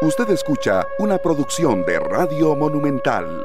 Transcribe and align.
Usted 0.00 0.30
escucha 0.30 0.86
una 1.00 1.18
producción 1.18 1.84
de 1.84 1.98
Radio 1.98 2.54
Monumental. 2.54 3.44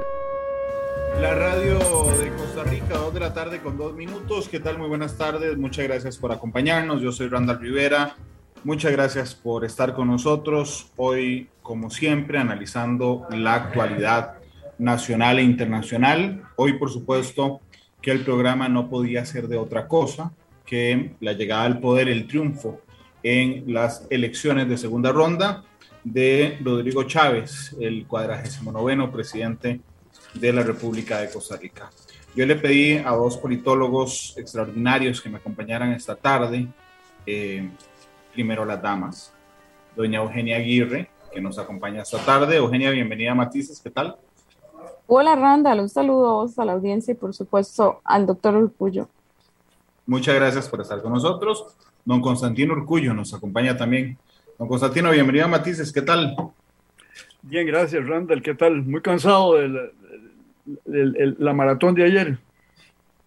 La 1.19 1.33
radio 1.33 1.79
de 1.79 2.29
Costa 2.29 2.63
Rica, 2.65 2.95
dos 2.95 3.11
de 3.11 3.19
la 3.21 3.33
tarde 3.33 3.59
con 3.59 3.75
dos 3.75 3.95
minutos. 3.95 4.49
¿Qué 4.49 4.59
tal? 4.59 4.77
Muy 4.77 4.87
buenas 4.87 5.17
tardes. 5.17 5.57
Muchas 5.57 5.87
gracias 5.87 6.15
por 6.19 6.31
acompañarnos. 6.31 7.01
Yo 7.01 7.11
soy 7.11 7.27
Randall 7.27 7.59
Rivera. 7.59 8.15
Muchas 8.63 8.91
gracias 8.91 9.33
por 9.33 9.65
estar 9.65 9.95
con 9.95 10.09
nosotros. 10.09 10.91
Hoy, 10.95 11.49
como 11.63 11.89
siempre, 11.89 12.37
analizando 12.37 13.25
la 13.31 13.55
actualidad 13.55 14.35
nacional 14.77 15.39
e 15.39 15.41
internacional. 15.41 16.43
Hoy, 16.55 16.73
por 16.73 16.91
supuesto, 16.91 17.61
que 17.99 18.11
el 18.11 18.23
programa 18.23 18.69
no 18.69 18.91
podía 18.91 19.25
ser 19.25 19.47
de 19.47 19.57
otra 19.57 19.87
cosa 19.87 20.31
que 20.67 21.15
la 21.19 21.33
llegada 21.33 21.63
al 21.63 21.79
poder, 21.79 22.09
el 22.09 22.27
triunfo 22.27 22.79
en 23.23 23.73
las 23.73 24.05
elecciones 24.11 24.69
de 24.69 24.77
segunda 24.77 25.11
ronda 25.11 25.63
de 26.03 26.59
Rodrigo 26.63 27.03
Chávez, 27.03 27.75
el 27.79 28.05
cuadragésimo 28.07 28.71
noveno 28.71 29.11
presidente 29.11 29.81
de 30.33 30.53
la 30.53 30.63
República 30.63 31.19
de 31.19 31.29
Costa 31.29 31.57
Rica. 31.57 31.89
Yo 32.35 32.45
le 32.45 32.55
pedí 32.55 32.97
a 32.97 33.11
dos 33.11 33.37
politólogos 33.37 34.33
extraordinarios 34.37 35.21
que 35.21 35.29
me 35.29 35.37
acompañaran 35.37 35.93
esta 35.93 36.15
tarde. 36.15 36.67
Eh, 37.25 37.69
primero 38.33 38.65
las 38.65 38.81
damas. 38.81 39.33
Doña 39.95 40.19
Eugenia 40.19 40.57
Aguirre, 40.57 41.09
que 41.31 41.39
nos 41.39 41.59
acompaña 41.59 42.01
esta 42.01 42.17
tarde. 42.25 42.57
Eugenia, 42.57 42.89
bienvenida 42.89 43.31
a 43.31 43.35
Matices, 43.35 43.79
¿qué 43.79 43.91
tal? 43.91 44.17
Hola 45.05 45.35
Randall, 45.35 45.81
un 45.81 45.89
saludo 45.89 46.29
a 46.29 46.33
vos, 46.33 46.57
a 46.57 46.65
la 46.65 46.73
audiencia 46.73 47.11
y 47.11 47.15
por 47.15 47.33
supuesto 47.33 48.01
al 48.03 48.25
doctor 48.25 48.55
Urcullo. 48.55 49.09
Muchas 50.07 50.35
gracias 50.35 50.67
por 50.67 50.81
estar 50.81 51.01
con 51.01 51.13
nosotros. 51.13 51.65
Don 52.03 52.21
Constantino 52.21 52.73
Urcullo 52.73 53.13
nos 53.13 53.33
acompaña 53.33 53.77
también. 53.77 54.17
Don 54.57 54.67
Constantino, 54.67 55.09
bienvenido 55.09 55.45
a 55.45 55.47
Matices, 55.47 55.91
¿qué 55.91 56.01
tal? 56.01 56.35
Bien, 57.41 57.65
gracias, 57.65 58.07
Randall, 58.07 58.41
¿qué 58.41 58.53
tal? 58.53 58.83
Muy 58.83 59.01
cansado 59.01 59.55
de 59.55 59.91
la, 61.39 61.53
maratón 61.53 61.95
de 61.95 62.03
ayer. 62.03 62.37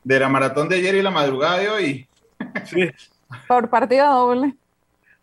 De 0.04 0.20
la 0.20 0.28
maratón 0.28 0.68
de 0.68 0.76
ayer 0.76 0.94
y 0.94 1.02
la 1.02 1.10
madrugada 1.10 1.58
de 1.58 1.68
hoy. 1.68 2.08
Sí. 2.64 2.90
Por 3.48 3.68
partida 3.68 4.06
doble. 4.06 4.54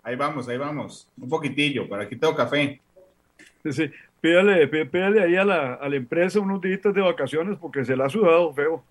Ahí 0.03 0.17
vamos, 0.17 0.47
ahí 0.49 0.57
vamos. 0.57 1.07
Un 1.17 1.29
poquitillo, 1.29 1.87
para 1.87 2.03
aquí 2.03 2.17
tengo 2.17 2.35
café. 2.35 2.81
Sí, 3.63 3.71
sí. 3.71 3.91
Pídale, 4.19 4.67
pídale 4.67 5.23
ahí 5.23 5.35
a 5.37 5.45
la, 5.45 5.73
a 5.75 5.89
la 5.89 5.95
empresa 5.95 6.39
unos 6.39 6.61
días 6.61 6.81
de 6.81 7.01
vacaciones 7.01 7.57
porque 7.59 7.85
se 7.85 7.95
la 7.95 8.05
ha 8.05 8.09
sudado 8.09 8.53
feo. 8.53 8.83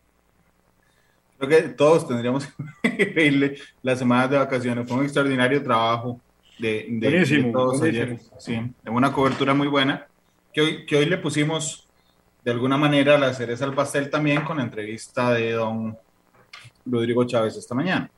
Creo 1.38 1.48
que 1.50 1.68
todos 1.70 2.08
tendríamos 2.08 2.48
que 2.82 3.06
pedirle 3.06 3.58
las 3.82 3.98
semanas 3.98 4.30
de 4.30 4.38
vacaciones. 4.38 4.88
Fue 4.88 4.96
un 4.96 5.04
extraordinario 5.04 5.62
trabajo 5.62 6.20
de, 6.62 6.86
de, 6.88 7.50
todos 7.52 7.82
ayer. 7.82 8.18
Sí, 8.38 8.54
de 8.82 8.90
una 8.90 9.12
cobertura 9.12 9.52
muy 9.52 9.66
buena. 9.66 10.06
Que 10.52 10.60
hoy, 10.60 10.86
que 10.86 10.96
hoy 10.96 11.06
le 11.06 11.18
pusimos 11.18 11.88
de 12.44 12.50
alguna 12.50 12.76
manera 12.76 13.18
la 13.18 13.34
cereza 13.34 13.64
al 13.64 13.74
pastel 13.74 14.10
también 14.10 14.42
con 14.42 14.58
la 14.58 14.62
entrevista 14.62 15.32
de 15.32 15.52
don 15.52 15.96
Rodrigo 16.86 17.24
Chávez 17.24 17.56
esta 17.56 17.74
mañana. 17.74 18.10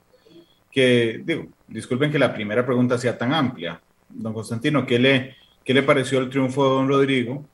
Que, 0.71 1.23
digo, 1.25 1.47
disculpen 1.67 2.11
que 2.11 2.19
la 2.19 2.35
primera 2.35 2.67
pregunta 2.67 2.99
sea 2.99 3.17
tan 3.17 3.33
amplia. 3.33 3.81
Don 4.09 4.35
Constantino, 4.35 4.85
¿qué 4.85 4.99
le, 4.99 5.37
qué 5.65 5.73
le 5.73 5.83
pareció 5.83 6.19
el 6.19 6.29
triunfo 6.29 6.65
de 6.65 6.71
don 6.71 6.89
Rodrigo? 6.89 7.47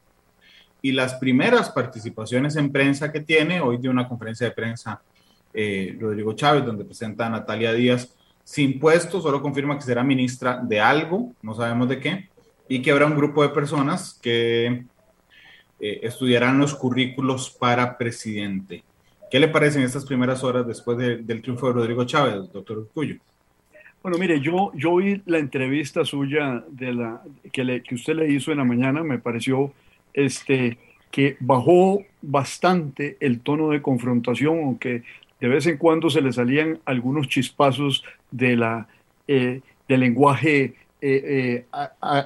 Y 0.82 0.92
las 0.92 1.14
primeras 1.14 1.70
participaciones 1.70 2.56
en 2.56 2.72
prensa 2.72 3.12
que 3.12 3.20
tiene, 3.20 3.60
hoy 3.60 3.76
de 3.76 3.88
una 3.88 4.08
conferencia 4.08 4.48
de 4.48 4.54
prensa 4.54 5.00
eh, 5.52 5.96
Rodrigo 6.00 6.32
Chávez, 6.32 6.64
donde 6.64 6.84
presenta 6.84 7.26
a 7.26 7.30
Natalia 7.30 7.72
Díaz 7.72 8.16
sin 8.50 8.80
puesto, 8.80 9.20
solo 9.20 9.40
confirma 9.40 9.76
que 9.76 9.84
será 9.84 10.02
ministra 10.02 10.60
de 10.60 10.80
algo, 10.80 11.32
no 11.40 11.54
sabemos 11.54 11.88
de 11.88 12.00
qué, 12.00 12.28
y 12.68 12.82
que 12.82 12.90
habrá 12.90 13.06
un 13.06 13.14
grupo 13.14 13.44
de 13.44 13.50
personas 13.50 14.18
que 14.20 14.86
eh, 15.78 16.00
estudiarán 16.02 16.58
los 16.58 16.74
currículos 16.74 17.48
para 17.48 17.96
presidente. 17.96 18.82
¿Qué 19.30 19.38
le 19.38 19.46
parecen 19.46 19.84
estas 19.84 20.04
primeras 20.04 20.42
horas 20.42 20.66
después 20.66 20.98
del 20.98 21.42
triunfo 21.42 21.68
de 21.68 21.74
Rodrigo 21.74 22.02
Chávez, 22.02 22.52
doctor 22.52 22.78
Urcullo? 22.78 23.18
Bueno, 24.02 24.18
mire, 24.18 24.40
yo, 24.40 24.72
yo 24.74 24.96
vi 24.96 25.22
la 25.26 25.38
entrevista 25.38 26.04
suya 26.04 26.64
de 26.68 26.92
la, 26.92 27.22
que, 27.52 27.62
le, 27.62 27.84
que 27.84 27.94
usted 27.94 28.16
le 28.16 28.32
hizo 28.32 28.50
en 28.50 28.58
la 28.58 28.64
mañana, 28.64 29.04
me 29.04 29.20
pareció 29.20 29.72
este, 30.12 30.76
que 31.12 31.36
bajó 31.38 32.02
bastante 32.20 33.16
el 33.20 33.42
tono 33.42 33.68
de 33.68 33.80
confrontación, 33.80 34.58
aunque 34.58 35.04
de 35.40 35.48
vez 35.48 35.68
en 35.68 35.76
cuando 35.76 36.10
se 36.10 36.20
le 36.20 36.32
salían 36.32 36.80
algunos 36.84 37.28
chispazos 37.28 38.02
de 38.30 38.56
la, 38.56 38.88
eh, 39.28 39.60
del 39.88 40.00
lenguaje 40.00 40.74
eh, 41.00 41.64
eh, 41.70 42.24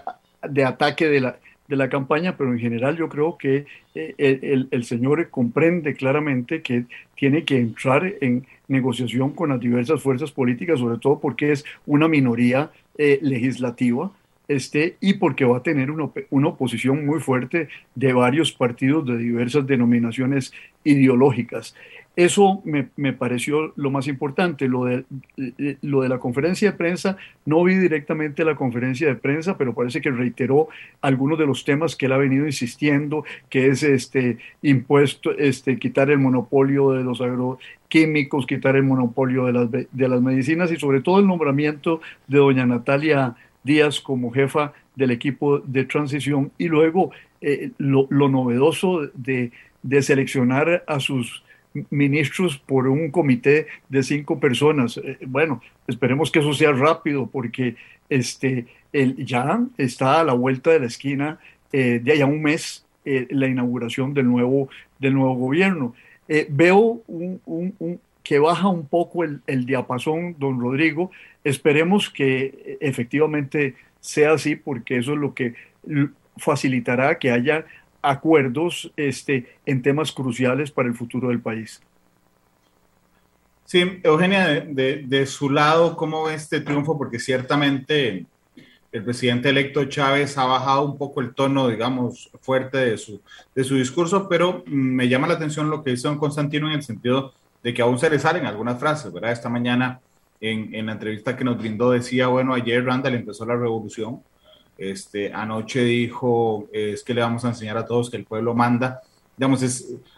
de 0.49 0.65
ataque 0.65 1.09
de 1.09 1.21
la, 1.21 1.39
de 1.69 1.77
la 1.77 1.89
campaña, 1.89 2.37
pero 2.37 2.53
en 2.53 2.59
general 2.59 2.97
yo 2.97 3.09
creo 3.09 3.39
que 3.39 3.67
el, 3.95 4.85
señor 4.85 5.31
comprende 5.31 5.95
claramente 5.95 6.63
que 6.63 6.85
tiene 7.17 7.45
que 7.45 7.59
entrar 7.59 8.13
en 8.21 8.47
negociación 8.69 9.33
con 9.33 9.51
las 9.51 9.61
diversas 9.61 10.03
fuerzas 10.03 10.33
políticas, 10.33 10.81
sobre 10.81 10.99
todo 10.99 11.21
porque 11.21 11.53
es 11.53 11.65
una 11.87 12.09
minoría 12.09 12.71
legislativa. 12.97 14.11
Este, 14.47 14.99
y 15.01 15.15
porque 15.15 15.47
va 15.47 15.57
a 15.57 15.63
tener 15.63 15.91
una, 15.91 16.49
oposición 16.49 17.07
muy 17.07 17.19
fuerte 17.19 17.69
de 17.95 18.13
varios 18.13 18.53
partidos 18.53 19.07
de 19.07 19.17
diversas 19.17 19.67
denominaciones 19.67 20.53
ideológicas. 20.85 21.75
Eso 22.17 22.63
me, 22.65 22.89
me, 22.97 23.13
pareció 23.13 23.73
lo 23.75 23.91
más 23.91 24.07
importante. 24.07 24.69
Lo 24.69 24.85
de, 24.85 25.05
lo 25.83 26.03
de 26.03 26.09
la 26.09 26.19
conferencia 26.19 26.71
de 26.71 26.77
prensa, 26.77 27.17
no 27.45 27.65
vi 27.65 27.75
directamente 27.75 28.45
la 28.45 28.55
conferencia 28.55 29.09
de 29.09 29.17
prensa, 29.17 29.59
pero 29.59 29.75
parece 29.75 30.01
que 30.01 30.11
reiteró 30.11 30.69
algunos 31.01 31.39
de 31.39 31.47
los 31.47 31.65
temas 31.65 31.97
que 31.97 32.07
él 32.07 32.13
ha 32.13 32.17
venido 32.19 32.47
insistiendo, 32.47 33.25
que 33.51 33.67
es 33.67 33.83
este 33.83 34.39
impuesto, 34.63 35.33
este, 35.37 35.79
quitar 35.79 36.09
el 36.11 36.19
monopolio 36.19 36.93
de 36.93 37.03
los 37.03 37.21
agroquímicos, 37.21 38.47
quitar 38.47 38.77
el 38.77 38.85
monopolio 38.85 39.47
de 39.47 39.53
las, 39.53 39.71
de 39.71 40.09
las 40.09 40.23
medicinas 40.23 40.71
y 40.71 40.77
sobre 40.77 41.01
todo 41.01 41.19
el 41.19 41.27
nombramiento 41.27 42.01
de 42.29 42.39
doña 42.39 42.65
Natalia 42.65 43.35
Díaz 43.65 44.01
como 44.01 44.31
jefa 44.31 44.73
del 44.95 45.11
equipo 45.11 45.59
de 45.59 45.85
transición 45.85 46.53
y 46.59 46.69
luego 46.69 47.11
eh, 47.41 47.71
lo, 47.79 48.07
lo, 48.11 48.29
novedoso 48.29 49.09
de, 49.15 49.51
de 49.83 50.03
seleccionar 50.03 50.85
a 50.87 51.01
sus 51.01 51.43
ministros 51.91 52.59
por 52.59 52.87
un 52.87 53.11
comité 53.11 53.67
de 53.89 54.03
cinco 54.03 54.39
personas. 54.39 54.97
Eh, 54.99 55.19
bueno, 55.27 55.61
esperemos 55.87 56.31
que 56.31 56.39
eso 56.39 56.53
sea 56.53 56.73
rápido 56.73 57.27
porque 57.27 57.77
este, 58.09 58.67
el, 58.93 59.25
ya 59.25 59.61
está 59.77 60.21
a 60.21 60.25
la 60.25 60.33
vuelta 60.33 60.71
de 60.71 60.81
la 60.81 60.87
esquina 60.87 61.39
eh, 61.73 62.01
de 62.03 62.13
allá 62.13 62.27
un 62.27 62.43
mes 62.43 62.87
eh, 63.05 63.27
la 63.31 63.49
inauguración 63.49 64.15
del 64.15 64.27
nuevo, 64.27 64.69
del 64.99 65.15
nuevo 65.15 65.35
gobierno. 65.35 65.95
veo 66.49 67.03
un, 67.07 68.01
que 68.23 68.39
baja 68.39 68.69
un 68.69 68.87
poco 68.87 69.25
el, 69.25 69.43
el 69.47 69.67
diapasón, 69.67 70.37
don 70.39 70.59
Rodrigo. 70.61 71.11
Esperemos 71.43 72.09
que 72.09 72.79
efectivamente 72.81 73.75
sea 74.01 74.33
así 74.33 74.57
porque 74.57 74.97
eso 74.97 75.13
es 75.13 75.19
lo 75.19 75.35
que 75.35 75.55
facilitará 76.37 77.19
que 77.19 77.31
haya 77.31 77.67
acuerdos 78.05 78.93
este, 78.97 79.57
en 79.67 79.83
temas 79.83 80.13
cruciales 80.13 80.71
para 80.71 80.89
el 80.89 80.95
futuro 80.95 81.29
del 81.29 81.41
país. 81.41 81.81
Sí, 83.65 84.01
Eugenia, 84.03 84.61
de, 84.61 85.27
su 85.27 85.49
lado, 85.49 85.97
¿cómo 85.97 86.25
ve 86.25 86.35
este 86.35 86.61
triunfo? 86.61 86.99
Porque 86.99 87.19
ciertamente 87.19 88.27
el 88.93 89.03
presidente 89.03 89.49
electo 89.49 89.87
Chávez 89.87 90.37
ha 90.37 90.45
bajado 90.45 90.85
un 90.85 90.99
poco 90.99 91.21
el 91.23 91.35
tono, 91.35 91.69
digamos, 91.69 92.31
fuerte 92.41 92.79
de 92.79 92.99
su, 92.99 93.21
de 93.55 93.65
su 93.65 93.77
discurso, 93.77 94.29
pero 94.29 94.63
me 94.67 95.09
llama 95.09 95.27
la 95.27 95.35
atención 95.35 95.71
lo 95.71 95.83
que 95.83 95.91
dice 95.91 96.09
don 96.09 96.19
Constantino 96.19 96.69
en 96.69 96.75
el 96.75 96.83
sentido 96.83 97.33
de 97.63 97.73
que 97.73 97.83
aún 97.83 97.99
se 97.99 98.11
le 98.11 98.19
salen 98.19 98.45
algunas 98.45 98.79
frases, 98.79 99.13
¿verdad? 99.13 99.33
Esta 99.33 99.49
mañana 99.49 100.01
en, 100.41 100.75
en 100.75 100.87
la 100.87 100.93
entrevista 100.93 101.37
que 101.37 101.45
nos 101.45 101.59
brindó 101.59 101.91
decía, 101.91 102.27
bueno, 102.29 102.53
ayer 102.53 102.85
Randall 102.85 103.15
empezó 103.15 103.47
la 103.47 103.57
revolución, 103.57 104.23
este, 104.77 105.33
anoche 105.33 105.83
dijo, 105.83 106.69
es 106.73 107.03
que 107.03 107.15
le 107.15 107.21
vamos 107.21 107.45
a 107.45 107.49
enseñar 107.49 107.77
a 107.77 107.87
todos 107.87 108.11
que 108.11 108.17
el 108.17 108.25
pueblo 108.25 108.55
manda. 108.55 109.01
Digamos, 109.37 109.63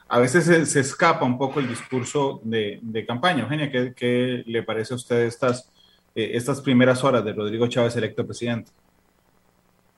a 0.08 0.18
veces 0.18 0.68
se, 0.68 0.80
escapa 0.80 1.24
un 1.24 1.38
poco 1.38 1.60
el 1.60 1.68
discurso 1.68 2.40
de, 2.44 3.04
campaña. 3.06 3.42
Eugenia, 3.42 3.70
¿qué, 3.70 3.92
¿qué, 3.94 4.42
le 4.46 4.62
parece 4.62 4.94
a 4.94 4.96
usted 4.96 5.24
estas, 5.24 5.70
eh, 6.14 6.32
estas 6.34 6.60
primeras 6.60 7.02
horas 7.02 7.24
de 7.24 7.32
Rodrigo 7.32 7.66
Chávez 7.66 7.96
electo 7.96 8.24
presidente? 8.24 8.70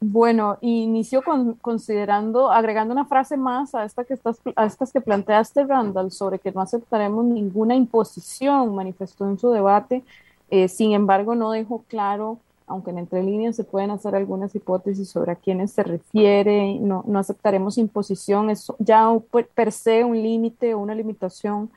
Bueno, 0.00 0.58
inició 0.60 1.22
con, 1.22 1.54
considerando, 1.54 2.52
agregando 2.52 2.92
una 2.92 3.04
frase 3.04 3.36
más 3.36 3.74
a, 3.74 3.84
esta 3.84 4.04
que 4.04 4.14
estás, 4.14 4.38
a 4.54 4.64
estas 4.64 4.92
que 4.92 5.00
planteaste, 5.00 5.64
Randall, 5.64 6.12
sobre 6.12 6.38
que 6.38 6.52
no 6.52 6.60
aceptaremos 6.60 7.24
ninguna 7.24 7.74
imposición, 7.74 8.74
manifestó 8.76 9.28
en 9.28 9.38
su 9.38 9.50
debate. 9.50 10.04
Eh, 10.50 10.68
sin 10.68 10.92
embargo, 10.92 11.34
no 11.34 11.50
dejó 11.50 11.82
claro 11.88 12.38
aunque 12.68 12.90
en 12.90 12.98
entre 12.98 13.22
líneas 13.22 13.56
se 13.56 13.64
pueden 13.64 13.90
hacer 13.90 14.14
algunas 14.14 14.54
hipótesis 14.54 15.08
sobre 15.08 15.32
a 15.32 15.36
quiénes 15.36 15.72
se 15.72 15.82
refiere, 15.82 16.78
no, 16.80 17.04
no 17.06 17.18
aceptaremos 17.18 17.78
imposición, 17.78 18.50
es 18.50 18.72
ya 18.78 19.08
per 19.54 19.72
se 19.72 20.04
un 20.04 20.20
límite 20.22 20.74
o 20.74 20.78
una 20.78 20.94
limitación 20.94 21.70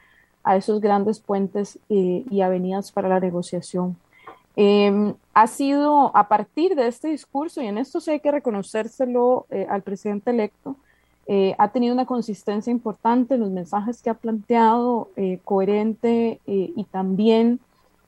a 0.43 0.55
esos 0.55 0.81
grandes 0.81 1.19
puentes 1.19 1.79
eh, 1.89 2.25
y 2.29 2.41
avenidas 2.41 2.91
para 2.91 3.09
la 3.09 3.19
negociación. 3.19 3.97
Em, 4.55 5.13
ha 5.33 5.47
sido 5.47 6.15
a 6.15 6.27
partir 6.27 6.75
de 6.75 6.87
este 6.87 7.09
discurso, 7.09 7.61
y 7.61 7.67
en 7.67 7.77
esto 7.77 7.99
sí 7.99 8.11
hay 8.11 8.19
que 8.19 8.31
reconocérselo 8.31 9.45
eh, 9.49 9.65
al 9.69 9.81
presidente 9.81 10.31
electo, 10.31 10.75
eh, 11.27 11.55
ha 11.57 11.69
tenido 11.69 11.93
una 11.93 12.05
consistencia 12.05 12.71
importante 12.71 13.35
en 13.35 13.41
los 13.41 13.51
mensajes 13.51 14.01
que 14.01 14.09
ha 14.09 14.15
planteado, 14.15 15.09
coherente 15.45 16.41
y 16.45 16.83
también 16.85 17.59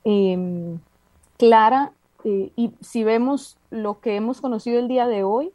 em, 0.04 0.80
clara. 2.24 2.50
y 2.56 2.72
si 2.81 3.04
vemos 3.04 3.58
lo 3.70 4.00
que 4.00 4.16
hemos 4.16 4.42
conocido 4.42 4.80
el 4.80 4.88
día 4.88 5.08
de 5.08 5.24
hoy, 5.24 5.52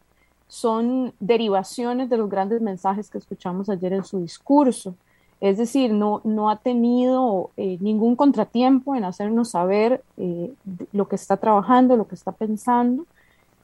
son 0.49 1.13
derivaciones 1.21 2.09
de 2.09 2.17
los 2.17 2.29
grandes 2.29 2.61
mensajes 2.63 3.11
que 3.11 3.19
escuchamos 3.19 3.69
ayer 3.69 3.93
en 3.93 4.05
su 4.05 4.21
discurso. 4.21 4.95
Es 5.41 5.57
decir, 5.57 5.93
no, 5.93 6.21
no 6.25 6.51
ha 6.51 6.57
tenido 6.57 7.51
eh, 7.57 7.79
ningún 7.81 8.17
contratiempo 8.17 8.97
en 8.97 9.05
hacernos 9.05 9.51
saber 9.51 10.03
eh, 10.17 10.53
lo 10.93 11.07
que 11.07 11.15
está 11.15 11.37
trabajando, 11.37 11.97
lo 11.97 12.09
que 12.09 12.17
está 12.17 12.33
pensando, 12.33 13.07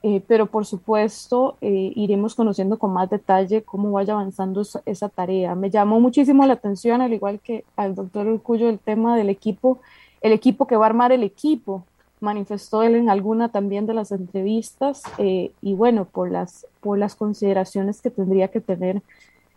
eh, 0.04 0.22
pero 0.28 0.46
por 0.46 0.66
supuesto 0.66 1.56
iremos 1.62 2.34
conociendo 2.34 2.78
con 2.78 2.92
más 2.92 3.08
detalle 3.08 3.62
cómo 3.62 3.90
vaya 3.90 4.12
avanzando 4.12 4.62
esa, 4.84 5.08
tarea. 5.08 5.54
Me 5.54 5.70
llamó 5.70 5.98
muchísimo 5.98 6.46
la 6.46 6.52
atención, 6.52 7.00
al 7.00 7.14
igual 7.14 7.40
que 7.40 7.64
al 7.74 7.94
doctor 7.94 8.26
Urcullo, 8.26 8.68
el 8.68 8.78
tema 8.78 9.16
del 9.16 9.30
equipo, 9.30 9.78
el 10.20 10.32
equipo 10.32 10.66
que 10.66 10.76
va 10.76 10.84
a 10.84 10.90
armar 10.90 11.10
el 11.10 11.22
equipo, 11.22 11.84
manifestó 12.24 12.82
él 12.82 12.96
en 12.96 13.08
alguna 13.08 13.50
también 13.50 13.86
de 13.86 13.94
las 13.94 14.10
entrevistas, 14.10 15.02
y 15.18 15.74
bueno, 15.74 16.06
por 16.06 16.30
las, 16.30 16.66
por 16.80 16.98
las 16.98 17.14
consideraciones 17.14 18.00
que 18.00 18.10
tendría 18.10 18.48
que 18.48 18.60
tener 18.60 19.02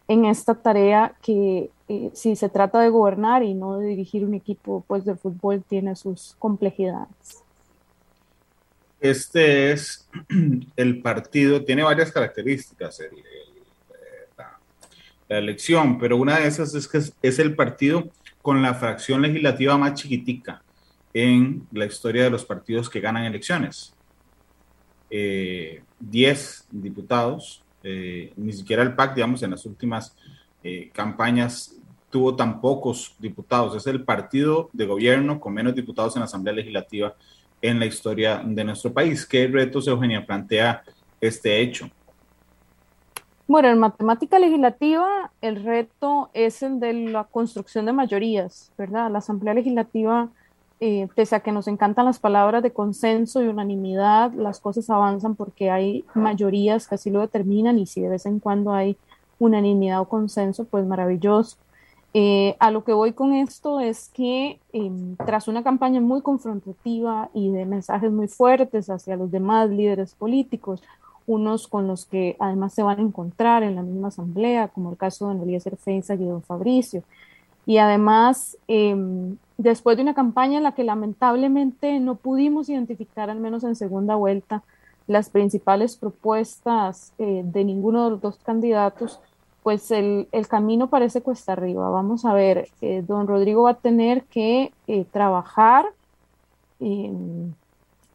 en 0.08 0.26
esta 0.26 0.56
tarea 0.56 1.14
que 1.22 1.70
eh, 1.90 2.12
si 2.14 2.36
se 2.36 2.50
trata 2.50 2.82
de 2.82 2.90
gobernar 2.90 3.44
y 3.44 3.54
no 3.54 3.80
de 3.80 3.88
dirigir 3.88 4.26
un 4.26 4.34
equipo 4.34 4.84
pues 4.88 5.06
de 5.06 5.16
fútbol 5.16 5.64
tiene 5.68 5.96
sus 5.96 6.36
complejidades. 6.40 7.44
Este 9.00 9.72
es 9.72 10.10
el 10.76 11.02
partido, 11.02 11.64
tiene 11.64 11.84
varias 11.84 12.12
características 12.12 13.02
la, 15.30 15.38
elección, 15.38 16.00
pero 16.00 16.16
una 16.16 16.40
de 16.40 16.48
esas 16.48 16.74
es 16.74 16.88
que 16.88 17.00
es, 17.22 17.40
el 17.40 17.54
partido 17.54 18.08
con 18.42 18.62
la 18.62 18.74
fracción 18.74 19.22
legislativa 19.22 19.78
más 19.78 19.96
chiquitica 19.96 20.62
en 21.14 21.68
la 21.72 21.86
historia 21.86 22.24
de 22.24 22.30
los 22.30 22.46
partidos 22.46 22.90
que 22.90 23.00
ganan 23.00 23.24
elecciones. 23.24 23.94
Eh, 25.10 25.82
diez 26.00 26.68
diputados, 26.70 27.64
eh, 27.84 28.34
ni 28.36 28.54
siquiera 28.54 28.84
el 28.84 28.94
PAC, 28.96 29.16
digamos, 29.16 29.42
en 29.44 29.52
las 29.52 29.66
últimas 29.66 30.16
eh, 30.64 30.90
campañas 30.94 31.76
tuvo 32.10 32.36
tan 32.36 32.62
pocos 32.62 33.16
diputados. 33.20 33.76
Es 33.76 33.88
el 33.88 34.04
partido 34.04 34.70
de 34.74 34.86
gobierno 34.86 35.40
con 35.40 35.54
menos 35.54 35.76
diputados 35.76 36.16
en 36.16 36.22
la 36.22 36.26
Asamblea 36.26 36.56
Legislativa 36.56 37.16
en 37.62 37.80
la 37.80 37.86
historia 37.86 38.42
de 38.46 38.64
nuestro 38.64 38.94
país. 38.94 39.26
¿Qué 39.26 39.48
retos, 39.48 39.88
Eugenia, 39.88 40.26
plantea 40.26 40.84
este 41.20 41.60
hecho? 41.60 41.90
Bueno, 43.48 43.70
en 43.70 43.80
matemática 43.80 44.40
legislativa 44.40 45.32
el 45.42 45.64
reto 45.64 46.30
es 46.34 46.62
el 46.64 46.80
de 46.82 46.94
la 46.94 47.24
construcción 47.24 47.86
de 47.86 47.94
mayorías, 47.94 48.74
¿verdad? 48.78 49.10
La 49.10 49.20
Asamblea 49.20 49.54
Legislativa 49.54 50.30
eh, 50.80 51.08
pese 51.16 51.36
a 51.36 51.40
que 51.40 51.52
nos 51.52 51.68
encantan 51.68 52.06
las 52.06 52.20
palabras 52.20 52.62
de 52.62 52.72
consenso 52.72 53.42
y 53.42 53.48
unanimidad, 53.48 54.32
las 54.34 54.60
cosas 54.60 54.90
avanzan 54.90 55.36
porque 55.36 55.72
hay 55.72 56.06
mayorías 56.14 56.88
que 56.88 56.96
así 56.96 57.10
lo 57.10 57.22
determinan 57.22 57.80
y 57.80 57.88
si 57.88 58.02
de 58.02 58.10
vez 58.10 58.26
en 58.26 58.40
cuando 58.40 58.74
hay 58.74 58.98
unanimidad 59.40 60.02
o 60.02 60.06
consenso, 60.06 60.66
pues 60.66 60.86
maravilloso. 60.86 61.58
Eh, 62.14 62.56
a 62.60 62.72
lo 62.72 62.84
que 62.84 62.94
voy 62.94 63.14
con 63.14 63.34
esto 63.34 63.80
es 63.80 64.10
que 64.10 64.60
em, 64.72 65.16
tras 65.18 65.48
una 65.48 65.64
campaña 65.64 66.00
muy 66.00 66.22
confrontativa 66.22 67.30
y 67.34 67.52
de 67.52 67.66
mensajes 67.66 68.12
muy 68.12 68.28
fuertes 68.28 68.90
hacia 68.90 69.18
los 69.18 69.30
demás 69.32 69.70
líderes 69.70 70.14
políticos, 70.16 70.82
unos 71.28 71.68
con 71.68 71.88
los 71.88 72.06
que 72.06 72.36
además 72.40 72.74
se 72.74 72.84
van 72.84 73.00
a 73.00 73.02
encontrar 73.02 73.64
en 73.64 73.76
la 73.76 73.84
misma 73.84 74.08
asamblea, 74.08 74.70
como 74.70 74.92
el 74.92 74.98
caso 74.98 75.28
de 75.28 75.36
don 75.36 75.44
Eliezer 75.44 75.76
Feinza 75.76 76.16
y 76.16 76.26
don 76.26 76.42
Fabricio, 76.42 77.04
y 77.66 77.78
además 77.78 78.58
em, 78.68 79.38
después 79.58 79.98
de 79.98 80.04
una 80.04 80.14
campaña 80.14 80.58
en 80.58 80.64
la 80.64 80.74
que 80.74 80.84
lamentablemente 80.84 82.00
no 82.00 82.16
pudimos 82.16 82.70
identificar, 82.70 83.30
al 83.30 83.40
menos 83.40 83.64
en 83.64 83.76
segunda 83.76 84.16
vuelta, 84.16 84.64
las 85.08 85.30
principales 85.30 85.96
propuestas 85.98 87.14
eh, 87.18 87.42
de 87.44 87.64
ninguno 87.64 88.04
de 88.04 88.10
los 88.12 88.22
dos 88.22 88.38
candidatos, 88.44 89.20
pues 89.64 89.90
el, 89.92 90.28
camino 90.50 90.90
parece 90.90 91.22
cuesta 91.22 91.54
arriba. 91.54 91.90
Vamos 91.90 92.26
a 92.26 92.34
ver, 92.34 92.70
eh, 92.82 93.04
don 93.06 93.28
Rodrigo 93.28 93.64
va 93.64 93.72
a 93.72 93.74
tener 93.76 94.24
que 94.26 94.72
eh, 94.88 95.06
trabajar, 95.12 95.86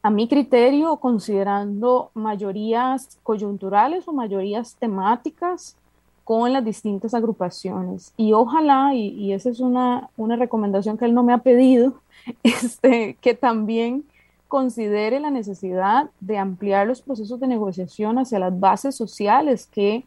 a 0.05 0.11
mi 0.11 0.29
criterio, 0.29 0.97
considerando 0.99 2.11
mayorías 2.15 3.19
coyunturales 3.25 4.07
o 4.07 4.13
mayorías 4.13 4.77
temáticas 4.77 5.77
con 6.25 6.53
las 6.53 6.65
distintas 6.65 7.15
agrupaciones. 7.15 8.13
Y 8.17 8.33
ojalá, 8.33 8.95
y, 8.95 9.33
esa 9.33 9.51
es 9.51 9.61
una, 9.61 10.09
una, 10.17 10.37
recomendación 10.37 10.97
que 10.97 11.05
él 11.05 11.15
no 11.15 11.23
me 11.23 11.33
ha 11.33 11.39
pedido, 11.39 11.95
este, 12.43 13.17
que 13.21 13.35
también 13.35 14.05
considere 14.49 15.19
la 15.19 15.31
necesidad 15.31 16.11
de 16.21 16.39
ampliar 16.39 16.87
los 16.87 17.01
procesos 17.01 17.41
de 17.41 17.47
negociación 17.47 18.19
hacia 18.19 18.39
las 18.39 18.59
bases 18.59 18.95
sociales 18.95 19.67
que, 19.67 20.05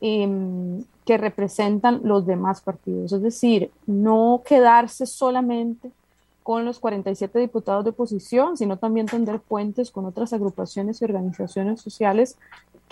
em, 0.00 0.84
que 1.04 1.18
representan 1.18 2.00
los 2.02 2.26
demás 2.26 2.62
partidos. 2.62 3.12
Es 3.12 3.22
decir, 3.22 3.70
no 3.86 4.42
quedarse 4.46 5.06
solamente 5.06 5.90
con 6.42 6.64
los 6.64 6.80
47 6.80 7.38
diputados 7.38 7.84
de 7.84 7.90
oposición, 7.90 8.56
sino 8.56 8.78
también 8.78 9.06
tender 9.06 9.40
puentes 9.40 9.90
con 9.90 10.06
otras 10.06 10.32
agrupaciones 10.32 11.00
y 11.00 11.04
organizaciones 11.04 11.80
sociales 11.80 12.36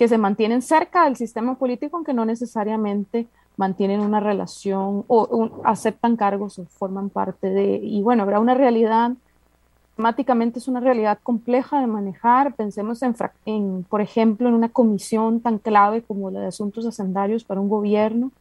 que 0.01 0.09
se 0.09 0.17
mantienen 0.17 0.63
cerca 0.63 1.05
del 1.05 1.17
sistema 1.17 1.57
político, 1.57 1.95
aunque 1.95 2.15
no 2.15 2.25
necesariamente 2.25 3.27
mantienen 3.59 4.01
una 4.01 4.19
relación 4.19 5.05
o 5.09 5.61
aceptan 5.63 6.17
cargos 6.17 6.59
o 6.59 6.65
forman 6.65 7.11
parte 7.11 7.51
de, 7.51 7.79
y 7.83 8.01
bueno, 8.01 8.23
habrá 8.23 8.41
una 8.41 8.55
realidad, 8.55 9.13
temáticamente 9.97 10.59
es 10.59 10.69
una 10.69 10.81
realidad 10.81 11.19
compleja 11.23 11.83
de 11.83 11.87
manejar, 11.87 12.55
pensemos 12.55 13.03
en, 13.03 13.15
en, 13.45 13.85
por 13.91 14.01
ejemplo, 14.01 14.49
en 14.49 14.55
una 14.55 14.71
comisión 14.71 15.43
tan 15.43 15.59
clave 15.59 16.01
como 16.01 16.31
la 16.31 16.41
de 16.41 16.47
asuntos 16.47 16.87
hacendarios 16.87 17.45
para 17.45 17.61
un 17.61 17.69
gobierno, 17.69 18.33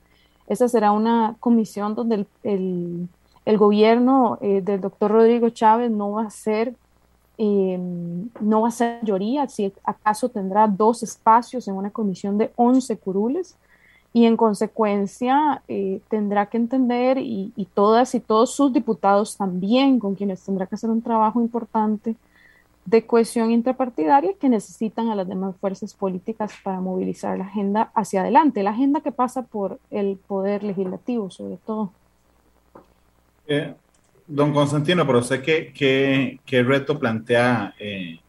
esa 0.48 0.70
será 0.70 0.94
una 0.94 1.36
comisión 1.42 1.94
donde 1.94 2.26
el, 2.44 3.10
el, 3.44 3.58
gobierno 3.58 4.38
eh, 4.40 4.62
del 4.62 4.80
doctor 4.80 5.12
Rodrigo 5.12 5.50
Chávez 5.50 5.92
no 5.92 6.14
va 6.14 6.24
a 6.24 6.30
ser 6.30 6.74
Em, 7.42 8.30
no 8.42 8.64
va 8.64 8.68
a 8.68 8.72
ser 8.72 9.00
mayoría, 9.02 9.48
si 9.48 9.72
acaso 9.86 10.28
tendrá 10.28 10.68
dos 10.68 11.04
espacios 11.04 11.70
en 11.70 11.76
una 11.76 11.90
comisión 11.90 12.38
de 12.38 12.52
11 12.58 12.98
curules 12.98 13.56
y 14.12 14.26
en 14.26 14.36
consecuencia 14.36 15.64
eh, 15.70 16.02
tendrá 16.10 16.48
que 16.48 16.58
entender 16.58 17.18
y, 17.18 17.54
todas 17.74 18.14
y 18.14 18.20
todos 18.20 18.54
sus 18.54 18.74
diputados 18.74 19.38
también, 19.38 20.00
con 20.00 20.16
quienes 20.16 20.44
tendrá 20.44 20.68
que 20.68 20.76
hacer 20.76 20.90
un 20.90 21.02
trabajo 21.02 21.40
importante 21.40 22.18
de 22.84 23.06
cohesión 23.06 23.52
intrapartidaria 23.52 24.34
que 24.34 24.50
necesitan 24.50 25.08
a 25.08 25.16
las 25.16 25.28
demás 25.30 25.56
fuerzas 25.62 25.94
políticas 25.94 26.52
para 26.62 26.82
movilizar 26.82 27.38
la 27.38 27.46
agenda 27.46 27.90
hacia 27.96 28.20
adelante, 28.20 28.64
la 28.64 28.72
agenda 28.72 29.00
que 29.00 29.14
pasa 29.14 29.44
por 29.44 29.80
el 29.92 30.18
poder 30.18 30.64
legislativo 30.64 31.30
sobre 31.30 31.56
todo. 31.56 31.92
Eh, 33.48 33.74
Don 34.32 34.54
Constantino, 34.54 35.08
pero 35.08 35.24
sé 35.24 35.42
qué, 35.42 35.74
qué, 36.46 36.64
reto 36.64 37.00
plantea, 37.00 37.74
eh, 37.80 38.20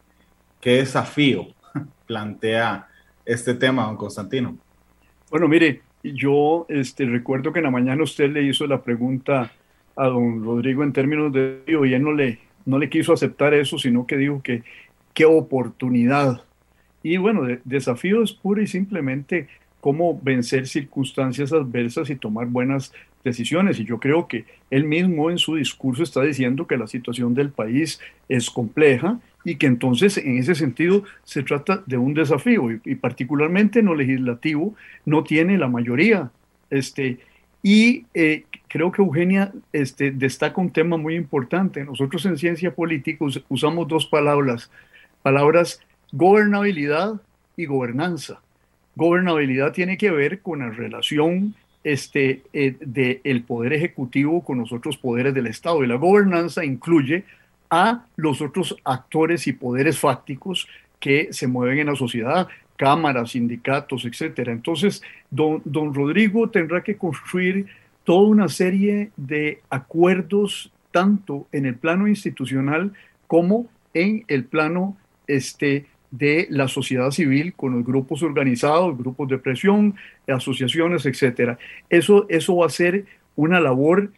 qué 0.59 0.77
desafío 0.77 1.45
plantea 2.07 2.87
este 3.23 3.53
tema, 3.53 3.85
don 3.85 3.97
Constantino. 3.97 4.57
Bueno, 5.29 5.47
mire, 5.47 5.83
yo 6.03 6.65
este, 6.69 7.05
recuerdo 7.05 7.53
que 7.53 7.59
en 7.59 7.65
la 7.65 7.71
mañana 7.71 8.01
usted 8.01 8.31
le 8.31 8.41
hizo 8.41 8.65
la 8.65 8.81
pregunta 8.81 9.51
a 9.95 10.07
don 10.07 10.43
Rodrigo 10.43 10.83
en 10.83 10.91
términos 10.91 11.31
de 11.31 11.61
y 11.67 11.93
él 11.93 12.01
no 12.01 12.13
le, 12.13 12.39
no 12.65 12.79
le 12.79 12.89
quiso 12.89 13.13
aceptar 13.13 13.53
eso, 13.53 13.77
sino 13.77 14.07
que 14.07 14.17
dijo 14.17 14.41
que 14.41 14.63
qué 15.13 15.25
oportunidad. 15.25 16.43
Y 17.03 17.17
bueno, 17.17 17.43
desafío 17.63 18.23
es 18.23 18.33
pura 18.33 18.63
y 18.63 18.67
simplemente 18.67 19.49
cómo 19.79 20.19
vencer 20.19 20.67
circunstancias 20.67 21.53
adversas 21.53 22.09
y 22.09 22.15
tomar 22.15 22.47
buenas 22.47 22.91
decisiones. 23.23 23.79
Y 23.79 23.85
yo 23.85 23.99
creo 23.99 24.27
que 24.27 24.45
él 24.69 24.85
mismo 24.85 25.29
en 25.29 25.37
su 25.37 25.55
discurso 25.55 26.03
está 26.03 26.21
diciendo 26.21 26.67
que 26.67 26.77
la 26.77 26.87
situación 26.87 27.33
del 27.33 27.49
país 27.49 27.99
es 28.29 28.49
compleja 28.49 29.19
y 29.43 29.55
que 29.55 29.67
entonces 29.67 30.17
en 30.17 30.37
ese 30.37 30.55
sentido 30.55 31.03
se 31.23 31.43
trata 31.43 31.83
de 31.85 31.97
un 31.97 32.13
desafío 32.13 32.71
y, 32.71 32.95
particularmente 32.95 33.79
en 33.79 33.85
lo 33.85 33.95
legislativo 33.95 34.75
no 35.05 35.23
tiene 35.23 35.57
la 35.57 35.67
mayoría. 35.67 36.31
Este, 36.69 37.19
y 37.63 38.05
eh, 38.13 38.45
creo 38.67 38.91
que 38.91 39.01
Eugenia 39.01 39.51
este, 39.73 40.11
destaca 40.11 40.61
un 40.61 40.71
tema 40.71 40.97
muy 40.97 41.15
importante. 41.15 41.83
Nosotros 41.83 42.25
en 42.25 42.37
ciencia 42.37 42.73
política 42.73 43.25
usamos 43.49 43.87
dos 43.87 44.05
palabras, 44.05 44.71
palabras 45.21 45.81
gobernabilidad 46.11 47.21
y 47.55 47.65
gobernanza. 47.65 48.41
Gobernabilidad 48.95 49.71
tiene 49.71 49.97
que 49.97 50.11
ver 50.11 50.41
con 50.41 50.59
la 50.59 50.69
relación 50.69 51.55
este, 51.83 52.43
eh, 52.53 52.75
del 52.79 53.43
poder 53.43 53.73
ejecutivo 53.73 54.43
con 54.43 54.59
los 54.59 54.71
otros 54.71 54.97
poderes 54.97 55.33
del 55.33 55.47
Estado. 55.47 55.83
Y 55.83 55.87
la 55.87 55.95
gobernanza 55.95 56.63
incluye 56.63 57.23
a 57.69 58.05
los 58.15 58.41
otros 58.41 58.75
actores 58.83 59.47
y 59.47 59.53
poderes 59.53 59.97
fácticos 59.97 60.67
que 60.99 61.29
se 61.31 61.47
mueven 61.47 61.79
en 61.79 61.87
la 61.87 61.95
sociedad, 61.95 62.47
cámaras, 62.75 63.31
sindicatos, 63.31 64.05
etcétera. 64.05 64.51
Entonces, 64.51 65.01
don, 65.29 65.61
don 65.65 65.93
Rodrigo 65.93 66.49
tendrá 66.49 66.83
que 66.83 66.97
construir 66.97 67.67
toda 68.03 68.27
una 68.27 68.49
serie 68.49 69.11
de 69.17 69.61
acuerdos, 69.69 70.71
tanto 70.91 71.47
en 71.51 71.65
el 71.65 71.75
plano 71.75 72.07
institucional 72.07 72.91
como 73.27 73.67
en 73.93 74.25
el 74.27 74.43
plano 74.43 74.97
este, 75.27 75.85
de 76.11 76.47
la 76.49 76.67
sociedad 76.67 77.09
civil 77.11 77.53
con 77.53 77.73
los 77.73 77.85
grupos 77.85 78.21
organizados, 78.21 78.97
grupos 78.97 79.29
de 79.29 79.37
presión, 79.37 79.95
asociaciones, 80.27 81.05
etcétera. 81.05 81.57
Eso, 81.89 82.25
eso 82.29 82.57
va 82.57 82.65
a 82.65 82.69
ser 82.69 83.05
una 83.35 83.59
labor 83.61 84.11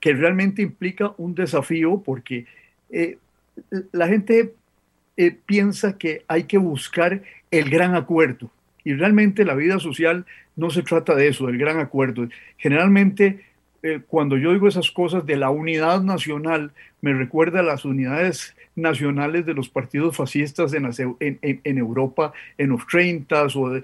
que 0.00 0.12
realmente 0.12 0.60
implica 0.60 1.14
un 1.16 1.34
desafío 1.34 2.02
porque 2.04 2.46
eh, 2.90 3.16
la 3.92 4.08
gente 4.08 4.52
eh, 5.16 5.36
piensa 5.46 5.96
que 5.96 6.24
hay 6.26 6.44
que 6.44 6.58
buscar 6.58 7.22
el 7.50 7.70
gran 7.70 7.94
acuerdo 7.94 8.50
y 8.82 8.94
realmente 8.94 9.44
la 9.44 9.54
vida 9.54 9.78
social 9.78 10.26
no 10.56 10.70
se 10.70 10.82
trata 10.82 11.14
de 11.14 11.28
eso, 11.28 11.46
del 11.46 11.58
gran 11.58 11.78
acuerdo. 11.78 12.28
Generalmente 12.58 13.40
eh, 13.84 14.00
cuando 14.06 14.38
yo 14.38 14.52
digo 14.54 14.66
esas 14.66 14.90
cosas 14.90 15.26
de 15.26 15.36
la 15.36 15.50
unidad 15.50 16.02
nacional, 16.02 16.72
me 17.02 17.12
recuerda 17.12 17.60
a 17.60 17.62
las 17.62 17.84
unidades 17.84 18.56
nacionales 18.76 19.46
de 19.46 19.54
los 19.54 19.68
partidos 19.68 20.16
fascistas 20.16 20.72
en, 20.74 21.78
Europa 21.78 22.32
en 22.58 22.70
los 22.70 22.86
30 22.86 23.46
o, 23.54 23.80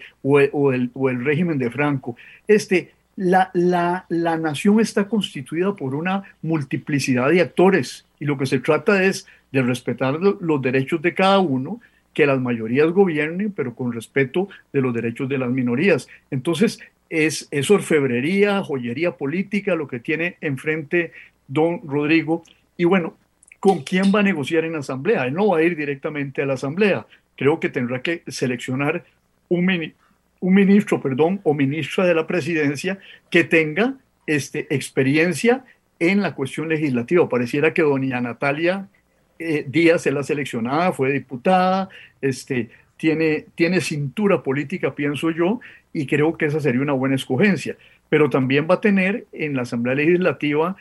o, 0.53 0.73
el, 0.73 1.25
régimen 1.25 1.59
de 1.59 1.71
Franco. 1.71 2.17
Este, 2.49 2.93
la, 3.17 3.51
la, 3.55 4.07
la 4.09 4.37
nación 4.37 4.81
está 4.81 5.09
constituida 5.09 5.75
por 5.75 5.95
una 5.95 6.25
multiplicidad 6.43 7.31
de 7.31 7.41
actores 7.41 8.07
y 8.19 8.25
lo 8.25 8.39
que 8.39 8.47
se 8.47 8.61
trata 8.61 9.05
es 9.05 9.27
de 9.53 9.63
respetar 9.63 10.19
los 10.21 10.63
derechos 10.63 11.03
de 11.03 11.15
cada 11.15 11.39
uno, 11.41 11.81
que 12.15 12.27
las 12.27 12.41
mayorías 12.41 12.91
gobiernen, 12.91 13.53
pero 13.53 13.75
con 13.75 13.93
respeto 13.93 14.49
de 14.73 14.81
los 14.81 14.93
derechos 14.95 15.29
de 15.29 15.39
las 15.39 15.51
minorías. 15.51 16.09
Entonces, 16.31 16.81
es, 17.11 17.49
orfebrería, 17.71 18.63
joyería 18.63 19.17
política 19.17 19.75
lo 19.75 19.89
que 19.89 19.99
tiene 19.99 20.37
enfrente 20.41 21.13
don 21.49 21.81
Rodrigo. 21.85 22.45
Y 22.77 22.85
bueno, 22.85 23.15
¿con 23.61 23.83
quién 23.83 24.11
va 24.15 24.21
a 24.21 24.25
negociar 24.25 24.65
en 24.65 24.73
la 24.73 24.79
Asamblea? 24.79 25.27
Él 25.27 25.35
no 25.35 25.49
va 25.49 25.59
a 25.59 25.63
ir 25.63 25.77
directamente 25.77 26.43
a 26.43 26.47
la 26.47 26.55
Asamblea. 26.55 27.07
Creo 27.37 27.61
que 27.61 27.69
tendrá 27.69 28.03
que 28.03 28.23
seleccionar 28.27 29.05
un, 29.49 29.93
un 30.41 30.55
ministro, 30.55 31.01
perdón, 31.01 31.41
o 31.45 31.55
ministra 31.55 32.07
de 32.07 32.15
la 32.15 32.27
presidencia 32.27 32.99
que 33.31 33.45
tenga 33.45 33.95
este, 34.27 34.67
experiencia 34.75 35.65
en 35.99 36.23
la 36.23 36.35
cuestión 36.35 36.69
legislativa. 36.69 37.29
Pareciera 37.29 37.73
que 37.75 37.83
doña 37.83 38.21
Natalia 38.21 38.89
eh, 39.39 39.65
Díaz 39.67 40.07
es 40.07 40.13
la 40.13 40.23
seleccionada, 40.23 40.93
fue 40.93 41.13
diputada, 41.13 41.89
este, 42.21 42.71
tiene, 42.97 43.47
tiene 43.55 43.81
cintura 43.81 44.43
política, 44.43 44.95
pienso 44.95 45.31
yo, 45.31 45.61
y 45.93 46.07
creo 46.07 46.37
que 46.37 46.47
esa 46.47 46.61
sería 46.61 46.83
una 46.83 46.93
buena 46.93 47.15
escogencia. 47.15 47.77
Pero 48.11 48.29
también 48.29 48.67
va 48.69 48.75
a 48.75 48.81
tener 48.81 49.27
en 49.33 49.57
la 49.57 49.63
Asamblea 49.63 49.95
Legislativa 49.95 50.77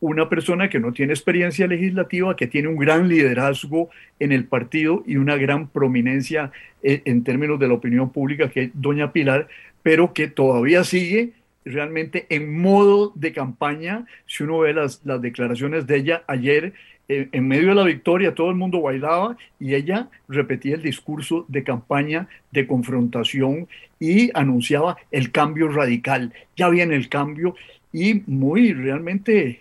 una 0.00 0.28
persona 0.28 0.68
que 0.68 0.80
no 0.80 0.92
tiene 0.92 1.12
experiencia 1.12 1.66
legislativa, 1.66 2.36
que 2.36 2.46
tiene 2.46 2.68
un 2.68 2.76
gran 2.76 3.08
liderazgo 3.08 3.90
en 4.18 4.32
el 4.32 4.44
partido 4.44 5.02
y 5.06 5.16
una 5.16 5.36
gran 5.36 5.68
prominencia 5.68 6.52
en, 6.82 7.02
en 7.04 7.24
términos 7.24 7.58
de 7.58 7.68
la 7.68 7.74
opinión 7.74 8.10
pública, 8.10 8.50
que 8.50 8.64
es 8.64 8.70
doña 8.74 9.12
Pilar, 9.12 9.48
pero 9.82 10.12
que 10.12 10.28
todavía 10.28 10.84
sigue 10.84 11.32
realmente 11.64 12.26
en 12.28 12.58
modo 12.60 13.12
de 13.14 13.32
campaña. 13.32 14.06
Si 14.26 14.42
uno 14.42 14.58
ve 14.58 14.74
las, 14.74 15.00
las 15.04 15.20
declaraciones 15.20 15.86
de 15.86 15.96
ella 15.96 16.24
ayer, 16.26 16.74
en 17.08 17.46
medio 17.46 17.68
de 17.68 17.74
la 17.74 17.84
victoria 17.84 18.34
todo 18.34 18.48
el 18.48 18.56
mundo 18.56 18.80
bailaba 18.80 19.36
y 19.60 19.74
ella 19.74 20.08
repetía 20.28 20.76
el 20.76 20.82
discurso 20.82 21.44
de 21.48 21.62
campaña 21.62 22.28
de 22.50 22.66
confrontación 22.66 23.68
y 24.00 24.30
anunciaba 24.34 24.96
el 25.10 25.30
cambio 25.30 25.68
radical. 25.68 26.32
Ya 26.56 26.68
viene 26.70 26.96
el 26.96 27.08
cambio 27.08 27.56
y 27.92 28.22
muy 28.26 28.72
realmente 28.72 29.60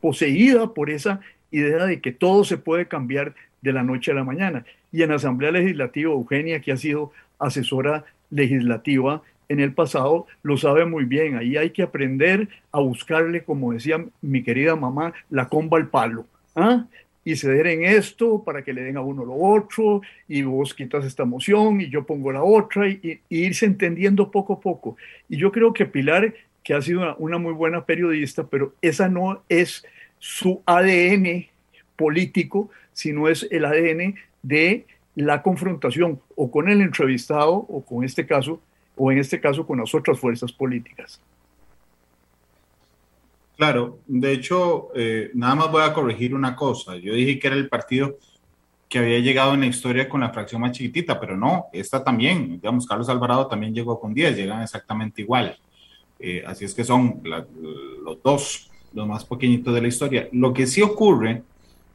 poseída 0.00 0.74
por 0.74 0.90
esa 0.90 1.20
idea 1.50 1.86
de 1.86 2.00
que 2.00 2.12
todo 2.12 2.44
se 2.44 2.58
puede 2.58 2.88
cambiar 2.88 3.34
de 3.60 3.72
la 3.72 3.82
noche 3.82 4.10
a 4.10 4.14
la 4.14 4.24
mañana. 4.24 4.64
Y 4.90 5.02
en 5.02 5.12
Asamblea 5.12 5.52
Legislativa, 5.52 6.12
Eugenia, 6.12 6.60
que 6.60 6.72
ha 6.72 6.76
sido 6.76 7.12
asesora 7.38 8.04
legislativa 8.30 9.22
en 9.48 9.60
el 9.60 9.72
pasado, 9.72 10.26
lo 10.42 10.56
sabe 10.56 10.86
muy 10.86 11.04
bien. 11.04 11.36
Ahí 11.36 11.56
hay 11.56 11.70
que 11.70 11.82
aprender 11.82 12.48
a 12.72 12.80
buscarle, 12.80 13.44
como 13.44 13.72
decía 13.72 14.04
mi 14.22 14.42
querida 14.42 14.76
mamá, 14.76 15.12
la 15.30 15.48
comba 15.48 15.78
al 15.78 15.88
palo 15.88 16.26
¿ah? 16.56 16.86
y 17.24 17.36
ceder 17.36 17.66
en 17.66 17.84
esto 17.84 18.42
para 18.42 18.62
que 18.62 18.72
le 18.72 18.82
den 18.82 18.96
a 18.96 19.02
uno 19.02 19.24
lo 19.24 19.34
otro, 19.34 20.00
y 20.26 20.42
vos 20.42 20.74
quitas 20.74 21.04
esta 21.04 21.24
moción 21.24 21.80
y 21.80 21.88
yo 21.88 22.04
pongo 22.04 22.32
la 22.32 22.42
otra, 22.42 22.88
y, 22.88 23.20
irse 23.28 23.66
entendiendo 23.66 24.30
poco 24.30 24.54
a 24.54 24.60
poco. 24.60 24.96
Y 25.28 25.36
yo 25.36 25.52
creo 25.52 25.72
que 25.72 25.86
Pilar, 25.86 26.34
que 26.62 26.74
ha 26.74 26.82
sido 26.82 27.16
una, 27.18 27.38
muy 27.38 27.52
buena 27.52 27.84
periodista, 27.84 28.46
pero 28.46 28.74
esa 28.82 29.08
no 29.08 29.42
es 29.48 29.84
su 30.18 30.62
ADN 30.66 31.46
político, 31.96 32.70
sino 32.92 33.28
es 33.28 33.46
el 33.50 33.64
ADN 33.64 34.14
de 34.42 34.86
la 35.14 35.42
confrontación 35.42 36.20
o 36.36 36.50
con 36.50 36.68
el 36.68 36.80
entrevistado 36.80 37.52
o 37.52 37.84
con 37.84 38.04
este 38.04 38.26
caso 38.26 38.60
o 38.96 39.10
en 39.10 39.18
este 39.18 39.40
caso 39.40 39.66
con 39.66 39.78
las 39.78 39.94
otras 39.94 40.18
fuerzas 40.18 40.52
políticas. 40.52 41.20
Claro, 43.56 43.98
de 44.06 44.32
hecho, 44.32 44.88
eh, 44.94 45.30
nada 45.34 45.54
más 45.54 45.70
voy 45.70 45.82
a 45.82 45.92
corregir 45.92 46.34
una 46.34 46.56
cosa. 46.56 46.96
Yo 46.96 47.14
dije 47.14 47.38
que 47.38 47.46
era 47.46 47.56
el 47.56 47.68
partido 47.68 48.18
que 48.88 48.98
había 48.98 49.20
llegado 49.20 49.54
en 49.54 49.60
la 49.60 49.66
historia 49.66 50.08
con 50.08 50.20
la 50.20 50.30
fracción 50.30 50.60
más 50.60 50.72
chiquitita, 50.72 51.18
pero 51.18 51.36
no, 51.36 51.66
esta 51.72 52.02
también, 52.04 52.60
digamos, 52.60 52.86
Carlos 52.86 53.08
Alvarado 53.08 53.46
también 53.46 53.74
llegó 53.74 53.98
con 53.98 54.12
10, 54.12 54.36
llegan 54.36 54.62
exactamente 54.62 55.22
igual. 55.22 55.56
Eh, 56.18 56.42
así 56.46 56.64
es 56.64 56.74
que 56.74 56.84
son 56.84 57.20
los 57.24 58.22
dos, 58.22 58.70
los 58.92 59.06
más 59.06 59.24
pequeñitos 59.24 59.74
de 59.74 59.82
la 59.82 59.88
historia. 59.88 60.28
Lo 60.32 60.52
que 60.52 60.66
sí 60.66 60.82
ocurre 60.82 61.42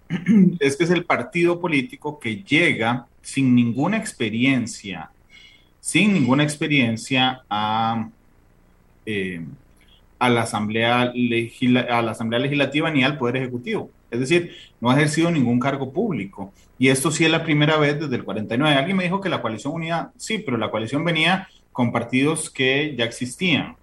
es 0.60 0.76
que 0.76 0.84
es 0.84 0.92
el 0.92 1.06
partido 1.06 1.60
político 1.60 2.20
que 2.20 2.44
llega 2.44 3.08
sin 3.22 3.56
ninguna 3.56 3.98
experiencia, 3.98 5.12
sin 5.80 6.14
ninguna 6.14 6.44
experiencia 6.44 7.44
a... 7.50 8.10
Eh, 9.06 9.42
a 10.20 10.30
la 10.30 10.42
Asamblea, 10.42 11.14
a 11.90 12.02
la 12.02 12.12
Asamblea 12.12 12.40
Legislativa 12.40 12.90
ni 12.90 13.04
al 13.04 13.18
Poder 13.18 13.38
Ejecutivo. 13.38 13.92
Es 14.10 14.20
decir, 14.20 14.56
no 14.80 14.90
ha 14.90 14.96
ejercido 14.96 15.32
ningún 15.32 15.60
cargo 15.60 15.92
público. 15.92 16.54
Y 16.80 16.90
esto 16.90 17.12
sí 17.12 17.26
es 17.26 17.32
la 17.32 17.44
primera 17.44 17.78
vez 17.78 18.00
desde 18.00 18.16
el 18.16 18.24
49. 18.24 18.76
Alguien 18.76 18.98
me 18.98 19.04
dijo 19.04 19.20
que 19.20 19.30
la 19.30 19.42
coalición 19.42 19.74
unida, 19.74 20.12
sí, 20.18 20.40
pero 20.40 20.58
la 20.58 20.72
coalición 20.72 21.04
venía 21.04 21.50
con 21.72 21.92
partidos 21.92 22.50
que 22.50 22.96
ya 22.98 23.06
existían. 23.06 23.76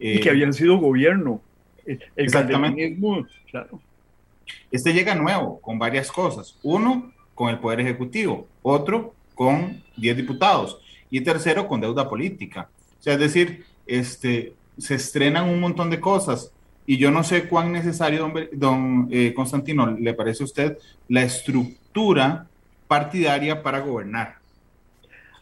Y 0.00 0.20
que 0.20 0.28
eh, 0.28 0.32
habían 0.32 0.52
sido 0.52 0.78
gobierno. 0.78 1.40
exactamente. 2.16 2.98
Claro. 3.50 3.80
Este 4.70 4.92
llega 4.92 5.14
nuevo, 5.14 5.60
con 5.60 5.78
varias 5.78 6.10
cosas. 6.10 6.56
Uno, 6.62 7.12
con 7.34 7.50
el 7.50 7.58
Poder 7.58 7.80
Ejecutivo. 7.80 8.48
Otro, 8.62 9.14
con 9.34 9.82
10 9.96 10.16
diputados. 10.16 10.80
Y 11.10 11.20
tercero, 11.20 11.68
con 11.68 11.80
deuda 11.80 12.08
política. 12.08 12.68
O 12.98 13.02
sea, 13.02 13.14
es 13.14 13.20
decir, 13.20 13.64
este, 13.86 14.54
se 14.78 14.94
estrenan 14.94 15.48
un 15.48 15.60
montón 15.60 15.90
de 15.90 16.00
cosas. 16.00 16.52
Y 16.86 16.96
yo 16.96 17.10
no 17.10 17.22
sé 17.22 17.48
cuán 17.48 17.72
necesario, 17.72 18.20
don, 18.20 18.48
don 18.52 19.08
eh, 19.10 19.32
Constantino, 19.34 19.90
le 19.90 20.14
parece 20.14 20.42
a 20.42 20.46
usted 20.46 20.78
la 21.08 21.22
estructura 21.22 22.46
partidaria 22.88 23.62
para 23.62 23.80
gobernar. 23.80 24.36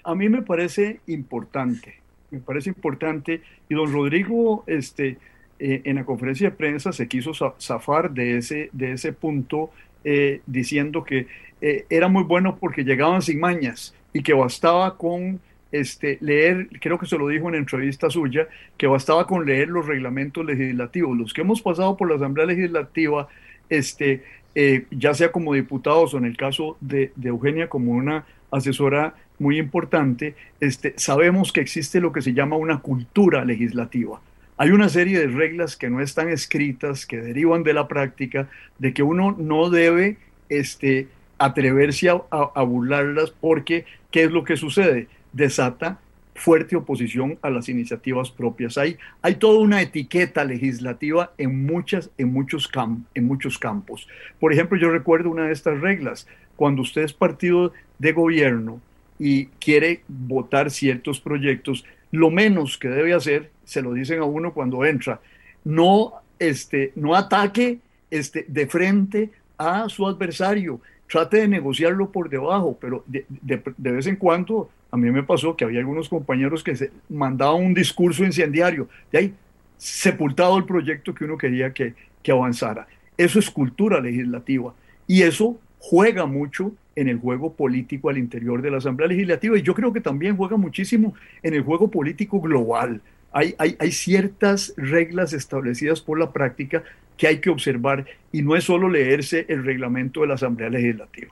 A 0.04 0.14
mí 0.14 0.28
me 0.28 0.42
parece 0.42 1.00
importante, 1.06 2.00
me 2.30 2.40
parece 2.40 2.70
importante. 2.70 3.42
Y 3.68 3.74
don 3.74 3.92
Rodrigo, 3.92 4.64
este, 4.66 5.18
eh, 5.58 5.82
en 5.84 5.96
la 5.96 6.04
conferencia 6.04 6.50
de 6.50 6.56
prensa 6.56 6.92
se 6.92 7.08
quiso 7.08 7.32
zafar 7.58 8.10
de 8.12 8.38
ese, 8.38 8.70
de 8.72 8.92
ese 8.92 9.12
punto, 9.12 9.70
eh, 10.04 10.40
diciendo 10.46 11.04
que 11.04 11.26
era 11.60 12.06
muy 12.06 12.22
bueno 12.22 12.56
porque 12.56 12.84
llegaban 12.84 13.20
sin 13.20 13.40
mañas 13.40 13.92
y 14.12 14.22
que 14.22 14.32
bastaba 14.32 14.96
con 14.96 15.40
este, 15.72 16.18
leer, 16.20 16.68
creo 16.80 16.98
que 16.98 17.06
se 17.06 17.18
lo 17.18 17.28
dijo 17.28 17.48
en 17.48 17.54
entrevista 17.54 18.10
suya, 18.10 18.48
que 18.76 18.86
bastaba 18.86 19.26
con 19.26 19.44
leer 19.44 19.68
los 19.68 19.86
reglamentos 19.86 20.44
legislativos. 20.44 21.16
Los 21.16 21.32
que 21.32 21.42
hemos 21.42 21.62
pasado 21.62 21.96
por 21.96 22.08
la 22.08 22.16
Asamblea 22.16 22.46
Legislativa, 22.46 23.28
este, 23.68 24.24
eh, 24.54 24.86
ya 24.90 25.14
sea 25.14 25.30
como 25.30 25.54
diputados 25.54 26.14
o 26.14 26.18
en 26.18 26.24
el 26.24 26.36
caso 26.36 26.76
de, 26.80 27.12
Eugenia 27.22 27.68
como 27.68 27.92
una 27.92 28.26
asesora 28.50 29.14
muy 29.38 29.58
importante, 29.58 30.34
este, 30.60 30.94
sabemos 30.96 31.52
que 31.52 31.60
existe 31.60 32.00
lo 32.00 32.12
que 32.12 32.22
se 32.22 32.34
llama 32.34 32.56
una 32.56 32.80
cultura 32.80 33.44
legislativa. 33.44 34.20
Hay 34.56 34.70
una 34.70 34.88
serie 34.88 35.20
de 35.20 35.28
reglas 35.28 35.76
que 35.76 35.88
no 35.88 36.00
están 36.00 36.28
escritas, 36.28 37.06
que 37.06 37.20
derivan 37.20 37.62
de 37.62 37.74
la 37.74 37.86
práctica, 37.86 38.48
de 38.78 38.92
que 38.92 39.02
uno 39.02 39.36
no 39.38 39.70
debe 39.70 40.16
este, 40.48 41.08
atreverse 41.38 42.08
a 42.08 42.62
burlarlas 42.62 43.30
porque, 43.30 43.84
¿qué 44.10 44.24
es 44.24 44.32
lo 44.32 44.42
que 44.42 44.56
sucede? 44.56 45.06
desata 45.32 45.98
fuerte 46.34 46.76
oposición 46.76 47.36
a 47.42 47.50
las 47.50 47.68
iniciativas 47.68 48.30
propias. 48.30 48.78
Hay, 48.78 48.96
hay 49.22 49.36
toda 49.36 49.58
una 49.58 49.82
etiqueta 49.82 50.44
legislativa 50.44 51.32
en, 51.36 51.66
muchas, 51.66 52.10
en, 52.16 52.32
muchos 52.32 52.70
en 53.14 53.24
muchos 53.26 53.58
campos. 53.58 54.06
Por 54.38 54.52
ejemplo, 54.52 54.78
yo 54.78 54.90
recuerdo 54.90 55.30
una 55.30 55.46
de 55.46 55.52
estas 55.52 55.80
reglas. 55.80 56.28
Cuando 56.54 56.82
usted 56.82 57.02
es 57.02 57.12
partido 57.12 57.72
de 57.98 58.12
gobierno 58.12 58.80
y 59.18 59.46
quiere 59.46 60.02
votar 60.08 60.70
ciertos 60.70 61.20
proyectos, 61.20 61.84
lo 62.10 62.30
menos 62.30 62.78
que 62.78 62.88
debe 62.88 63.14
hacer, 63.14 63.50
se 63.64 63.82
lo 63.82 63.92
dicen 63.92 64.20
a 64.20 64.24
uno 64.24 64.52
cuando 64.52 64.84
entra, 64.84 65.20
no, 65.64 66.14
este, 66.38 66.92
no 66.96 67.14
ataque 67.14 67.78
este, 68.10 68.44
de 68.48 68.66
frente 68.66 69.30
a 69.58 69.88
su 69.88 70.06
adversario, 70.06 70.80
trate 71.08 71.38
de 71.38 71.48
negociarlo 71.48 72.10
por 72.10 72.30
debajo, 72.30 72.78
pero 72.80 73.04
de, 73.06 73.26
de, 73.28 73.92
vez 73.92 74.06
en 74.06 74.16
cuando 74.16 74.70
a 74.90 74.96
mí 74.96 75.10
me 75.10 75.22
pasó 75.22 75.56
que 75.56 75.64
había 75.64 75.80
algunos 75.80 76.08
compañeros 76.08 76.62
que 76.62 76.76
se 76.76 76.90
mandaban 77.08 77.62
un 77.62 77.74
discurso 77.74 78.24
incendiario, 78.24 78.88
de 79.10 79.18
ahí 79.18 79.34
sepultado 79.76 80.56
el 80.58 80.64
proyecto 80.64 81.14
que 81.14 81.24
uno 81.24 81.36
quería 81.38 81.72
que, 81.72 81.94
que 82.22 82.32
avanzara. 82.32 82.86
Eso 83.16 83.38
es 83.38 83.50
cultura 83.50 84.00
legislativa 84.00 84.74
y 85.06 85.22
eso 85.22 85.58
juega 85.78 86.26
mucho 86.26 86.72
en 86.96 87.08
el 87.08 87.18
juego 87.18 87.52
político 87.52 88.08
al 88.08 88.18
interior 88.18 88.60
de 88.60 88.70
la 88.70 88.78
Asamblea 88.78 89.08
Legislativa 89.08 89.56
y 89.56 89.62
yo 89.62 89.74
creo 89.74 89.92
que 89.92 90.00
también 90.00 90.36
juega 90.36 90.56
muchísimo 90.56 91.14
en 91.42 91.54
el 91.54 91.62
juego 91.62 91.88
político 91.88 92.40
global. 92.40 93.00
Hay, 93.30 93.54
hay, 93.58 93.76
hay, 93.78 93.92
ciertas 93.92 94.72
reglas 94.76 95.32
establecidas 95.32 96.00
por 96.00 96.18
la 96.18 96.32
práctica 96.32 96.82
que 97.16 97.26
hay 97.26 97.40
que 97.40 97.50
observar 97.50 98.06
y 98.32 98.42
no 98.42 98.56
es 98.56 98.64
solo 98.64 98.88
leerse 98.88 99.44
el 99.48 99.64
reglamento 99.64 100.22
de 100.22 100.28
la 100.28 100.34
Asamblea 100.34 100.70
Legislativa. 100.70 101.30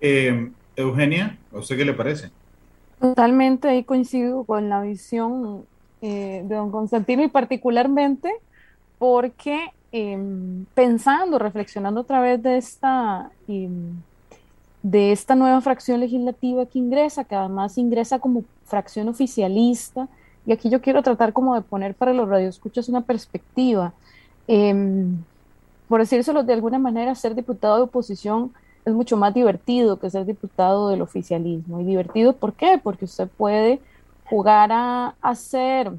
Eh, 0.00 0.50
Eugenia, 0.76 1.38
¿a 1.52 1.58
usted 1.58 1.76
qué 1.76 1.84
le 1.84 1.94
parece? 1.94 2.30
Totalmente 3.00 3.68
ahí 3.68 3.84
coincido 3.84 4.44
con 4.44 4.68
la 4.68 4.82
visión 4.82 5.64
eh, 6.02 6.42
de 6.44 6.54
don 6.54 6.70
Constantino 6.70 7.24
y 7.24 7.28
particularmente 7.28 8.30
porque 8.98 9.70
em, 9.96 10.66
pensando, 10.74 11.38
reflexionando 11.38 12.00
a 12.00 12.04
través 12.04 12.42
de 12.42 12.58
esta, 12.58 13.30
em, 13.48 13.94
de 14.82 15.10
esta 15.12 15.34
nueva 15.34 15.60
fracción 15.62 16.00
legislativa 16.00 16.66
que 16.66 16.78
ingresa, 16.78 17.24
que 17.24 17.34
además 17.34 17.78
ingresa 17.78 18.18
como 18.18 18.44
fracción 18.66 19.08
oficialista, 19.08 20.06
y 20.44 20.52
aquí 20.52 20.68
yo 20.68 20.82
quiero 20.82 21.02
tratar 21.02 21.32
como 21.32 21.54
de 21.54 21.62
poner 21.62 21.94
para 21.94 22.12
los 22.12 22.28
radioescuchas 22.28 22.90
una 22.90 23.00
perspectiva. 23.00 23.94
Em, 24.46 25.16
por 25.88 26.00
decírselo 26.00 26.44
de 26.44 26.52
alguna 26.52 26.78
manera, 26.78 27.14
ser 27.14 27.34
diputado 27.34 27.76
de 27.76 27.82
oposición 27.84 28.52
es 28.84 28.92
mucho 28.92 29.16
más 29.16 29.32
divertido 29.32 29.98
que 29.98 30.10
ser 30.10 30.26
diputado 30.26 30.90
del 30.90 31.00
oficialismo. 31.02 31.80
¿Y 31.80 31.84
divertido 31.84 32.34
por 32.34 32.52
qué? 32.52 32.78
Porque 32.82 33.06
usted 33.06 33.28
puede 33.28 33.80
jugar 34.26 34.70
a 34.72 35.14
hacer 35.22 35.90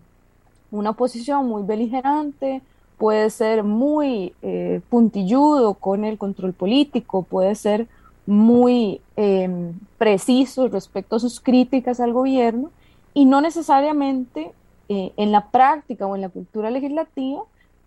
una 0.72 0.92
oposición 0.92 1.48
muy 1.48 1.64
beligerante, 1.64 2.62
puede 2.98 3.30
ser 3.30 3.64
muy 3.64 4.34
eh, 4.42 4.82
puntilludo 4.90 5.76
con 5.76 6.04
el 6.04 6.18
control 6.18 6.54
político, 6.54 7.24
puede 7.24 7.56
ser 7.56 7.88
muy 8.26 9.02
em, 9.16 9.74
preciso 9.98 10.68
respecto 10.68 11.16
a 11.16 11.20
sus 11.20 11.40
críticas 11.40 12.00
al 12.00 12.12
gobierno 12.12 12.72
y 13.14 13.26
no 13.26 13.40
necesariamente 13.40 14.52
eh, 14.90 15.14
en 15.16 15.32
la 15.32 15.48
práctica 15.48 16.08
o 16.08 16.16
en 16.16 16.22
la 16.22 16.30
cultura 16.30 16.72
legislativa 16.72 17.44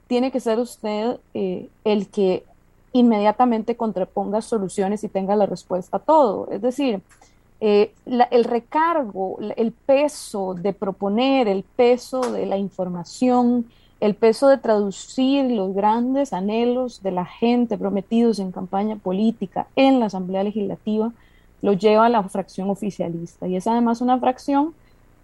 tiene 0.07 0.31
que 0.31 0.41
ser 0.41 0.59
usted 0.59 1.19
eh, 1.35 1.69
el 1.85 2.09
que 2.09 2.45
inmediatamente 2.93 3.77
contraponga 3.77 4.41
soluciones 4.43 5.05
y 5.05 5.09
tenga 5.09 5.37
la 5.37 5.47
respuesta 5.47 5.99
a 5.99 6.01
todo. 6.01 6.49
Es 6.51 6.61
decir, 6.61 7.01
el 7.61 8.45
recargo, 8.45 9.39
el 9.55 9.73
peso 9.73 10.55
de 10.55 10.73
proponer, 10.73 11.47
el 11.47 11.63
peso 11.63 12.21
de 12.33 12.47
la 12.47 12.57
información, 12.57 13.67
el 14.01 14.15
peso 14.15 14.49
de 14.49 14.59
traducir 14.59 15.51
los 15.51 15.75
grandes 15.75 16.33
anhelos 16.33 17.03
de 17.03 17.11
la 17.11 17.27
gente 17.27 17.77
prometidos 17.77 18.39
en 18.39 18.51
campaña 18.51 18.97
política 18.97 19.67
en 19.77 20.01
la 20.01 20.07
Asamblea 20.07 20.43
Legislativa, 20.43 21.13
lo 21.61 21.75
lleva 21.75 22.07
a 22.07 22.09
la 22.09 22.23
fracción 22.25 22.71
oficialista. 22.71 23.47
Y 23.47 23.57
es 23.57 23.67
además 23.67 24.01
una 24.01 24.19
fracción 24.19 24.75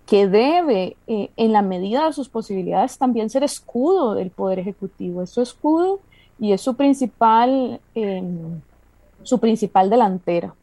que 0.06 0.28
debe, 0.28 0.97
eh, 1.06 1.30
en 1.37 1.52
la 1.52 1.62
medida 1.62 2.07
de 2.07 2.12
sus 2.12 2.29
posibilidades, 2.29 2.98
también 2.98 3.31
ser 3.31 3.42
escudo 3.42 4.14
del 4.14 4.31
Poder 4.31 4.59
Ejecutivo. 4.59 5.22
Es 5.22 5.31
su 5.31 5.40
escudo 5.40 5.98
y 6.38 6.53
es 6.53 6.61
su 6.61 6.74
principal, 6.74 7.81
em, 7.94 8.61
su 9.22 9.38
principal 9.38 9.88
delantera. 9.88 10.55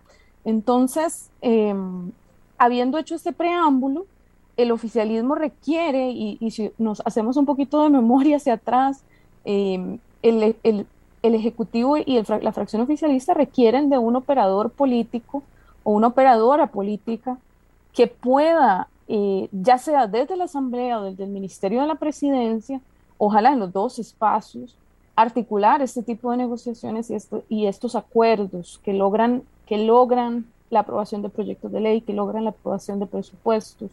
Entonces, 0.46 1.30
em, 1.42 2.12
habiendo 2.58 2.98
hecho 2.98 3.16
este 3.16 3.34
preámbulo, 3.34 4.06
el 4.58 4.72
oficialismo 4.72 5.36
requiere, 5.36 6.12
y, 6.12 6.52
si 6.52 6.72
nos 6.78 7.02
hacemos 7.06 7.38
un 7.38 7.46
poquito 7.46 7.82
de 7.84 7.90
memoria 7.90 8.38
hacia 8.38 8.54
atrás, 8.54 9.04
em, 9.46 10.00
el, 10.22 10.56
el, 10.64 10.86
el, 11.22 11.36
Ejecutivo 11.36 11.98
y 11.98 12.22
la 12.42 12.52
fracción 12.52 12.82
oficialista 12.82 13.34
requieren 13.34 13.90
de 13.90 13.98
un 13.98 14.16
operador 14.16 14.70
político 14.70 15.42
o 15.84 15.92
una 15.92 16.08
operadora 16.08 16.68
política 16.68 17.38
que 17.94 18.08
pueda 18.08 18.88
eh, 19.08 19.50
ya 19.52 19.78
sea 19.78 20.08
desde 20.08 20.38
la 20.38 20.46
Asamblea 20.46 21.00
o 21.00 21.04
desde 21.04 21.26
el 21.26 21.30
Ministerio 21.30 21.82
de 21.82 21.88
la 21.88 21.96
Presidencia, 21.96 22.82
ojalá 23.18 23.54
en 23.54 23.60
los 23.60 23.74
dos 23.74 24.00
espacios, 24.00 24.76
articular 25.16 25.82
este 25.82 26.04
tipo 26.04 26.32
de 26.32 26.38
negociaciones 26.38 27.10
y, 27.10 27.16
esto, 27.16 27.44
y 27.50 27.68
estos 27.68 27.96
acuerdos 27.96 28.80
que 28.84 28.94
logran, 28.94 29.44
que 29.68 29.78
logran 29.78 30.46
la 30.70 30.80
aprobación 30.82 31.22
de 31.22 31.30
proyectos 31.30 31.72
de 31.72 31.82
ley, 31.82 32.02
que 32.02 32.14
logran 32.14 32.46
la 32.46 32.52
aprobación 32.52 33.00
de 33.00 33.06
presupuestos, 33.06 33.92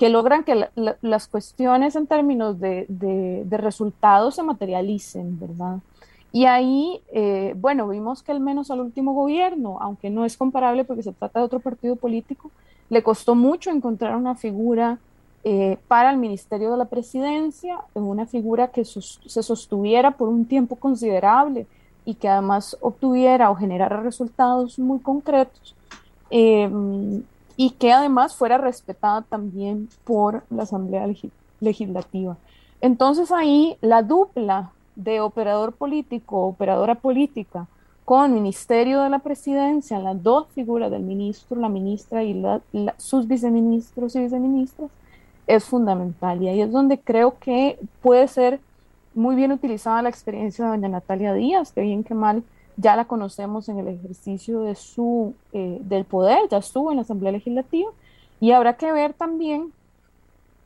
que 0.00 0.08
logran 0.08 0.44
que 0.44 0.70
las 1.02 1.28
cuestiones 1.28 1.94
en 1.94 2.06
términos 2.06 2.58
de, 2.58 2.86
de, 2.88 3.56
resultados 3.58 4.36
se 4.36 4.42
materialicen, 4.42 5.38
¿verdad? 5.38 5.76
Y 6.32 6.46
ahí, 6.46 7.02
eh, 7.12 7.52
bueno, 7.58 7.86
vimos 7.86 8.22
que 8.22 8.32
al 8.32 8.40
menos 8.40 8.70
al 8.70 8.80
último 8.80 9.12
gobierno, 9.12 9.76
aunque 9.78 10.08
no 10.08 10.24
es 10.24 10.38
comparable 10.38 10.84
porque 10.84 11.02
se 11.02 11.12
trata 11.12 11.40
de 11.40 11.44
otro 11.44 11.60
partido 11.60 11.96
político, 11.96 12.50
le 12.88 13.02
costó 13.02 13.34
mucho 13.34 13.70
encontrar 13.70 14.16
una 14.16 14.36
figura 14.36 14.96
eh, 15.44 15.76
para 15.86 16.10
el 16.10 16.16
Ministerio 16.16 16.70
de 16.70 16.78
la 16.78 16.86
Presidencia, 16.86 17.76
una 17.92 18.24
figura 18.24 18.68
que 18.68 18.86
se 18.86 19.42
sostuviera 19.42 20.12
por 20.12 20.30
un 20.30 20.46
tiempo 20.46 20.76
considerable 20.76 21.66
y 22.06 22.14
que 22.14 22.26
además 22.26 22.74
obtuviera 22.80 23.50
o 23.50 23.54
generara 23.54 24.00
resultados 24.00 24.78
muy 24.78 25.00
concretos 25.00 25.74
em, 26.30 27.22
y 27.60 27.72
que 27.72 27.92
además 27.92 28.34
fuera 28.34 28.56
respetada 28.56 29.20
también 29.20 29.90
por 30.04 30.44
la 30.48 30.62
Asamblea 30.62 31.06
Legislativa. 31.60 32.38
Entonces 32.80 33.30
ahí 33.30 33.76
la 33.82 34.02
dupla 34.02 34.70
de 34.96 35.20
operador 35.20 35.74
político, 35.74 36.46
operadora 36.46 36.94
política, 36.94 37.66
con 38.06 38.32
Ministerio 38.32 39.02
de 39.02 39.10
la 39.10 39.18
Presidencia, 39.18 39.98
las 39.98 40.22
dos 40.22 40.46
figuras 40.54 40.90
del 40.90 41.02
ministro, 41.02 41.60
la 41.60 41.68
ministra 41.68 42.24
y 42.24 42.42
sus 42.96 43.28
viceministros 43.28 44.16
y 44.16 44.20
viceministras, 44.20 44.90
es 45.46 45.62
fundamental. 45.62 46.42
Y 46.42 46.48
ahí 46.48 46.62
es 46.62 46.72
donde 46.72 46.98
creo 46.98 47.38
que 47.38 47.78
puede 48.00 48.26
ser 48.28 48.58
muy 49.14 49.36
bien 49.36 49.52
utilizada 49.52 50.00
la 50.00 50.08
experiencia 50.08 50.64
de 50.64 50.70
doña 50.70 50.88
Natalia 50.88 51.34
Díaz, 51.34 51.72
que 51.72 51.82
bien 51.82 52.04
que 52.04 52.14
mal 52.14 52.42
ya 52.80 52.96
la 52.96 53.04
conocemos 53.04 53.68
en 53.68 53.78
el 53.78 53.88
ejercicio 53.88 54.62
de 54.62 54.74
su, 54.74 55.34
eh, 55.52 55.78
del 55.82 56.04
poder, 56.04 56.48
ya 56.50 56.58
estuvo 56.58 56.90
en 56.90 56.96
la 56.96 57.02
Asamblea 57.02 57.32
Legislativa, 57.32 57.90
y 58.40 58.52
habrá 58.52 58.76
que 58.76 58.90
ver 58.92 59.12
también 59.12 59.72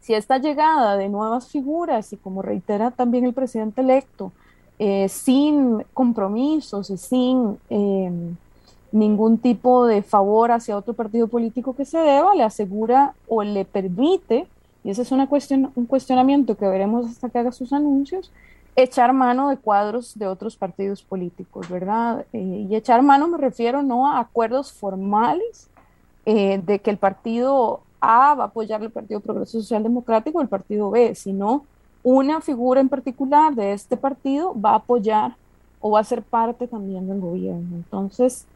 si 0.01 0.15
esta 0.15 0.39
llegada 0.39 0.97
de 0.97 1.09
nuevas 1.09 1.49
figuras, 1.49 2.13
y 2.13 2.17
como 2.17 2.43
reitera 2.43 2.91
también 2.91 3.25
el 3.25 3.33
presidente 3.33 3.81
electo, 3.81 4.33
eh, 4.79 5.09
sin 5.09 5.85
compromisos 5.95 6.91
y 6.91 6.99
sin 6.99 7.59
em, 7.71 8.37
ningún 8.93 9.39
tipo 9.39 9.87
de 9.87 10.03
favor 10.03 10.53
hacia 10.53 10.77
otro 10.77 10.95
partido 10.95 11.27
político 11.27 11.75
que 11.75 11.85
se 11.85 11.99
deba, 11.99 12.35
le 12.35 12.43
asegura 12.43 13.15
o 13.29 13.43
le 13.43 13.65
permite, 13.65 14.47
y 14.85 14.91
ese 14.91 15.03
es 15.03 15.11
una 15.11 15.27
cuestión, 15.27 15.73
un 15.75 15.87
cuestionamiento 15.87 16.57
que 16.57 16.67
veremos 16.67 17.07
hasta 17.07 17.29
que 17.31 17.39
haga 17.39 17.53
sus 17.53 17.73
anuncios, 17.73 18.31
echar 18.77 19.13
mano 19.13 19.51
de 19.51 19.57
cuadros 19.57 20.19
de 20.19 20.27
otros 20.27 20.57
partidos 20.57 21.03
políticos, 21.03 21.69
¿verdad? 21.69 22.27
Eh, 22.33 22.67
y 22.69 22.75
echar 22.75 23.03
mano 23.03 23.29
me 23.29 23.39
refiero 23.39 23.83
no 23.83 24.09
a 24.09 24.19
acuerdos 24.19 24.73
formales 24.73 25.69
eh, 26.27 26.61
de 26.65 26.79
que 26.81 26.91
el 26.91 26.97
partido 26.97 27.81
A 28.01 28.35
va 28.35 28.45
a 28.45 28.47
apoyar 28.49 28.83
el 28.83 28.91
Partido 28.91 29.21
Progreso 29.21 29.61
Social 29.61 29.83
Democrático 29.83 30.39
o 30.39 30.43
el 30.43 30.49
partido 30.49 30.91
B, 30.91 31.15
sino 31.15 31.65
una 32.03 32.41
figura 32.41 32.81
en 32.81 32.89
particular 32.89 33.55
de 33.55 33.73
este 33.73 33.97
partido 33.97 34.55
va 34.61 34.71
a 34.71 34.77
apoyar 34.77 35.37
o 35.81 35.93
va 35.93 36.01
a 36.01 36.05
ser 36.05 36.23
parte 36.23 36.67
también 36.67 37.07
del 37.09 37.21
gobierno. 37.21 37.77
Entonces, 37.77 38.47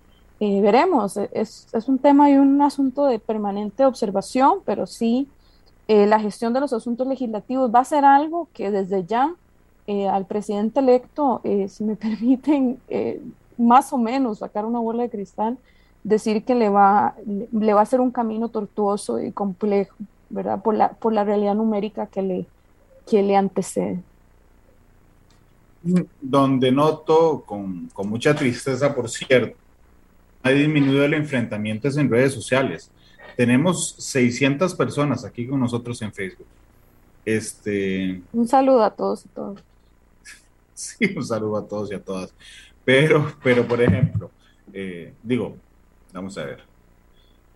eh, 0.40 0.60
veremos, 0.60 1.16
e, 1.16 1.28
es, 1.32 1.66
un 1.86 1.98
tema 1.98 2.30
y 2.30 2.36
un 2.36 2.60
asunto 2.62 3.06
de 3.06 3.18
permanente 3.18 3.84
observación, 3.84 4.60
pero 4.64 4.86
sí 4.86 5.28
eh, 5.88 6.06
la 6.06 6.20
gestión 6.20 6.52
de 6.52 6.60
los 6.60 6.72
asuntos 6.72 7.06
legislativos 7.06 7.74
va 7.74 7.80
a 7.80 7.84
ser 7.84 8.04
algo 8.04 8.48
que 8.52 8.70
desde 8.70 9.04
ya 9.04 9.34
eh, 9.88 10.06
al 10.06 10.26
presidente 10.26 10.78
electo, 10.78 11.40
si 11.68 11.82
me 11.82 11.96
permiten 11.96 12.78
más 13.56 13.92
o 13.92 13.98
menos 13.98 14.38
sacar 14.38 14.64
una 14.64 14.78
bola 14.78 15.02
de 15.02 15.10
cristal, 15.10 15.58
decir 16.04 16.44
que 16.44 16.54
le 16.54 16.68
va, 16.68 17.16
le 17.26 17.74
va 17.74 17.80
a 17.80 17.86
ser 17.86 18.00
un 18.00 18.12
camino 18.12 18.48
tortuoso 18.48 19.20
y 19.20 19.32
complejo 19.32 19.96
¿verdad? 20.30 20.62
Por 20.62 20.74
la, 20.74 20.90
por 20.92 21.12
la 21.12 21.24
realidad 21.24 21.54
numérica 21.54 22.06
que 22.06 22.22
le, 22.22 22.46
que 23.08 23.22
le 23.22 23.36
antecede. 23.36 24.02
Donde 26.20 26.72
noto 26.72 27.44
con, 27.46 27.88
con 27.92 28.08
mucha 28.08 28.34
tristeza, 28.34 28.94
por 28.94 29.08
cierto, 29.08 29.56
ha 30.42 30.50
disminuido 30.50 31.04
el 31.04 31.14
enfrentamiento 31.14 31.88
en 31.88 32.10
redes 32.10 32.34
sociales. 32.34 32.90
Tenemos 33.36 33.94
600 33.98 34.74
personas 34.74 35.24
aquí 35.24 35.46
con 35.46 35.60
nosotros 35.60 36.00
en 36.02 36.12
Facebook. 36.12 36.46
Este... 37.24 38.20
Un 38.32 38.48
saludo 38.48 38.82
a 38.82 38.90
todos 38.90 39.24
y 39.24 39.28
todas. 39.28 39.62
Sí, 40.98 41.12
un 41.16 41.24
saludo 41.24 41.56
a 41.56 41.66
todos 41.66 41.90
y 41.90 41.94
a 41.94 42.02
todas. 42.02 42.32
Pero, 42.84 43.32
pero 43.42 43.66
por 43.66 43.82
ejemplo, 43.82 44.30
eh, 44.72 45.12
digo, 45.22 45.56
vamos 46.12 46.38
a 46.38 46.44
ver. 46.44 46.60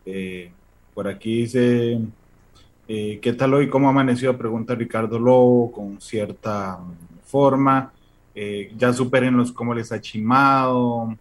Eh, 0.04 0.50
por 0.92 1.06
aquí 1.06 1.42
dice, 1.42 2.00
eh, 2.88 3.18
¿qué 3.22 3.32
tal 3.32 3.54
hoy? 3.54 3.70
¿Cómo 3.70 3.86
ha 3.86 3.90
amanecido? 3.90 4.36
Pregunta 4.36 4.74
Ricardo 4.74 5.18
Lobo 5.18 5.70
con 5.70 6.00
cierta 6.00 6.80
forma. 7.24 7.92
ya 8.76 8.92
superen 8.92 9.36
los 9.36 9.52
cómo 9.52 9.74
les 9.74 9.92
ha 9.92 10.00
chimado. 10.00 11.16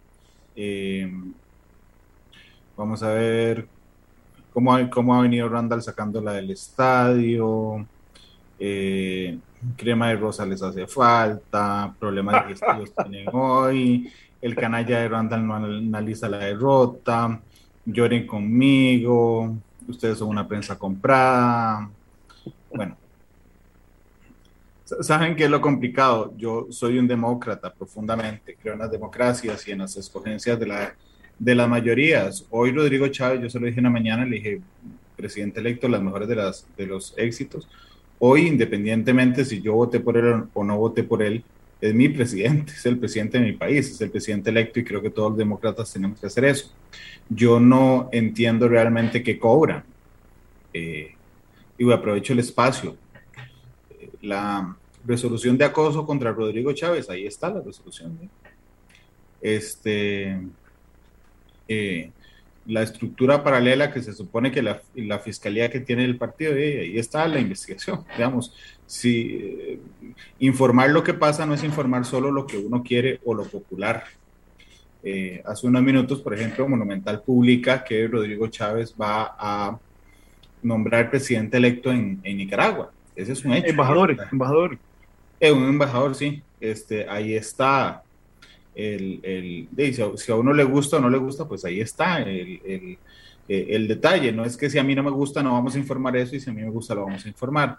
vamos 2.76 3.02
a 3.02 3.10
ver 3.10 3.68
cómo 4.52 4.76
cómo 4.90 5.14
ha 5.14 5.22
venido 5.22 5.48
Randall 5.48 5.82
sacándola 5.82 6.32
del 6.32 6.50
estadio. 6.50 7.86
Crema 9.76 10.08
de 10.08 10.16
rosa 10.16 10.46
les 10.46 10.62
hace 10.62 10.86
falta, 10.86 11.94
problemas 11.98 12.46
digestivos 12.46 12.92
tienen 13.08 13.28
hoy, 13.32 14.10
el 14.40 14.54
canalla 14.54 15.00
de 15.00 15.08
Randall 15.08 15.46
no 15.46 15.54
analiza 15.54 16.28
la 16.28 16.38
derrota, 16.38 17.40
lloren 17.84 18.26
conmigo, 18.26 19.56
ustedes 19.88 20.18
son 20.18 20.28
una 20.28 20.46
prensa 20.46 20.78
comprada. 20.78 21.90
Bueno, 22.74 22.96
¿saben 25.00 25.36
qué 25.36 25.44
es 25.44 25.50
lo 25.50 25.60
complicado? 25.60 26.32
Yo 26.36 26.66
soy 26.70 26.98
un 26.98 27.06
demócrata 27.06 27.72
profundamente, 27.72 28.56
creo 28.60 28.74
en 28.74 28.80
las 28.80 28.90
democracias 28.90 29.66
y 29.68 29.72
en 29.72 29.78
las 29.78 29.96
escogencias 29.96 30.58
de, 30.58 30.66
la, 30.66 30.94
de 31.38 31.54
las 31.54 31.68
mayorías. 31.68 32.46
Hoy 32.50 32.72
Rodrigo 32.72 33.08
Chávez, 33.08 33.40
yo 33.42 33.50
se 33.50 33.60
lo 33.60 33.66
dije 33.66 33.80
en 33.80 33.84
la 33.84 33.90
mañana, 33.90 34.24
le 34.24 34.36
dije, 34.36 34.60
presidente 35.16 35.60
electo, 35.60 35.88
las 35.88 36.02
mejores 36.02 36.28
de, 36.28 36.36
las, 36.36 36.66
de 36.76 36.86
los 36.86 37.14
éxitos. 37.16 37.68
Hoy, 38.24 38.46
independientemente 38.46 39.44
si 39.44 39.60
yo 39.60 39.74
voté 39.74 39.98
por 39.98 40.16
él 40.16 40.44
o 40.54 40.62
no 40.62 40.78
voté 40.78 41.02
por 41.02 41.24
él, 41.24 41.42
es 41.80 41.92
mi 41.92 42.08
presidente, 42.08 42.72
es 42.72 42.86
el 42.86 42.96
presidente 42.96 43.40
de 43.40 43.46
mi 43.46 43.52
país, 43.54 43.90
es 43.90 44.00
el 44.00 44.12
presidente 44.12 44.50
electo 44.50 44.78
y 44.78 44.84
creo 44.84 45.02
que 45.02 45.10
todos 45.10 45.30
los 45.30 45.38
demócratas 45.38 45.92
tenemos 45.92 46.20
que 46.20 46.28
hacer 46.28 46.44
eso. 46.44 46.72
Yo 47.28 47.58
no 47.58 48.08
entiendo 48.12 48.68
realmente 48.68 49.24
qué 49.24 49.40
cobra. 49.40 49.84
Eh, 50.72 51.16
y 51.76 51.92
aprovecho 51.92 52.32
el 52.32 52.38
espacio. 52.38 52.96
La 54.20 54.76
resolución 55.04 55.58
de 55.58 55.64
acoso 55.64 56.06
contra 56.06 56.30
Rodrigo 56.30 56.72
Chávez, 56.72 57.10
ahí 57.10 57.26
está 57.26 57.50
la 57.50 57.60
resolución. 57.60 58.30
Este, 59.40 60.40
eh, 61.66 62.12
la 62.66 62.82
estructura 62.82 63.42
paralela 63.42 63.92
que 63.92 64.02
se 64.02 64.12
supone 64.12 64.52
que 64.52 64.62
la, 64.62 64.80
la 64.94 65.18
fiscalía 65.18 65.70
que 65.70 65.80
tiene 65.80 66.04
el 66.04 66.16
partido, 66.16 66.54
eh, 66.54 66.80
ahí 66.80 66.98
está 66.98 67.26
la 67.26 67.40
investigación, 67.40 68.04
digamos. 68.16 68.54
Si 68.86 69.38
eh, 69.40 69.80
informar 70.38 70.90
lo 70.90 71.02
que 71.02 71.14
pasa 71.14 71.46
no 71.46 71.54
es 71.54 71.64
informar 71.64 72.04
solo 72.04 72.30
lo 72.30 72.46
que 72.46 72.58
uno 72.58 72.82
quiere 72.82 73.20
o 73.24 73.34
lo 73.34 73.44
popular. 73.44 74.04
Eh, 75.02 75.42
hace 75.44 75.66
unos 75.66 75.82
minutos, 75.82 76.20
por 76.20 76.34
ejemplo, 76.34 76.68
Monumental 76.68 77.22
publica 77.22 77.82
que 77.82 78.06
Rodrigo 78.06 78.46
Chávez 78.46 78.94
va 79.00 79.34
a 79.36 79.78
nombrar 80.62 81.10
presidente 81.10 81.56
electo 81.56 81.90
en, 81.90 82.20
en 82.22 82.36
Nicaragua. 82.36 82.92
Ese 83.16 83.32
es 83.32 83.44
un 83.44 83.54
hecho. 83.54 83.68
Embajador, 83.68 84.16
embajador. 84.30 84.78
un 85.40 85.68
embajador, 85.68 86.14
sí. 86.14 86.42
Este, 86.60 87.08
ahí 87.08 87.34
está 87.34 88.04
el, 88.74 89.20
el 89.22 89.94
si, 89.94 90.32
a, 90.32 90.36
uno 90.36 90.52
le 90.52 90.64
gusta 90.64 90.96
o 90.96 91.00
no 91.00 91.10
le 91.10 91.18
gusta, 91.18 91.46
pues 91.46 91.64
ahí 91.64 91.80
está 91.80 92.20
el, 92.22 92.60
el, 92.64 92.98
eh, 93.48 93.66
el, 93.70 93.88
detalle. 93.88 94.32
No 94.32 94.44
es 94.44 94.56
que 94.56 94.70
si 94.70 94.78
a 94.78 94.82
mí 94.82 94.94
no 94.94 95.02
me 95.02 95.10
gusta, 95.10 95.42
no 95.42 95.52
vamos 95.52 95.74
a 95.74 95.78
informar 95.78 96.16
eso 96.16 96.36
y 96.36 96.40
si 96.40 96.50
a 96.50 96.52
mí 96.52 96.62
me 96.62 96.70
gusta, 96.70 96.94
lo 96.94 97.04
vamos 97.04 97.24
a 97.24 97.28
informar. 97.28 97.78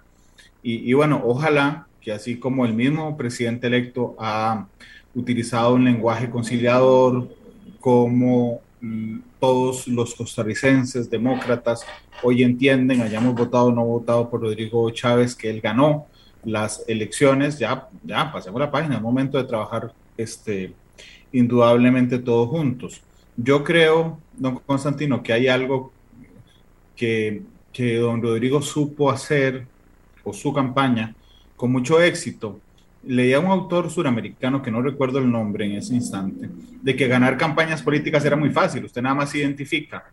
Y, 0.61 0.89
y 0.89 0.93
bueno, 0.93 1.21
ojalá 1.23 1.87
que 2.01 2.11
así 2.11 2.37
como 2.37 2.65
el 2.65 2.73
mismo 2.73 3.15
presidente 3.17 3.67
electo 3.67 4.15
ha 4.19 4.67
utilizado 5.15 5.75
un 5.75 5.85
lenguaje 5.85 6.29
conciliador, 6.29 7.29
como 7.79 8.61
mm, 8.81 9.19
todos 9.39 9.87
los 9.87 10.15
costarricenses 10.15 11.09
demócratas 11.09 11.85
hoy 12.21 12.43
entienden, 12.43 13.01
hayamos 13.01 13.35
votado 13.35 13.65
o 13.65 13.71
no 13.71 13.83
votado 13.85 14.29
por 14.29 14.41
Rodrigo 14.41 14.89
Chávez, 14.91 15.35
que 15.35 15.49
él 15.49 15.61
ganó 15.61 16.07
las 16.45 16.83
elecciones, 16.87 17.59
ya, 17.59 17.87
ya 18.03 18.31
pasemos 18.31 18.59
la 18.59 18.71
página, 18.71 18.95
es 18.95 19.01
momento 19.01 19.37
de 19.37 19.43
trabajar 19.45 19.93
este, 20.17 20.73
indudablemente 21.33 22.19
todos 22.19 22.49
juntos. 22.49 23.01
Yo 23.35 23.63
creo, 23.63 24.19
don 24.37 24.59
Constantino, 24.59 25.21
que 25.21 25.33
hay 25.33 25.47
algo 25.47 25.91
que, 26.95 27.41
que 27.73 27.97
don 27.97 28.21
Rodrigo 28.21 28.61
supo 28.61 29.11
hacer, 29.11 29.65
o 30.23 30.31
su 30.31 30.53
campaña, 30.53 31.15
con 31.57 31.71
mucho 31.71 32.01
éxito. 32.01 32.59
Leía 33.05 33.37
a 33.37 33.39
un 33.41 33.47
autor 33.47 33.89
suramericano, 33.89 34.61
que 34.61 34.71
no 34.71 34.81
recuerdo 34.81 35.19
el 35.19 35.29
nombre 35.29 35.65
en 35.65 35.73
ese 35.73 35.95
instante, 35.95 36.49
de 36.81 36.95
que 36.95 37.07
ganar 37.07 37.37
campañas 37.37 37.81
políticas 37.81 38.23
era 38.23 38.37
muy 38.37 38.51
fácil. 38.51 38.85
Usted 38.85 39.01
nada 39.01 39.15
más 39.15 39.35
identifica 39.35 40.05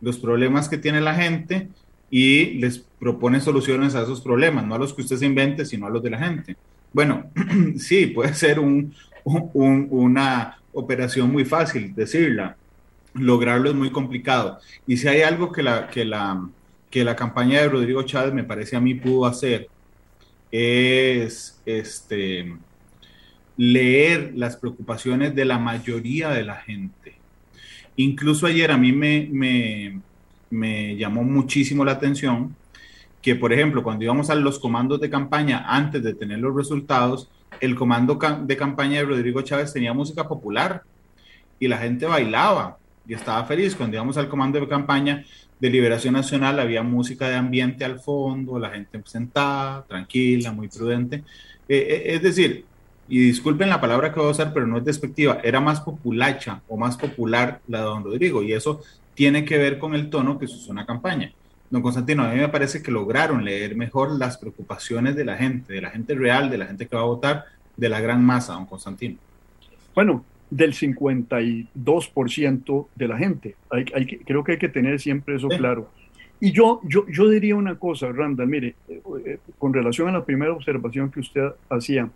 los 0.00 0.18
problemas 0.18 0.68
que 0.68 0.78
tiene 0.78 1.00
la 1.00 1.14
gente 1.14 1.68
y 2.10 2.58
les 2.60 2.78
propone 2.78 3.40
soluciones 3.40 3.94
a 3.94 4.02
esos 4.02 4.20
problemas, 4.20 4.64
no 4.64 4.74
a 4.74 4.78
los 4.78 4.94
que 4.94 5.02
usted 5.02 5.16
se 5.16 5.26
invente, 5.26 5.64
sino 5.64 5.86
a 5.86 5.90
los 5.90 6.02
de 6.02 6.10
la 6.10 6.18
gente. 6.18 6.56
Bueno, 6.92 7.30
sí, 7.78 8.06
puede 8.06 8.34
ser 8.34 8.60
un, 8.60 8.94
una 9.24 10.58
operación 10.76 11.32
muy 11.32 11.44
fácil, 11.44 11.94
decirla. 11.94 12.56
Lograrlo 13.14 13.70
es 13.70 13.74
muy 13.74 13.90
complicado. 13.90 14.58
Y 14.86 14.98
si 14.98 15.08
hay 15.08 15.22
algo 15.22 15.50
que 15.50 15.62
la, 15.62 15.88
que 15.88 16.04
la, 16.04 16.46
que 16.90 17.02
la 17.02 17.16
campaña 17.16 17.60
de 17.60 17.68
Rodrigo 17.68 18.02
Chávez 18.02 18.34
me 18.34 18.44
parece 18.44 18.76
a 18.76 18.80
mí 18.80 18.94
pudo 18.94 19.24
hacer, 19.24 19.68
es 20.52 21.60
este, 21.64 22.54
leer 23.56 24.32
las 24.36 24.56
preocupaciones 24.56 25.34
de 25.34 25.46
la 25.46 25.58
mayoría 25.58 26.28
de 26.28 26.44
la 26.44 26.56
gente. 26.56 27.14
Incluso 27.96 28.46
ayer 28.46 28.70
a 28.70 28.76
mí 28.76 28.92
me, 28.92 29.28
me, 29.32 30.00
me 30.50 30.96
llamó 30.96 31.24
muchísimo 31.24 31.86
la 31.86 31.92
atención 31.92 32.54
que, 33.22 33.34
por 33.34 33.50
ejemplo, 33.52 33.82
cuando 33.82 34.04
íbamos 34.04 34.28
a 34.28 34.34
los 34.34 34.58
comandos 34.58 35.00
de 35.00 35.08
campaña 35.08 35.64
antes 35.66 36.02
de 36.02 36.14
tener 36.14 36.38
los 36.38 36.54
resultados, 36.54 37.30
el 37.60 37.74
comando 37.74 38.18
de 38.42 38.56
campaña 38.56 38.98
de 38.98 39.04
Rodrigo 39.04 39.42
Chávez 39.42 39.72
tenía 39.72 39.92
música 39.92 40.26
popular 40.26 40.82
y 41.58 41.68
la 41.68 41.78
gente 41.78 42.06
bailaba 42.06 42.78
y 43.06 43.14
estaba 43.14 43.44
feliz. 43.44 43.74
Cuando 43.74 43.96
íbamos 43.96 44.16
al 44.16 44.28
comando 44.28 44.60
de 44.60 44.68
campaña 44.68 45.24
de 45.58 45.70
Liberación 45.70 46.14
Nacional 46.14 46.60
había 46.60 46.82
música 46.82 47.28
de 47.28 47.36
ambiente 47.36 47.84
al 47.84 48.00
fondo, 48.00 48.58
la 48.58 48.70
gente 48.70 49.00
sentada, 49.04 49.84
tranquila, 49.86 50.52
muy 50.52 50.68
prudente. 50.68 51.24
Eh, 51.68 51.78
eh, 51.78 52.02
es 52.14 52.22
decir, 52.22 52.64
y 53.08 53.20
disculpen 53.20 53.68
la 53.68 53.80
palabra 53.80 54.12
que 54.12 54.20
voy 54.20 54.28
a 54.28 54.32
usar, 54.32 54.52
pero 54.52 54.66
no 54.66 54.78
es 54.78 54.84
despectiva, 54.84 55.40
era 55.42 55.60
más 55.60 55.80
populacha 55.80 56.60
o 56.68 56.76
más 56.76 56.96
popular 56.96 57.60
la 57.68 57.78
de 57.78 57.84
don 57.84 58.04
Rodrigo 58.04 58.42
y 58.42 58.52
eso 58.52 58.82
tiene 59.14 59.44
que 59.44 59.56
ver 59.56 59.78
con 59.78 59.94
el 59.94 60.10
tono 60.10 60.38
que 60.38 60.48
se 60.48 60.56
usó 60.56 60.70
en 60.70 60.76
la 60.76 60.86
campaña. 60.86 61.32
Don 61.70 61.82
Constantino, 61.82 62.22
a 62.22 62.32
mí 62.32 62.38
me 62.38 62.48
parece 62.48 62.82
que 62.82 62.90
lograron 62.90 63.44
leer 63.44 63.76
mejor 63.76 64.18
las 64.18 64.38
preocupaciones 64.38 65.16
de 65.16 65.24
la 65.24 65.36
gente, 65.36 65.72
de 65.72 65.80
la 65.80 65.90
gente 65.90 66.14
real, 66.14 66.50
de 66.50 66.58
la 66.58 66.66
gente 66.66 66.86
que 66.86 66.96
va 66.96 67.02
a 67.02 67.06
votar, 67.06 67.44
de 67.76 67.88
la 67.88 68.00
gran 68.00 68.24
masa, 68.24 68.54
don 68.54 68.66
Constantino. 68.66 69.16
Bueno, 69.94 70.24
del 70.50 70.74
52% 70.74 72.86
de 72.94 73.08
la 73.08 73.18
gente. 73.18 73.56
Hay, 73.70 73.84
hay, 73.94 74.06
creo 74.06 74.44
que 74.44 74.52
hay 74.52 74.58
que 74.58 74.68
tener 74.68 75.00
siempre 75.00 75.36
eso 75.36 75.48
claro. 75.48 75.90
Y 76.38 76.52
yo, 76.52 76.80
yo, 76.84 77.06
yo 77.08 77.28
diría 77.28 77.56
una 77.56 77.76
cosa, 77.76 78.12
Randall, 78.12 78.46
mire, 78.46 78.74
eh, 78.88 79.00
eh, 79.24 79.38
con 79.58 79.72
relación 79.72 80.08
a 80.08 80.12
la 80.12 80.24
primera 80.24 80.52
observación 80.52 81.10
que 81.10 81.20
usted 81.20 81.48
hacía, 81.70 82.10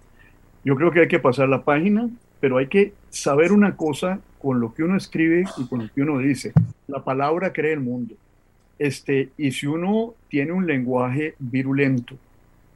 yo 0.62 0.76
creo 0.76 0.90
que 0.90 1.00
hay 1.00 1.08
que 1.08 1.18
pasar 1.18 1.48
la 1.48 1.64
página, 1.64 2.08
pero 2.38 2.58
hay 2.58 2.66
que 2.66 2.92
saber 3.08 3.50
una 3.50 3.76
cosa 3.76 4.20
con 4.38 4.60
lo 4.60 4.74
que 4.74 4.82
uno 4.82 4.96
escribe 4.96 5.44
y 5.56 5.66
con 5.66 5.84
lo 5.84 5.92
que 5.92 6.02
uno 6.02 6.18
dice. 6.18 6.52
La 6.86 7.02
palabra 7.02 7.52
crea 7.52 7.72
el 7.72 7.80
mundo. 7.80 8.14
Este, 8.80 9.28
y 9.36 9.52
si 9.52 9.66
uno 9.66 10.14
tiene 10.30 10.52
un 10.52 10.66
lenguaje 10.66 11.34
virulento, 11.38 12.16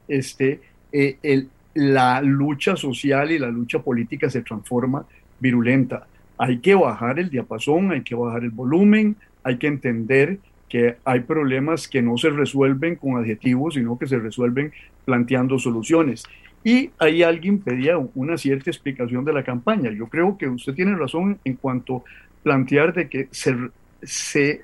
este, 0.07 0.61
eh, 0.91 1.17
el, 1.23 1.49
la 1.73 2.21
lucha 2.21 2.75
social 2.75 3.31
y 3.31 3.39
la 3.39 3.49
lucha 3.49 3.79
política 3.79 4.29
se 4.29 4.43
transforma 4.43 5.03
virulenta. 5.39 6.05
Hay 6.37 6.59
que 6.59 6.75
bajar 6.75 7.17
el 7.17 7.31
diapasón, 7.31 7.91
hay 7.91 8.01
que 8.01 8.13
bajar 8.13 8.43
el 8.43 8.51
volumen, 8.51 9.15
hay 9.43 9.57
que 9.57 9.65
entender 9.65 10.37
que 10.69 10.97
hay 11.05 11.21
problemas 11.21 11.87
que 11.87 12.03
no 12.03 12.19
se 12.19 12.29
resuelven 12.29 12.97
con 12.97 13.17
adjetivos, 13.17 13.73
sino 13.73 13.97
que 13.97 14.05
se 14.05 14.19
resuelven 14.19 14.73
planteando 15.05 15.57
soluciones. 15.57 16.23
Y 16.63 16.91
ahí 16.99 17.23
alguien 17.23 17.57
pedía 17.57 17.97
una 17.97 18.37
cierta 18.37 18.69
explicación 18.69 19.25
de 19.25 19.33
la 19.33 19.43
campaña. 19.43 19.89
Yo 19.91 20.05
creo 20.05 20.37
que 20.37 20.47
usted 20.47 20.75
tiene 20.75 20.95
razón 20.95 21.39
en 21.45 21.55
cuanto 21.55 21.97
a 21.97 22.03
plantear 22.43 22.93
de 22.93 23.09
que 23.09 23.27
se, 23.31 24.61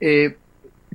eh, 0.00 0.36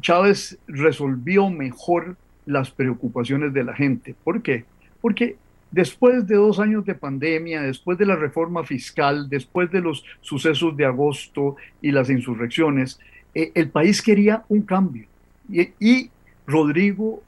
Chávez 0.01 0.57
resolvió 0.67 1.49
mejor 1.49 2.17
las 2.45 2.71
preocupaciones 2.71 3.53
de 3.53 3.63
la 3.63 3.73
gente. 3.73 4.15
¿Por 4.23 4.41
qué? 4.41 4.65
Porque 5.01 5.37
después 5.71 6.27
de 6.27 6.35
dos 6.35 6.59
años 6.59 6.85
de 6.85 6.95
pandemia, 6.95 7.61
después 7.61 7.97
de 7.97 8.05
la 8.05 8.15
reforma 8.15 8.63
fiscal, 8.63 9.29
después 9.29 9.71
de 9.71 9.81
los 9.81 10.05
sucesos 10.21 10.75
de 10.77 10.85
agosto 10.85 11.55
y 11.81 11.91
las 11.91 12.09
insurrecciones, 12.09 12.99
eh, 13.33 13.51
el 13.53 13.69
país 13.69 14.01
quería 14.01 14.43
un 14.47 14.61
cambio. 14.61 15.05
Y, 15.51 16.09
Rodrigo 16.47 17.23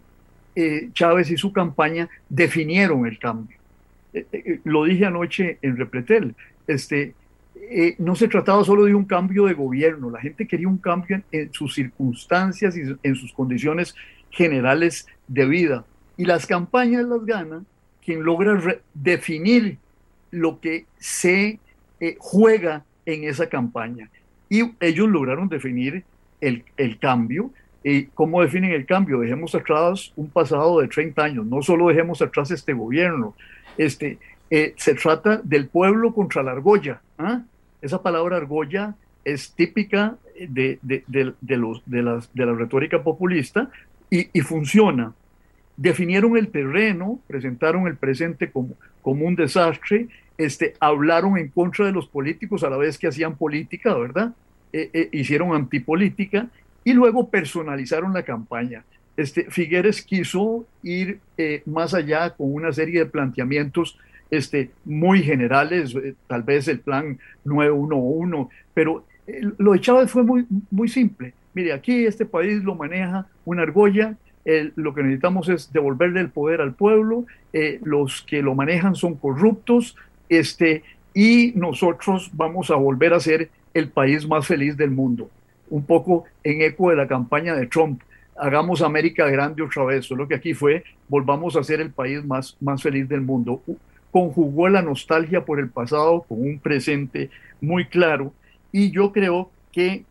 eh, 0.55 0.89
Chávez 0.93 1.31
y 1.31 1.37
su 1.37 1.51
campaña 1.51 2.07
definieron 2.29 3.07
el 3.07 3.17
cambio. 3.17 3.57
Eh, 4.13 4.59
lo 4.63 4.83
dije 4.83 5.05
anoche 5.05 5.57
en 5.61 5.75
Repretel. 5.75 6.35
Este, 6.67 7.15
no 7.99 8.15
se 8.15 8.27
trataba 8.27 8.63
solo 8.63 8.85
de 8.85 8.95
un 8.95 9.05
cambio 9.05 9.45
de 9.45 9.53
gobierno, 9.53 10.09
la 10.09 10.19
gente 10.19 10.47
quería 10.47 10.67
un 10.67 10.77
cambio 10.77 11.21
en, 11.31 11.53
sus 11.53 11.73
circunstancias 11.73 12.75
y 12.77 12.81
en 13.03 13.15
sus 13.15 13.33
condiciones 13.33 13.95
generales 14.31 15.07
de 15.27 15.45
vida. 15.45 15.85
Y 16.17 16.25
las 16.25 16.45
campañas 16.45 17.05
las 17.05 17.25
gana 17.25 17.63
quien 18.03 18.23
logra 18.23 18.79
definir 18.93 19.77
lo 20.31 20.59
que 20.61 20.85
se 20.97 21.59
eh, 21.99 22.15
juega 22.19 22.85
en 23.05 23.25
esa 23.25 23.49
campaña. 23.49 24.09
Y 24.49 24.61
ellos 24.79 25.09
lograron 25.09 25.49
definir 25.49 26.03
el, 26.39 26.63
cambio. 26.99 27.51
¿Y 27.83 28.05
cómo 28.05 28.41
definen 28.41 28.71
el 28.71 28.85
cambio? 28.85 29.19
Dejemos 29.19 29.53
atrás 29.55 30.13
un 30.15 30.29
pasado 30.29 30.79
de 30.79 30.87
30 30.87 31.21
años, 31.21 31.45
no 31.45 31.61
solo 31.61 31.89
dejemos 31.89 32.21
atrás 32.21 32.51
este 32.51 32.73
gobierno. 32.73 33.35
Este, 33.77 34.17
eh, 34.49 34.73
se 34.77 34.95
trata 34.95 35.41
del 35.43 35.67
pueblo 35.67 36.13
contra 36.13 36.43
la 36.43 36.51
argolla. 36.51 37.01
¿ah? 37.17 37.41
Esa 37.81 38.01
palabra 38.01 38.37
argolla 38.37 38.95
es 39.23 39.51
típica 39.51 40.17
de, 40.39 40.79
de, 40.81 41.03
de, 41.07 41.57
los, 41.57 41.81
de, 41.85 42.01
las, 42.01 42.33
de 42.33 42.45
la 42.45 42.53
retórica 42.53 43.03
populista 43.03 43.69
y, 44.09 44.29
y 44.31 44.41
funciona 44.41 45.13
definieron 45.77 46.35
el 46.35 46.49
terreno, 46.49 47.19
presentaron 47.27 47.87
el 47.87 47.95
presente 47.95 48.49
como, 48.49 48.75
como 49.01 49.25
un 49.25 49.35
desastre, 49.35 50.07
este, 50.37 50.73
hablaron 50.79 51.37
en 51.37 51.49
contra 51.49 51.85
de 51.85 51.91
los 51.91 52.07
políticos 52.07 52.63
a 52.63 52.69
la 52.69 52.77
vez 52.77 52.97
que 52.97 53.07
hacían 53.07 53.37
política, 53.37 53.93
¿verdad? 53.95 54.33
Eh, 54.73 54.89
eh, 54.91 55.09
hicieron 55.13 55.55
antipolítica 55.55 56.47
y 56.83 56.93
luego 56.93 57.29
personalizaron 57.29 58.13
la 58.13 58.23
campaña. 58.23 58.83
Este, 59.15 59.49
Figueres 59.49 60.01
quiso 60.01 60.65
ir 60.83 61.19
eh, 61.37 61.61
más 61.65 61.93
allá 61.93 62.31
con 62.31 62.53
una 62.53 62.73
serie 62.73 62.99
de 62.99 63.05
planteamientos 63.05 63.97
este, 64.29 64.71
muy 64.85 65.23
generales, 65.23 65.95
tal 66.27 66.43
vez 66.43 66.67
el 66.67 66.79
plan 66.79 67.19
911, 67.45 68.53
pero 68.73 69.05
lo 69.57 69.73
de 69.73 69.81
Chávez 69.81 70.11
fue 70.11 70.23
muy, 70.23 70.45
muy 70.71 70.87
simple. 70.87 71.33
Mire, 71.53 71.73
aquí 71.73 72.05
este 72.05 72.25
país 72.25 72.63
lo 72.63 72.75
maneja 72.75 73.27
una 73.45 73.63
argolla, 73.63 74.15
lo 74.75 74.93
que 74.93 75.03
necesitamos 75.03 75.49
es 75.49 75.73
devolverle 75.73 76.21
el 76.21 76.29
poder 76.29 76.61
al 76.61 76.73
pueblo, 76.73 77.25
eh, 77.51 77.79
los 77.83 78.21
que 78.21 78.41
lo 78.41 78.55
manejan 78.55 78.95
son 78.95 79.15
corruptos, 79.15 79.95
este, 80.29 80.83
y 81.13 81.51
nosotros 81.55 82.29
vamos 82.33 82.69
a 82.71 82.75
volver 82.75 83.13
a 83.13 83.19
ser 83.19 83.49
el 83.73 83.89
país 83.89 84.27
más 84.27 84.47
feliz 84.47 84.77
del 84.77 84.91
mundo. 84.91 85.29
Un 85.69 85.85
poco 85.85 86.25
en 86.43 86.61
eco 86.61 86.89
de 86.89 86.95
la 86.95 87.07
campaña 87.07 87.55
de 87.55 87.67
Trump. 87.67 88.01
Hagamos 88.37 88.81
América 88.81 89.27
grande 89.27 89.63
otra 89.63 89.83
vez. 89.83 90.05
Solo 90.05 90.27
que 90.27 90.35
aquí 90.35 90.53
fue, 90.53 90.83
volvamos 91.09 91.55
a 91.55 91.63
ser 91.63 91.81
el 91.81 91.91
país 91.91 92.23
más, 92.23 92.55
más 92.61 92.81
feliz 92.81 93.09
del 93.09 93.21
mundo. 93.21 93.61
Conjugó 94.17 94.67
la 94.67 94.81
nostalgia 94.81 95.45
por 95.45 95.59
el 95.59 95.69
pasado 95.69 96.23
con 96.23 96.41
un 96.41 96.57
presente 96.57 97.29
muy 97.61 97.85
claro. 97.85 98.33
Y 98.71 98.89
yo 98.89 99.11
creo 99.11 99.51
que 99.71 100.05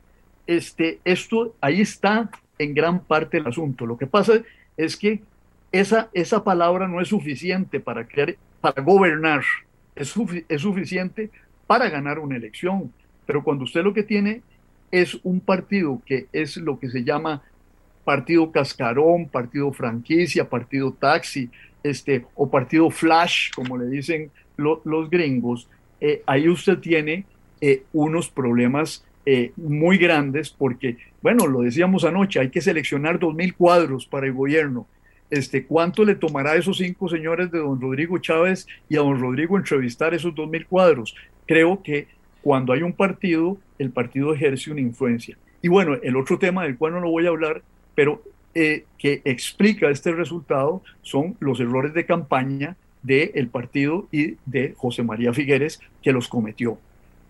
este, 0.46 1.00
esto 1.04 1.56
ahí 1.60 1.80
está 1.80 2.30
en 2.56 2.72
gran 2.72 3.00
parte 3.00 3.38
el 3.38 3.48
asunto. 3.48 3.84
Lo 3.84 3.98
que 3.98 4.06
pasa 4.06 4.34
es 4.76 4.96
que 4.96 5.22
esa, 5.72 6.08
esa 6.12 6.44
palabra 6.44 6.86
no 6.86 7.00
es 7.00 7.08
suficiente 7.08 7.80
para, 7.80 8.06
crear, 8.06 8.36
para 8.60 8.80
gobernar, 8.80 9.42
es, 9.96 10.14
es 10.48 10.62
suficiente 10.62 11.32
para 11.66 11.90
ganar 11.90 12.20
una 12.20 12.36
elección. 12.36 12.92
Pero 13.26 13.42
cuando 13.42 13.64
usted 13.64 13.82
lo 13.82 13.92
que 13.92 14.04
tiene 14.04 14.42
es 14.92 15.18
un 15.24 15.40
partido 15.40 16.00
que 16.06 16.28
es 16.32 16.58
lo 16.58 16.78
que 16.78 16.90
se 16.90 17.02
llama 17.02 17.42
partido 18.04 18.52
cascarón, 18.52 19.26
partido 19.26 19.72
franquicia, 19.72 20.48
partido 20.48 20.92
taxi, 20.92 21.50
este, 21.90 22.26
o 22.34 22.50
partido 22.50 22.90
flash, 22.90 23.50
como 23.54 23.76
le 23.78 23.86
dicen 23.86 24.30
los 24.56 25.10
gringos, 25.10 25.68
eh, 26.00 26.22
ahí 26.26 26.48
usted 26.48 26.78
tiene 26.78 27.24
eh, 27.60 27.82
unos 27.92 28.28
problemas 28.28 29.04
eh, 29.24 29.52
muy 29.56 29.98
grandes 29.98 30.50
porque, 30.50 30.98
bueno, 31.22 31.46
lo 31.46 31.62
decíamos 31.62 32.04
anoche, 32.04 32.40
hay 32.40 32.50
que 32.50 32.60
seleccionar 32.60 33.18
2.000 33.18 33.54
cuadros 33.56 34.06
para 34.06 34.26
el 34.26 34.32
gobierno. 34.32 34.86
Este, 35.30 35.64
¿Cuánto 35.64 36.04
le 36.04 36.14
tomará 36.14 36.52
a 36.52 36.56
esos 36.56 36.78
cinco 36.78 37.08
señores 37.08 37.50
de 37.50 37.58
don 37.58 37.80
Rodrigo 37.80 38.18
Chávez 38.18 38.66
y 38.88 38.96
a 38.96 39.00
don 39.00 39.18
Rodrigo 39.18 39.56
entrevistar 39.56 40.14
esos 40.14 40.34
2.000 40.34 40.66
cuadros? 40.66 41.16
Creo 41.46 41.82
que 41.82 42.06
cuando 42.40 42.72
hay 42.72 42.82
un 42.82 42.92
partido, 42.92 43.58
el 43.78 43.90
partido 43.90 44.32
ejerce 44.32 44.70
una 44.70 44.80
influencia. 44.80 45.36
Y 45.62 45.68
bueno, 45.68 45.94
el 45.94 46.16
otro 46.16 46.38
tema 46.38 46.62
del 46.62 46.78
cual 46.78 46.92
no 46.92 47.00
lo 47.00 47.10
voy 47.10 47.26
a 47.26 47.30
hablar, 47.30 47.62
pero 47.96 48.22
eh, 48.56 48.84
que 48.98 49.20
explica 49.24 49.90
este 49.90 50.12
resultado 50.12 50.82
son 51.02 51.36
los 51.40 51.60
errores 51.60 51.94
de 51.94 52.06
campaña 52.06 52.76
del 53.02 53.48
partido 53.48 54.08
y 54.10 54.36
de 54.46 54.74
José 54.76 55.02
María 55.02 55.32
Figueres 55.32 55.80
que 56.02 56.12
los 56.12 56.26
cometió 56.26 56.78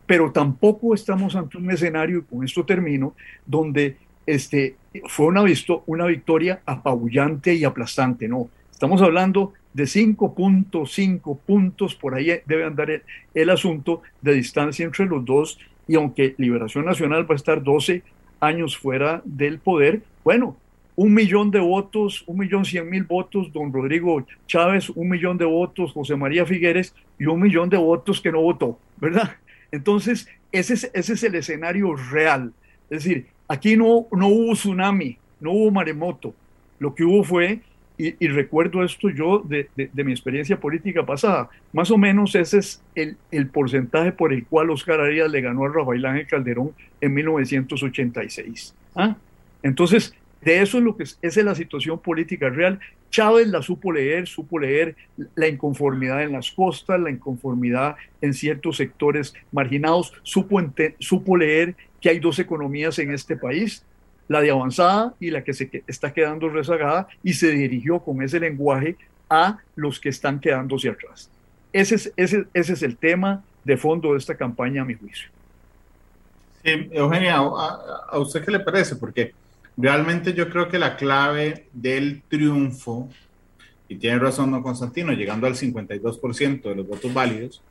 pero 0.06 0.30
tampoco 0.30 0.94
estamos 0.94 1.34
ante 1.34 1.58
un 1.58 1.70
escenario, 1.70 2.18
y 2.18 2.22
con 2.22 2.44
esto 2.44 2.64
termino, 2.64 3.14
donde 3.44 3.96
este, 4.24 4.76
fue 5.08 5.26
una, 5.26 5.44
una 5.86 6.06
victoria 6.06 6.60
apabullante 6.64 7.54
y 7.54 7.64
aplastante, 7.64 8.28
no. 8.28 8.48
Estamos 8.70 9.02
hablando 9.02 9.52
de 9.74 9.84
5.5 9.84 11.38
puntos, 11.44 11.94
por 11.94 12.14
ahí 12.14 12.30
debe 12.46 12.64
andar 12.64 12.90
el, 12.90 13.02
el, 13.34 13.50
asunto 13.50 14.02
de 14.22 14.34
distancia 14.34 14.84
entre 14.84 15.06
los 15.06 15.24
dos, 15.24 15.58
y 15.88 15.96
aunque 15.96 16.34
Liberación 16.38 16.84
Nacional 16.84 17.28
va 17.28 17.34
a 17.34 17.36
estar 17.36 17.62
12 17.62 18.02
años 18.40 18.76
fuera 18.76 19.22
del 19.24 19.58
poder, 19.58 20.02
bueno, 20.24 20.56
un 20.96 21.12
millón 21.12 21.50
de 21.50 21.60
votos, 21.60 22.24
un 22.26 22.38
millón 22.38 22.64
cien 22.64 22.88
mil 22.88 23.04
votos, 23.04 23.52
don 23.52 23.72
Rodrigo 23.72 24.26
Chávez, 24.46 24.88
un 24.90 25.08
millón 25.10 25.36
de 25.36 25.44
votos, 25.44 25.92
José 25.92 26.16
María 26.16 26.46
Figueres, 26.46 26.94
y 27.18 27.26
un 27.26 27.40
millón 27.40 27.68
de 27.68 27.76
votos 27.76 28.20
que 28.20 28.32
no 28.32 28.40
votó, 28.40 28.78
¿verdad? 28.96 29.36
Entonces, 29.70 30.26
ese 30.52 30.74
es, 30.74 30.90
ese 30.94 31.12
es 31.12 31.22
el 31.22 31.34
escenario 31.34 31.94
real. 31.94 32.52
Es 32.88 33.04
decir, 33.04 33.26
aquí 33.46 33.76
no, 33.76 34.06
no 34.10 34.28
hubo 34.28 34.54
tsunami, 34.54 35.18
no 35.38 35.52
hubo 35.52 35.70
maremoto. 35.70 36.34
Lo 36.78 36.94
que 36.94 37.04
hubo 37.04 37.22
fue, 37.24 37.60
y, 37.98 38.28
recuerdo 38.28 38.82
esto 38.82 39.08
yo 39.10 39.38
de, 39.38 39.68
de, 39.74 40.04
mi 40.04 40.12
experiencia 40.12 40.60
política 40.60 41.04
pasada, 41.04 41.48
más 41.72 41.90
o 41.90 41.96
menos 41.96 42.34
ese 42.34 42.58
es 42.58 42.82
el, 42.94 43.16
el 43.30 43.48
porcentaje 43.48 44.12
por 44.12 44.34
el 44.34 44.44
cual 44.44 44.70
Oscar 44.70 45.00
Arias 45.00 45.30
le 45.30 45.40
ganó 45.40 45.64
a 45.64 45.68
Rafael 45.68 46.04
Ángel 46.04 46.26
Calderón 46.26 46.72
en 47.00 47.14
1986. 47.14 48.74
¿Ah? 48.94 49.16
Entonces, 49.62 50.14
de 50.42 50.62
eso 50.62 50.78
es 50.78 50.84
lo 50.84 50.96
que 50.96 51.04
es, 51.04 51.18
esa 51.22 51.40
es 51.40 51.46
la 51.46 51.54
situación 51.54 51.98
política 51.98 52.48
real. 52.48 52.78
Chávez 53.10 53.48
la 53.48 53.62
supo 53.62 53.92
leer, 53.92 54.26
supo 54.26 54.58
leer 54.58 54.96
la 55.34 55.48
inconformidad 55.48 56.22
en 56.22 56.32
las 56.32 56.50
costas, 56.50 57.00
la 57.00 57.10
inconformidad 57.10 57.96
en 58.20 58.34
ciertos 58.34 58.76
sectores 58.76 59.34
marginados, 59.52 60.12
supo, 60.22 60.60
supo 60.98 61.36
leer 61.36 61.74
que 62.00 62.10
hay 62.10 62.18
dos 62.18 62.38
economías 62.38 62.98
en 62.98 63.12
este 63.12 63.36
país, 63.36 63.84
la 64.28 64.40
de 64.40 64.50
avanzada 64.50 65.14
y 65.20 65.30
la 65.30 65.42
que 65.44 65.54
se 65.54 65.82
está 65.86 66.12
quedando 66.12 66.48
rezagada, 66.48 67.08
y 67.22 67.34
se 67.34 67.50
dirigió 67.50 68.00
con 68.00 68.22
ese 68.22 68.40
lenguaje 68.40 68.96
a 69.30 69.58
los 69.76 69.98
que 69.98 70.10
están 70.10 70.40
quedándose 70.40 70.88
atrás. 70.88 71.30
Ese 71.72 72.12
es, 72.16 72.82
el 72.82 72.96
tema 72.96 73.44
de 73.64 73.76
fondo 73.76 74.12
de 74.12 74.18
esta 74.18 74.36
campaña, 74.36 74.82
a 74.82 74.84
mi 74.84 74.94
juicio. 74.94 75.28
Sí, 76.64 76.88
Eugenia, 76.92 77.36
¿a, 77.36 78.06
a 78.10 78.18
usted 78.18 78.44
qué 78.44 78.50
le 78.50 78.60
parece? 78.60 78.96
Porque 78.96 79.32
Realmente 79.76 80.32
yo 80.32 80.48
creo 80.48 80.68
que 80.68 80.78
la 80.78 80.96
clave 80.96 81.66
del 81.72 82.22
triunfo, 82.28 83.08
y 83.88 83.96
tiene 83.96 84.18
razón 84.18 84.50
don 84.50 84.62
Constantino, 84.62 85.12
llegando 85.12 85.46
al 85.46 85.54
52% 85.54 86.62
de 86.62 86.74
los 86.74 86.86
votos 86.86 87.12
válidos, 87.12 87.62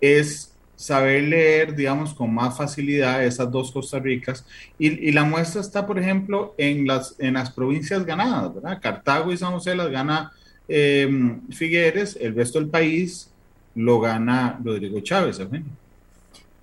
es 0.00 0.52
saber 0.76 1.22
leer, 1.24 1.76
digamos, 1.76 2.14
con 2.14 2.34
más 2.34 2.56
facilidad 2.56 3.24
esas 3.24 3.50
dos 3.50 3.70
Costa 3.70 3.98
Ricas. 3.98 4.44
Y, 4.78 5.12
la 5.12 5.24
muestra 5.24 5.60
está, 5.60 5.86
por 5.86 5.98
ejemplo, 5.98 6.54
en 6.58 6.86
las, 6.86 7.14
en 7.18 7.34
las 7.34 7.52
provincias 7.52 8.04
ganadas, 8.04 8.54
¿verdad? 8.54 8.80
Cartago 8.80 9.32
y 9.32 9.36
San 9.36 9.52
José 9.52 9.76
las 9.76 9.90
gana 9.90 10.32
eh, 10.68 11.38
Figueres, 11.50 12.16
el 12.20 12.34
resto 12.34 12.58
del 12.58 12.68
país 12.68 13.30
lo 13.74 14.00
gana 14.00 14.58
Rodrigo 14.62 15.00
Chávez. 15.00 15.40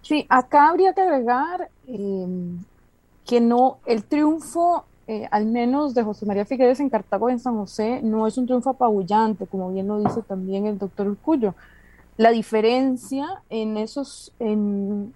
Sí, 0.02 0.26
acá 0.30 0.70
habría 0.70 0.94
que 0.94 1.02
agregar 1.02 1.70
eh, 1.88 2.28
que 3.30 3.42
no, 3.42 3.78
el 3.86 4.04
triunfo, 4.06 4.86
eh, 5.06 5.28
al 5.30 5.46
menos 5.46 5.94
de 5.94 6.02
José 6.02 6.26
María 6.26 6.46
Figueres 6.46 6.80
en 6.80 6.90
Cartago 6.90 7.30
en 7.30 7.38
San 7.38 7.56
José, 7.58 8.02
no 8.02 8.26
es 8.26 8.40
un 8.40 8.48
triunfo 8.48 8.72
apabullante, 8.72 9.46
como 9.46 9.72
bien 9.72 9.88
lo 9.88 10.00
dice 10.00 10.24
también 10.24 10.66
el 10.66 10.80
doctor 10.80 11.08
Urcullo. 11.08 11.54
La 12.18 12.32
diferencia 12.32 13.44
en 13.52 13.78
esos, 13.78 14.34
en, 14.40 15.14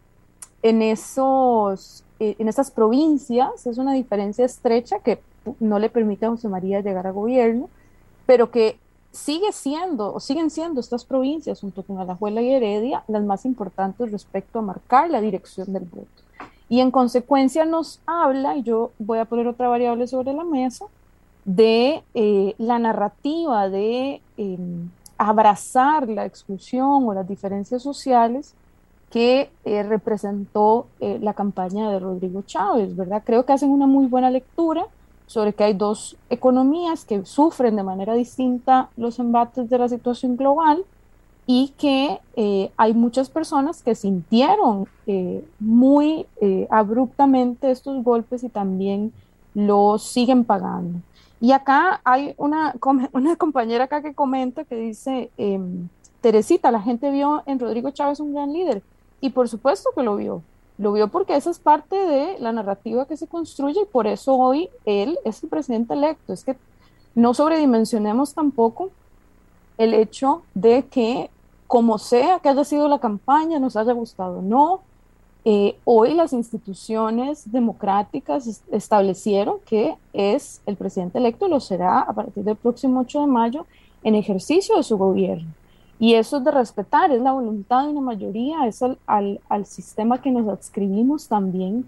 en 0.61 0.83
esos 0.83 2.03
eh, 2.19 2.35
en 2.37 2.47
estas 2.49 2.69
provincias 2.69 3.65
es 3.65 3.79
una 3.79 3.93
diferencia 3.93 4.45
estrecha 4.45 4.99
que 4.99 5.19
no 5.59 5.79
le 5.79 5.89
permite 5.89 6.27
a 6.27 6.29
José 6.29 6.49
María 6.49 6.81
llegar 6.81 7.07
a 7.07 7.11
gobierno, 7.11 7.67
pero 8.27 8.51
que 8.51 8.77
sigue 9.11 9.51
siendo 9.53 10.13
o 10.13 10.19
siguen 10.19 10.51
siendo 10.51 10.79
estas 10.81 11.03
provincias 11.03 11.61
junto 11.61 11.81
con 11.81 11.97
Alajuela 11.97 12.43
y 12.43 12.53
Heredia 12.53 13.03
las 13.07 13.23
más 13.23 13.43
importantes 13.43 14.11
respecto 14.11 14.59
a 14.59 14.61
marcar 14.61 15.09
la 15.09 15.19
dirección 15.19 15.73
del 15.73 15.85
voto. 15.85 16.22
Y 16.73 16.79
en 16.79 16.89
consecuencia 16.89 17.65
nos 17.65 18.01
habla, 18.07 18.57
y 18.57 18.63
yo 18.63 18.93
voy 18.97 19.19
a 19.19 19.25
poner 19.25 19.47
otra 19.47 19.67
variable 19.67 20.07
sobre 20.07 20.33
la 20.33 20.43
mesa, 20.43 20.87
de 21.45 22.01
eh, 22.15 22.55
la 22.57 22.79
narrativa 22.79 23.69
de 23.69 24.23
em, 24.37 24.89
abrazar 25.19 26.09
la 26.09 26.25
exclusión 26.25 27.07
o 27.07 27.13
las 27.13 27.27
diferencias 27.27 27.83
sociales 27.83 28.55
que 29.11 29.51
eh, 29.65 29.83
representó 29.83 30.87
eh, 30.99 31.19
la 31.21 31.35
campaña 31.35 31.91
de 31.91 31.99
Rodrigo 31.99 32.41
Chávez, 32.41 32.95
¿verdad? 32.95 33.21
Creo 33.23 33.45
que 33.45 33.53
hacen 33.53 33.69
una 33.69 33.85
muy 33.85 34.07
buena 34.07 34.31
lectura 34.31 34.87
sobre 35.27 35.53
que 35.53 35.65
hay 35.65 35.73
dos 35.75 36.17
economías 36.31 37.05
que 37.05 37.23
sufren 37.23 37.75
de 37.75 37.83
manera 37.83 38.15
distinta 38.15 38.89
los 38.97 39.19
embates 39.19 39.69
de 39.69 39.77
la 39.77 39.89
situación 39.89 40.37
global 40.37 40.83
y 41.45 41.73
que 41.77 42.19
eh, 42.35 42.71
hay 42.77 42.93
muchas 42.93 43.29
personas 43.29 43.83
que 43.83 43.95
sintieron 43.95 44.87
muy 45.59 46.25
abruptamente 46.69 47.71
estos 47.71 48.03
golpes 48.03 48.43
y 48.43 48.49
también 48.49 49.11
los 49.53 50.03
siguen 50.03 50.45
pagando. 50.45 50.99
Y 51.43 51.51
acá 51.51 51.99
hay 52.05 52.35
una, 52.37 52.73
una 53.11 53.35
compañera 53.35 53.83
acá 53.83 54.01
que 54.01 54.13
comenta 54.13 54.63
que 54.63 54.75
dice, 54.75 55.29
em, 55.37 55.89
Teresita, 56.21 56.71
la 56.71 56.81
gente 56.81 57.11
vio 57.11 57.43
en 57.45 57.59
Rodrigo 57.59 57.91
Chávez 57.91 58.21
un 58.21 58.33
gran 58.33 58.53
líder. 58.53 58.81
Y 59.19 59.31
por 59.31 59.49
supuesto 59.49 59.89
que 59.93 60.03
lo 60.03 60.15
vio. 60.15 60.41
Lo 60.77 60.93
vio 60.93 61.09
porque 61.09 61.35
esa 61.35 61.49
es 61.49 61.59
parte 61.59 61.97
de 61.97 62.39
la 62.39 62.53
narrativa 62.53 63.05
que 63.05 63.17
se 63.17 63.27
construye 63.27 63.81
y 63.81 63.85
por 63.85 64.07
eso 64.07 64.35
hoy 64.37 64.69
él 64.85 65.19
es 65.25 65.43
el 65.43 65.49
presidente 65.49 65.93
electo. 65.93 66.31
Es 66.31 66.45
que 66.45 66.55
no 67.13 67.33
sobredimensionemos 67.33 68.33
tampoco 68.33 68.91
el 69.77 69.93
hecho 69.93 70.43
de 70.53 70.85
que, 70.85 71.29
como 71.67 71.97
sea 71.97 72.39
que 72.39 72.49
haya 72.49 72.63
sido 72.63 72.87
la 72.87 72.99
campaña, 72.99 73.59
nos 73.59 73.75
haya 73.75 73.93
gustado 73.93 74.39
o 74.39 74.41
no, 74.41 74.81
eh, 75.45 75.75
hoy 75.83 76.13
las 76.13 76.31
instituciones 76.31 77.51
democráticas 77.51 78.61
establecieron 78.71 79.57
que 79.65 79.95
es 80.13 80.61
el 80.65 80.77
presidente 80.77 81.17
electo 81.17 81.49
lo 81.49 81.59
será 81.59 81.99
a 81.99 82.13
partir 82.13 82.45
del 82.45 82.55
próximo 82.55 83.01
8 83.01 83.21
de 83.21 83.27
mayo 83.27 83.65
en 84.03 84.15
ejercicio 84.15 84.77
de 84.77 84.83
su 84.83 84.97
gobierno. 84.97 85.49
Y 85.99 86.15
eso 86.15 86.37
es 86.37 86.43
de 86.43 86.51
respetar, 86.51 87.11
es 87.11 87.21
la 87.21 87.33
voluntad 87.33 87.83
de 87.83 87.89
una 87.89 88.01
mayoría, 88.01 88.67
es 88.67 88.81
al, 88.81 88.97
al, 89.49 89.65
sistema 89.65 90.21
que 90.21 90.31
nos 90.31 90.47
adscribimos 90.47 91.27
también. 91.27 91.87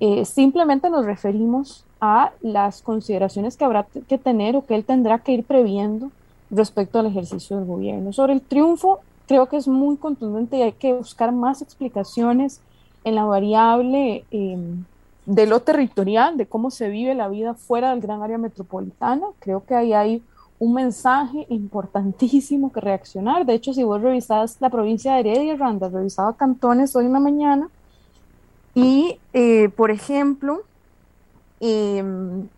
Eh, 0.00 0.24
simplemente 0.24 0.88
nos 0.88 1.04
referimos 1.04 1.84
a 2.00 2.32
las 2.40 2.82
consideraciones 2.82 3.56
que 3.56 3.64
habrá 3.64 3.86
que 4.08 4.18
tener 4.18 4.56
o 4.56 4.64
que 4.64 4.74
él 4.74 4.84
tendrá 4.84 5.18
que 5.18 5.32
ir 5.32 5.44
previendo 5.44 6.10
respecto 6.52 7.00
al 7.00 7.06
ejercicio 7.06 7.56
del 7.56 7.66
gobierno. 7.66 8.12
Sobre 8.12 8.34
el 8.34 8.40
triunfo, 8.40 9.00
creo 9.26 9.46
que 9.46 9.56
es 9.56 9.66
muy 9.66 9.96
contundente 9.96 10.58
y 10.58 10.62
hay 10.62 10.72
que 10.72 10.92
buscar 10.92 11.32
más 11.32 11.62
explicaciones 11.62 12.60
en 13.04 13.16
la 13.16 13.24
variable 13.24 14.24
eh, 14.30 14.58
de 15.26 15.46
lo 15.46 15.60
territorial, 15.60 16.36
de 16.36 16.46
cómo 16.46 16.70
se 16.70 16.88
vive 16.88 17.14
la 17.14 17.28
vida 17.28 17.54
fuera 17.54 17.90
del 17.90 18.00
gran 18.00 18.22
área 18.22 18.38
metropolitana. 18.38 19.26
Creo 19.40 19.64
que 19.64 19.74
ahí 19.74 19.92
hay 19.92 20.22
un 20.58 20.74
mensaje 20.74 21.46
importantísimo 21.48 22.70
que 22.70 22.80
reaccionar. 22.80 23.44
De 23.46 23.54
hecho, 23.54 23.72
si 23.72 23.82
vos 23.82 24.00
revisas 24.00 24.58
la 24.60 24.70
provincia 24.70 25.14
de 25.14 25.20
Heredia, 25.20 25.56
Randa, 25.56 25.88
revisaba 25.88 26.36
cantones 26.36 26.94
hoy 26.94 27.06
en 27.06 27.12
la 27.14 27.20
mañana, 27.20 27.68
y, 28.74 29.18
eh, 29.32 29.68
por 29.76 29.90
ejemplo, 29.90 30.62
em, 31.60 32.48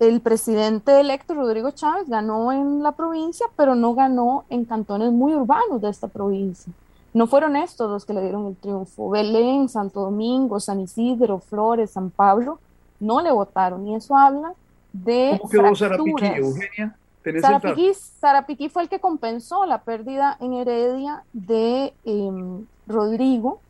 el 0.00 0.20
presidente 0.20 1.00
electo 1.00 1.34
Rodrigo 1.34 1.70
Chávez 1.72 2.08
ganó 2.08 2.52
en 2.52 2.82
la 2.82 2.92
provincia, 2.92 3.46
pero 3.56 3.74
no 3.74 3.94
ganó 3.94 4.44
en 4.48 4.64
cantones 4.64 5.12
muy 5.12 5.34
urbanos 5.34 5.80
de 5.80 5.90
esta 5.90 6.08
provincia. 6.08 6.72
No 7.14 7.26
fueron 7.26 7.56
estos 7.56 7.90
los 7.90 8.04
que 8.04 8.12
le 8.12 8.22
dieron 8.22 8.46
el 8.46 8.56
triunfo. 8.56 9.10
Belén, 9.10 9.68
Santo 9.68 10.02
Domingo, 10.02 10.60
San 10.60 10.80
Isidro, 10.80 11.40
Flores, 11.40 11.90
San 11.90 12.10
Pablo, 12.10 12.60
no 13.00 13.20
le 13.20 13.32
votaron. 13.32 13.86
Y 13.88 13.96
eso 13.96 14.16
habla 14.16 14.54
de. 14.92 15.38
¿Cómo 15.40 15.50
quedó 15.50 15.74
Sarapiquí, 15.74 16.26
Eugenia? 16.26 16.96
Sarapiquí, 18.20 18.68
fue 18.68 18.82
el 18.82 18.88
que 18.88 19.00
compensó 19.00 19.66
la 19.66 19.82
pérdida 19.82 20.36
en 20.40 20.54
Heredia 20.54 21.24
de 21.32 21.92
em, 22.04 22.66
Rodrigo 22.86 23.60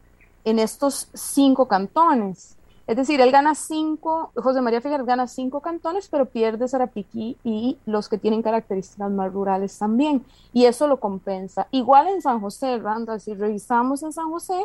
en 0.45 0.59
estos 0.59 1.09
cinco 1.15 1.67
cantones. 1.67 2.58
Es 2.89 2.97
decir, 2.97 3.21
él 3.21 3.31
gana 3.31 3.55
cinco, 3.55 4.33
José 4.35 4.63
María 4.63 4.81
Figueres 4.81 5.05
gana 5.05 5.27
cinco 5.27 5.61
cantones, 5.61 6.09
pero 6.09 6.25
pierde 6.25 6.67
Sarapiquí 6.67 7.37
y 7.45 7.77
los 7.85 8.09
que 8.09 8.17
tienen 8.17 8.43
características 8.43 9.11
más 9.11 9.31
rurales 9.31 9.79
también. 9.79 10.25
Y 10.55 10.65
eso 10.65 10.87
lo 10.87 10.99
compensa. 10.99 11.69
Igual 11.71 12.09
en 12.09 12.23
San 12.23 12.41
José, 12.41 12.79
Randa, 12.79 13.19
si 13.19 13.35
revisamos 13.35 14.03
en 14.03 14.13
San 14.15 14.31
José, 14.31 14.65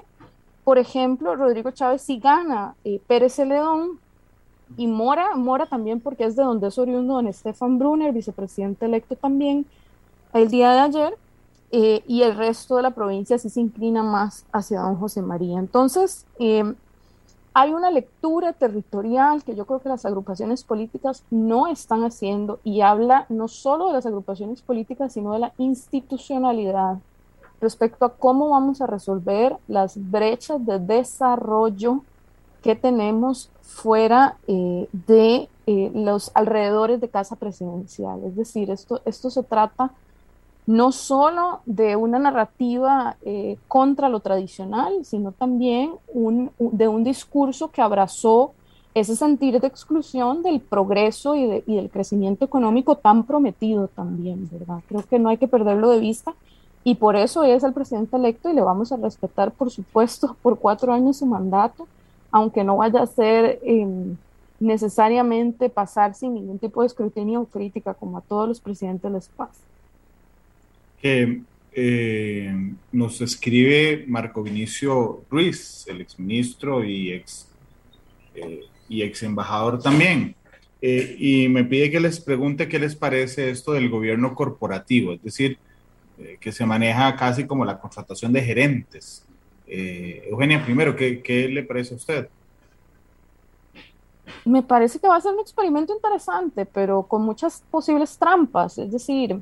por 0.63 0.77
ejemplo, 0.77 1.36
Rodrigo 1.36 1.71
Chávez 1.71 2.01
sí 2.01 2.17
gana 2.17 2.75
eh, 2.86 3.01
Pérez 3.05 3.36
Celedón, 3.36 3.99
y 4.77 4.88
Mora, 4.88 5.36
Mora 5.36 5.65
también 5.65 5.99
porque 5.99 6.23
es 6.23 6.38
de 6.38 6.43
donde 6.43 6.69
es 6.69 6.77
oriundo 6.77 7.15
don 7.15 7.27
Estefan 7.27 7.77
Brunner, 7.77 8.13
vicepresidente 8.13 8.86
electo 8.86 9.15
también, 9.17 9.65
el 10.33 10.49
día 10.49 10.71
de 10.71 10.79
ayer, 10.79 11.17
eh, 11.71 12.03
y 12.07 12.21
el 12.21 12.36
resto 12.38 12.77
de 12.77 12.83
la 12.83 12.91
provincia 12.91 13.38
sí 13.38 13.49
se 13.49 13.59
inclina 13.59 14.01
más 14.01 14.45
hacia 14.51 14.79
don 14.79 14.95
José 14.95 15.21
María. 15.21 15.59
Entonces, 15.59 16.25
em, 16.39 16.75
hay 17.54 17.74
una 17.74 17.92
lectura 17.92 18.54
territorial 18.54 19.44
que 19.44 19.56
yo 19.56 19.66
creo 19.66 19.80
que 19.80 19.89
las 19.89 20.06
agrupaciones 20.06 20.63
políticas 20.63 21.24
no 21.30 21.68
están 21.68 22.04
haciendo 22.04 22.60
y 22.63 22.82
habla 22.82 23.26
no 23.30 23.48
solo 23.48 23.88
de 23.88 23.94
las 23.94 24.06
agrupaciones 24.06 24.62
políticas, 24.62 25.13
sino 25.13 25.34
de 25.34 25.39
la 25.39 25.54
institucionalidad 25.58 26.98
respecto 27.62 28.06
a 28.06 28.13
cómo 28.13 28.50
vamos 28.50 28.82
a 28.82 28.88
resolver 28.88 29.58
las 29.68 29.94
brechas 30.10 30.66
de 30.66 30.80
desarrollo 30.80 32.02
que 32.63 32.76
tenemos 32.76 33.52
fuera 33.62 34.38
eh, 34.48 34.88
de 34.92 35.48
eh, 35.68 35.92
los 35.94 36.32
alrededores 36.34 37.00
de 37.02 37.10
casa 37.10 37.36
presidencial. 37.36 38.24
Es 38.26 38.36
decir, 38.36 38.72
esto, 38.72 39.02
esto 39.06 39.30
se 39.30 39.44
trata 39.44 39.92
no 40.65 40.91
solo 40.91 41.62
de 41.65 41.95
una 41.95 42.19
narrativa 42.19 43.17
eh, 43.23 43.58
contra 43.67 44.10
lo 44.10 44.21
tradicional, 44.21 45.04
sino 45.04 45.32
también 45.32 45.93
de 46.58 46.88
un 46.88 47.04
discurso 47.04 47.71
que 47.71 47.82
abrazó 47.82 48.54
ese 48.93 49.15
sentir 49.15 49.60
de 49.60 49.67
exclusión 49.67 50.43
del 50.43 50.62
progreso 50.62 51.36
y, 51.36 51.62
del 51.65 51.89
crecimiento 51.89 52.45
económico 52.45 52.95
tan 52.95 53.23
prometido 53.23 53.88
también. 53.88 54.49
Creo 54.88 55.04
que 55.04 55.19
no 55.19 55.30
hay 55.30 55.38
que 55.38 55.47
perderlo 55.47 55.89
de 55.89 55.99
vista 55.99 56.34
y 56.84 56.95
por 56.95 57.15
eso 57.15 57.43
es 57.43 57.63
el 57.63 57.73
presidente 57.73 58.15
electo 58.15 58.49
y 58.49 58.54
le 58.54 58.62
vamos 58.62 58.91
a 58.91 58.97
respetar, 58.97 59.52
por 59.52 59.71
supuesto, 59.71 60.36
por 60.41 60.60
cuatro 60.60 60.93
años 60.93 61.17
su 61.17 61.26
mandato 61.26 61.88
aunque 62.34 62.63
no 62.63 62.78
vaya 62.78 63.04
a 63.04 63.06
ser 63.06 63.60
em, 63.62 64.17
necesariamente 64.60 65.69
pasar 65.69 66.15
sin 66.15 66.34
ningún 66.34 66.58
tipo 66.58 66.82
de 66.82 66.88
escrutinio 66.88 67.41
o 67.41 67.45
crítica, 67.45 67.93
como 67.93 68.17
a 68.17 68.21
todos 68.21 68.47
los 68.47 68.60
presidentes 68.60 69.12
les 69.12 69.28
pasa. 69.30 69.62
Eh, 71.04 72.56
nos 72.92 73.22
escribe 73.22 74.06
Marco 74.08 74.42
Vinicio 74.42 75.24
Ruiz, 75.30 75.86
el 75.88 76.02
exministro 76.02 76.84
y 76.84 77.12
ex, 77.12 77.48
eh, 78.36 78.62
y 78.89 79.02
ex 79.02 79.24
embajador 79.24 79.82
también. 79.82 80.36
Eh, 80.82 81.16
y 81.18 81.48
me 81.50 81.63
pide 81.63 81.92
que 81.92 82.00
les 82.00 82.20
pregunte 82.20 82.68
qué 82.68 82.80
les 82.80 82.96
parece 82.96 83.50
esto 83.50 83.74
del 83.74 83.89
gobierno 83.89 84.34
corporativo, 84.34 85.13
es 85.13 85.24
decir, 85.24 85.58
que 86.39 86.52
se 86.52 86.66
maneja 86.66 87.16
casi 87.16 87.46
como 87.46 87.66
la 87.66 87.80
contratación 87.80 88.32
de 88.32 88.42
gerentes 88.42 89.26
eh, 89.68 90.28
Eugenia, 90.30 90.63
primero, 90.63 90.96
¿qué, 90.96 91.50
le 91.52 91.63
parece 91.63 91.94
a 91.94 91.98
usted? 91.98 92.30
Me 94.46 94.62
parece 94.62 95.00
que 95.00 95.08
va 95.08 95.16
a 95.16 95.22
ser 95.22 95.34
un 95.34 95.39
experimento 95.39 95.94
interesante, 95.94 96.66
pero 96.66 97.04
con 97.04 97.24
muchas 97.24 97.63
posibles 97.72 98.18
trampas. 98.18 98.78
Es 98.78 98.92
decir, 98.92 99.42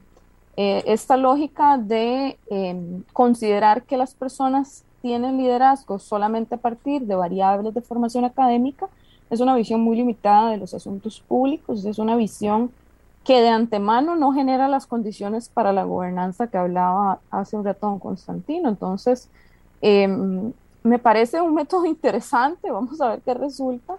eh, 0.57 0.83
esta 0.85 1.17
lógica 1.17 1.77
de 1.77 2.37
em, 2.49 3.03
considerar 3.13 3.83
que 3.83 3.97
las 3.97 4.13
personas 4.13 4.83
tienen 5.01 5.37
liderazgo 5.37 5.99
solamente 5.99 6.55
a 6.55 6.57
partir 6.57 7.03
de 7.03 7.15
variables 7.15 7.73
de 7.73 7.81
formación 7.81 8.25
académica 8.25 8.87
es 9.29 9.39
una 9.39 9.55
visión 9.55 9.81
muy 9.81 9.95
limitada 9.95 10.51
de 10.51 10.57
los 10.57 10.73
asuntos 10.73 11.21
públicos, 11.21 11.85
es 11.85 11.99
una 11.99 12.15
visión 12.15 12.71
que 13.23 13.41
de 13.41 13.49
antemano 13.49 14.15
no 14.15 14.33
genera 14.33 14.67
las 14.67 14.87
condiciones 14.87 15.47
para 15.47 15.71
la 15.71 15.83
gobernanza 15.85 16.47
que 16.47 16.57
hablaba 16.57 17.19
hace 17.29 17.55
un 17.55 17.63
rato 17.63 17.87
don 17.87 17.99
Constantino. 17.99 18.67
Entonces, 18.67 19.29
Em, 19.81 20.53
me 20.83 20.99
parece 20.99 21.41
un 21.41 21.53
método 21.53 21.85
interesante, 21.87 22.71
vamos 22.71 23.01
a 23.01 23.09
ver 23.09 23.21
qué 23.21 23.33
resulta. 23.33 23.97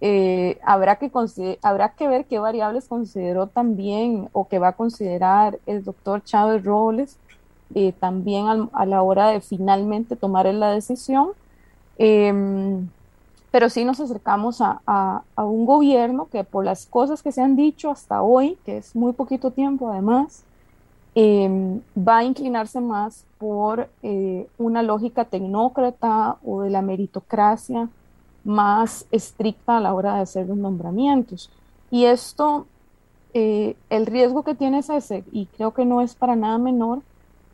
Eh, 0.00 0.58
habrá, 0.62 0.96
que 0.96 1.10
habrá 1.62 1.88
que 1.90 2.06
ver 2.06 2.26
qué 2.26 2.38
variables 2.38 2.86
consideró 2.86 3.46
también 3.46 4.28
o 4.32 4.46
que 4.46 4.58
va 4.58 4.68
a 4.68 4.72
considerar 4.72 5.58
el 5.64 5.84
doctor 5.84 6.22
Chávez 6.22 6.64
Robles 6.64 7.16
eh, 7.74 7.92
también 7.92 8.68
a 8.72 8.86
la 8.86 9.02
hora 9.02 9.28
de 9.28 9.40
finalmente 9.40 10.16
tomar 10.16 10.46
la 10.46 10.70
decisión. 10.70 11.30
Em, 11.98 12.88
pero 13.50 13.70
sí 13.70 13.84
nos 13.84 14.00
acercamos 14.00 14.60
a, 14.60 14.82
a, 14.86 15.44
un 15.44 15.64
gobierno 15.64 16.28
que 16.30 16.44
por 16.44 16.64
las 16.64 16.86
cosas 16.86 17.22
que 17.22 17.32
se 17.32 17.40
han 17.40 17.56
dicho 17.56 17.90
hasta 17.90 18.20
hoy, 18.22 18.58
que 18.66 18.76
es 18.78 18.94
muy 18.94 19.12
poquito 19.14 19.50
tiempo 19.50 19.90
además, 19.90 20.44
em, 21.14 21.80
va 21.96 22.18
a 22.18 22.24
inclinarse 22.24 22.80
más 22.80 23.24
por 23.38 23.88
eh, 24.02 24.46
una 24.58 24.82
lógica 24.82 25.24
tecnócrata 25.24 26.36
o 26.44 26.62
de 26.62 26.70
la 26.70 26.82
meritocracia 26.82 27.88
más 28.46 29.06
estricta 29.10 29.76
a 29.76 29.80
la 29.80 29.92
hora 29.92 30.14
de 30.14 30.20
hacer 30.22 30.46
los 30.46 30.56
nombramientos. 30.56 31.50
Y 31.90 32.04
esto, 32.04 32.66
eh, 33.34 33.76
el 33.90 34.06
riesgo 34.06 34.44
que 34.44 34.54
tiene 34.54 34.78
es 34.78 34.88
ese, 34.88 35.24
y 35.32 35.46
creo 35.46 35.74
que 35.74 35.84
no 35.84 36.00
es 36.00 36.14
para 36.14 36.36
nada 36.36 36.56
menor, 36.56 37.02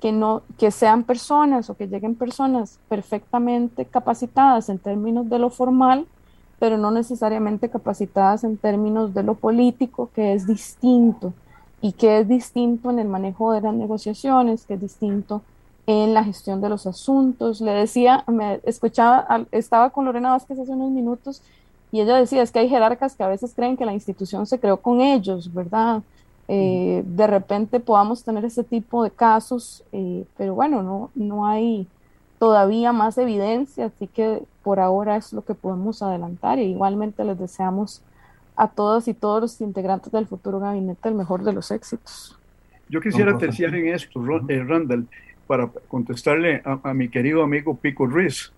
que, 0.01 0.13
no, 0.13 0.43
que 0.59 0.71
sean 0.71 1.05
personas 1.05 1.71
o 1.71 1.77
que 1.77 1.87
lleguen 1.87 2.15
personas 2.15 2.79
perfectamente 2.89 3.85
capacitadas 3.87 4.69
en 4.69 4.79
términos 4.79 5.29
de 5.31 5.39
lo 5.39 5.49
formal, 5.49 6.07
pero 6.59 6.77
no 6.77 6.91
necesariamente 6.91 7.71
capacitadas 7.71 8.45
en 8.45 8.57
términos 8.57 9.15
de 9.15 9.23
lo 9.23 9.35
político, 9.35 10.11
que 10.15 10.35
es 10.35 10.47
distinto 10.47 11.33
y 11.81 11.93
que 11.93 12.21
es 12.21 12.29
distinto 12.29 12.91
en 12.91 12.99
el 12.99 13.09
manejo 13.09 13.53
de 13.53 13.63
las 13.63 13.75
negociaciones, 13.75 14.67
que 14.67 14.75
es 14.75 14.81
distinto 14.81 15.43
en 15.87 16.15
la 16.15 16.25
gestión 16.25 16.61
de 16.61 16.69
los 16.69 16.87
asuntos. 16.87 17.61
Le 17.61 17.73
decía, 17.73 18.25
me 18.27 18.61
escuchaba, 18.65 19.47
estaba 19.51 19.91
con 19.91 20.05
Lorena 20.05 20.31
Vázquez 20.31 20.59
hace 20.59 20.73
unos 20.73 20.91
minutos 20.91 21.43
y 21.91 22.01
ella 22.01 22.17
decía, 22.17 22.43
es 22.43 22.51
que 22.51 22.61
hay 22.61 22.69
jerarcas 22.69 23.15
que 23.15 23.23
a 23.23 23.29
veces 23.29 23.53
creen 23.55 23.77
que 23.77 23.85
la 23.85 23.93
institución 23.93 24.47
se 24.47 24.59
creó 24.59 24.79
con 24.79 25.01
ellos, 25.01 25.53
¿verdad? 25.53 26.03
Eh, 26.49 27.03
de 27.07 27.27
repente 27.27 27.81
podamos 27.81 28.25
tener 28.25 28.45
ese 28.45 28.65
tipo 28.65 29.05
de 29.05 29.11
casos, 29.11 29.85
eh, 29.93 30.25
pero 30.37 30.55
bueno, 30.55 30.83
no, 30.83 31.11
no 31.15 31.47
hay 31.47 31.87
todavía 32.39 32.93
más 32.93 33.19
evidencia, 33.19 33.87
así 33.87 34.07
que 34.07 34.43
por 34.63 34.81
ahora 34.81 35.17
es 35.17 35.33
lo 35.33 35.45
que 35.45 35.55
podemos 35.55 36.03
adelantar 36.03 36.59
y 36.59 36.63
igualmente 36.63 37.25
les 37.25 37.39
deseamos 37.39 38.03
a 38.57 38.69
todas 38.69 39.07
y 39.09 39.15
todos 39.15 39.41
los 39.41 39.61
integrantes 39.61 40.13
del 40.13 40.27
futuro 40.27 40.59
gabinete 40.59 41.09
el 41.09 41.15
mejor 41.15 41.45
de 41.45 41.53
los 41.53 41.71
éxitos. 41.71 42.39
Yo 42.89 43.01
quisiera 43.01 43.37
terciar 43.39 43.75
en 43.75 43.95
esto, 43.95 44.21
eh, 44.49 44.65
Randall, 44.65 45.07
para 45.47 45.69
contestarle 45.89 46.63
a, 46.65 46.95
mi 46.95 47.09
querido 47.09 47.43
amigo 47.43 47.77
Pico 47.77 48.07
Ruiz, 48.07 48.53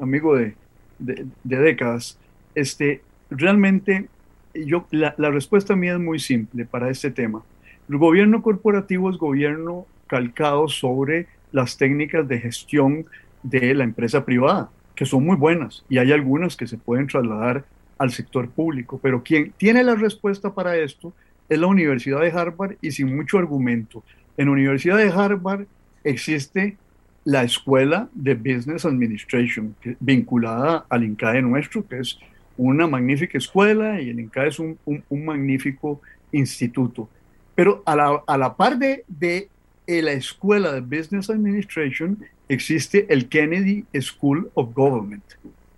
amigo 0.00 0.36
de, 0.36 0.54
de, 0.98 1.26
de 1.42 1.56
décadas. 1.58 2.18
Este, 2.54 3.02
realmente 3.30 4.08
yo, 4.54 4.86
la, 4.90 5.14
la, 5.18 5.30
respuesta 5.30 5.76
mía 5.76 5.94
es 5.94 6.00
muy 6.00 6.18
simple 6.18 6.64
para 6.64 6.90
este 6.90 7.10
tema. 7.10 7.42
El 7.88 7.98
gobierno 7.98 8.42
corporativo 8.42 9.10
es 9.10 9.16
gobierno 9.16 9.86
calcado 10.06 10.68
sobre 10.68 11.26
las 11.52 11.76
técnicas 11.76 12.26
de 12.26 12.40
gestión 12.40 13.06
de 13.42 13.74
la 13.74 13.84
empresa 13.84 14.24
privada, 14.24 14.70
que 14.94 15.06
son 15.06 15.24
muy 15.24 15.36
buenas 15.36 15.84
y 15.88 15.98
hay 15.98 16.12
algunas 16.12 16.56
que 16.56 16.66
se 16.66 16.78
pueden 16.78 17.06
trasladar 17.06 17.64
al 17.98 18.10
sector 18.10 18.48
público, 18.48 18.98
pero 19.02 19.22
quien 19.22 19.52
tiene 19.56 19.84
la 19.84 19.94
respuesta 19.94 20.52
para 20.52 20.76
esto 20.76 21.12
es 21.48 21.58
la 21.58 21.66
Universidad 21.66 22.20
de 22.20 22.32
Harvard 22.32 22.76
y 22.80 22.90
sin 22.90 23.14
mucho 23.14 23.38
argumento. 23.38 24.02
En 24.36 24.46
la 24.46 24.52
Universidad 24.52 24.98
de 24.98 25.10
Harvard 25.10 25.66
existe 26.02 26.76
la 27.24 27.42
Escuela 27.42 28.08
de 28.12 28.34
Business 28.34 28.84
Administration, 28.84 29.74
vinculada 30.00 30.84
al 30.88 31.04
INCAE 31.04 31.40
nuestro, 31.42 31.86
que 31.86 32.00
es 32.00 32.18
una 32.56 32.86
magnífica 32.86 33.38
escuela 33.38 34.00
y 34.00 34.10
el 34.10 34.20
INCA 34.20 34.46
es 34.46 34.58
un, 34.58 34.78
magnífico 35.10 36.00
instituto. 36.32 37.08
Pero 37.54 37.82
a 37.86 37.96
la, 37.96 38.22
a 38.26 38.38
la 38.38 38.54
par 38.54 38.78
de, 38.78 39.04
de, 39.08 39.48
la 39.86 40.12
escuela 40.12 40.72
de 40.72 40.80
Business 40.80 41.30
Administration 41.30 42.18
existe 42.48 43.06
el 43.08 43.28
Kennedy 43.28 43.84
School 44.00 44.50
of 44.54 44.74
Government. 44.74 45.24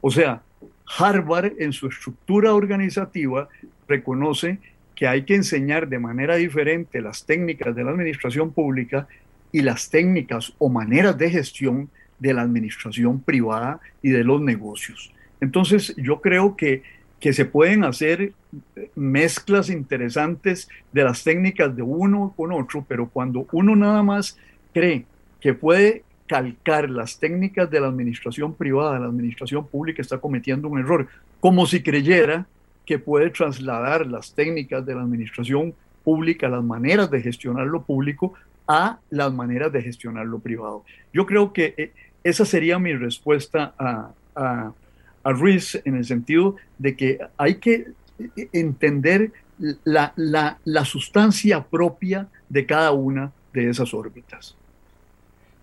O 0.00 0.10
sea, 0.10 0.42
Harvard 0.98 1.52
en 1.58 1.72
su 1.72 1.88
estructura 1.88 2.54
organizativa 2.54 3.48
reconoce 3.88 4.58
que 4.96 5.06
hay 5.06 5.22
que 5.22 5.34
enseñar 5.34 5.88
de 5.88 5.98
manera 5.98 6.36
diferente 6.36 7.00
las 7.02 7.24
técnicas 7.24 7.76
de 7.76 7.84
la 7.84 7.90
administración 7.90 8.50
pública 8.50 9.06
y 9.52 9.60
las 9.60 9.90
técnicas 9.90 10.54
o 10.58 10.68
maneras 10.70 11.16
de 11.16 11.30
gestión 11.30 11.90
de 12.18 12.32
la 12.32 12.42
administración 12.42 13.20
privada 13.20 13.78
y 14.02 14.10
de 14.10 14.24
los 14.24 14.40
negocios. 14.40 15.12
Entonces, 15.40 15.94
yo 15.98 16.22
creo 16.22 16.56
que, 16.56 16.82
que 17.20 17.34
se 17.34 17.44
pueden 17.44 17.84
hacer 17.84 18.32
mezclas 18.94 19.68
interesantes 19.68 20.68
de 20.92 21.04
las 21.04 21.22
técnicas 21.22 21.76
de 21.76 21.82
uno 21.82 22.32
con 22.34 22.52
otro, 22.52 22.84
pero 22.88 23.08
cuando 23.10 23.46
uno 23.52 23.76
nada 23.76 24.02
más 24.02 24.38
cree 24.72 25.04
que 25.40 25.52
puede 25.52 26.04
calcar 26.26 26.88
las 26.88 27.18
técnicas 27.18 27.70
de 27.70 27.80
la 27.80 27.88
administración 27.88 28.54
privada, 28.54 28.98
la 28.98 29.06
administración 29.06 29.66
pública, 29.66 30.00
está 30.00 30.18
cometiendo 30.18 30.68
un 30.68 30.78
error, 30.78 31.06
como 31.38 31.66
si 31.66 31.82
creyera 31.82 32.46
que 32.86 32.98
puede 32.98 33.30
trasladar 33.30 34.06
las 34.06 34.32
técnicas 34.32 34.86
de 34.86 34.94
la 34.94 35.02
administración 35.02 35.74
pública, 36.04 36.48
las 36.48 36.64
maneras 36.64 37.10
de 37.10 37.20
gestionar 37.20 37.66
lo 37.66 37.82
público, 37.82 38.34
a 38.68 38.98
las 39.10 39.32
maneras 39.32 39.72
de 39.72 39.82
gestionar 39.82 40.26
lo 40.26 40.38
privado. 40.38 40.84
Yo 41.12 41.26
creo 41.26 41.52
que 41.52 41.74
eh, 41.76 41.92
esa 42.24 42.44
sería 42.44 42.78
mi 42.78 42.94
respuesta 42.94 43.74
a, 43.78 44.12
a 45.26 45.32
Ruiz 45.32 45.80
en 45.84 45.96
el 45.96 46.04
sentido 46.04 46.54
de 46.78 46.96
que 46.96 47.18
hay 47.36 47.56
que 47.56 47.88
entender 48.52 49.32
la, 49.84 50.12
la, 50.14 50.58
la 50.64 50.84
sustancia 50.84 51.64
propia 51.64 52.28
de 52.48 52.64
cada 52.64 52.92
una 52.92 53.32
de 53.52 53.68
esas 53.68 53.92
órbitas. 53.92 54.54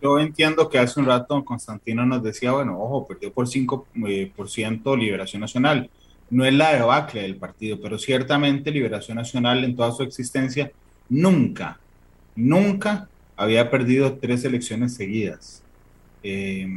Yo 0.01 0.19
entiendo 0.19 0.67
que 0.67 0.80
hace 0.80 0.99
un 0.99 1.05
rato 1.05 1.45
Constantino 1.45 2.05
nos 2.05 2.21
decía, 2.21 2.51
bueno, 2.51 2.78
ojo, 2.78 3.07
perdió 3.07 3.32
por 3.32 3.47
5% 3.47 3.86
eh, 4.05 4.97
Liberación 4.97 5.39
Nacional. 5.39 5.89
No 6.34 6.45
es 6.45 6.53
la 6.53 6.73
debacle 6.73 7.21
del 7.21 7.36
partido, 7.36 7.79
pero 7.79 7.99
ciertamente 7.99 8.71
Liberación 8.71 9.17
Nacional 9.17 9.63
en 9.63 9.75
toda 9.75 9.91
su 9.91 10.01
existencia 10.01 10.71
nunca, 11.07 11.79
nunca 12.36 13.07
había 13.38 13.69
perdido 13.69 14.13
tres 14.13 14.43
elecciones 14.43 14.95
seguidas. 14.95 15.61
Eh, 16.23 16.67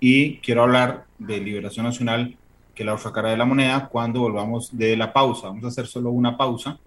y 0.00 0.38
quiero 0.38 0.64
hablar 0.64 1.04
de 1.18 1.40
Liberación 1.40 1.86
Nacional, 1.86 2.36
que 2.74 2.84
la 2.84 2.94
otra 2.94 3.12
cara 3.12 3.30
de 3.30 3.36
la 3.36 3.44
moneda, 3.44 3.88
cuando 3.88 4.20
volvamos 4.20 4.76
de 4.76 4.96
la 4.96 5.12
pausa. 5.12 5.46
Vamos 5.48 5.64
a 5.64 5.68
hacer 5.68 5.86
solo 5.86 6.10
una 6.10 6.36
pausa. 6.36 6.78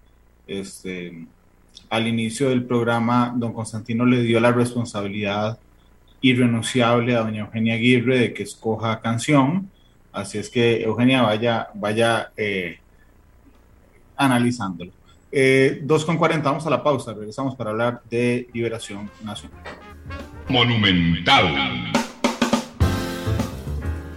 Este, 0.46 1.26
al 1.88 2.06
inicio 2.06 2.50
del 2.50 2.64
programa, 2.64 3.32
don 3.34 3.52
Constantino 3.52 4.04
le 4.04 4.22
dio 4.22 4.40
la 4.40 4.52
responsabilidad 4.52 5.58
irrenunciable 6.20 7.16
a 7.16 7.20
doña 7.20 7.40
Eugenia 7.40 7.74
Aguirre 7.74 8.18
de 8.18 8.34
que 8.34 8.42
escoja 8.42 9.00
canción. 9.00 9.70
Así 10.12 10.38
es 10.38 10.50
que 10.50 10.82
Eugenia 10.82 11.22
vaya, 11.22 11.68
vaya 11.74 12.32
eh, 12.36 12.78
analizándolo. 14.16 14.92
Eh, 15.32 15.82
2.40, 15.84 16.42
vamos 16.42 16.66
a 16.66 16.70
la 16.70 16.82
pausa, 16.82 17.14
regresamos 17.14 17.54
para 17.54 17.70
hablar 17.70 18.02
de 18.10 18.48
liberación 18.52 19.08
nacional. 19.22 19.62
Monumental. 20.48 21.92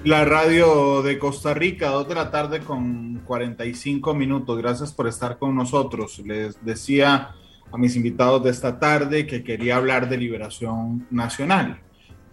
La 0.04 0.26
radio 0.26 1.02
de 1.02 1.18
Costa 1.20 1.54
Rica, 1.54 1.90
2 1.90 2.10
de 2.10 2.16
la 2.16 2.32
tarde 2.32 2.60
con 2.60 3.22
45 3.26 4.14
minutos. 4.14 4.58
Gracias 4.58 4.92
por 4.92 5.08
estar 5.08 5.38
con 5.38 5.56
nosotros. 5.56 6.20
Les 6.26 6.64
decía 6.66 7.30
a 7.72 7.78
mis 7.78 7.96
invitados 7.96 8.44
de 8.44 8.50
esta 8.50 8.80
tarde 8.80 9.26
que 9.26 9.44
quería 9.44 9.78
hablar 9.78 10.10
de 10.10 10.18
liberación 10.18 11.08
nacional. 11.10 11.80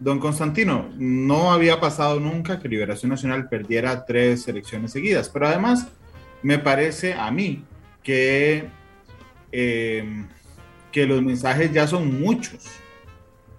Don 0.01 0.19
Constantino, 0.19 0.89
no 0.97 1.53
había 1.53 1.79
pasado 1.79 2.19
nunca 2.19 2.59
que 2.59 2.69
Liberación 2.69 3.11
Nacional 3.11 3.49
perdiera 3.49 4.05
tres 4.07 4.49
elecciones 4.49 4.93
seguidas, 4.93 5.29
pero 5.29 5.47
además 5.47 5.89
me 6.43 6.59
parece 6.59 7.13
a 7.13 7.31
mí 7.31 7.65
que, 8.03 8.65
eh, 9.53 10.27
que 10.91 11.07
los 11.07 11.23
mensajes 11.23 11.71
ya 11.73 11.87
son 11.87 12.19
muchos. 12.19 12.67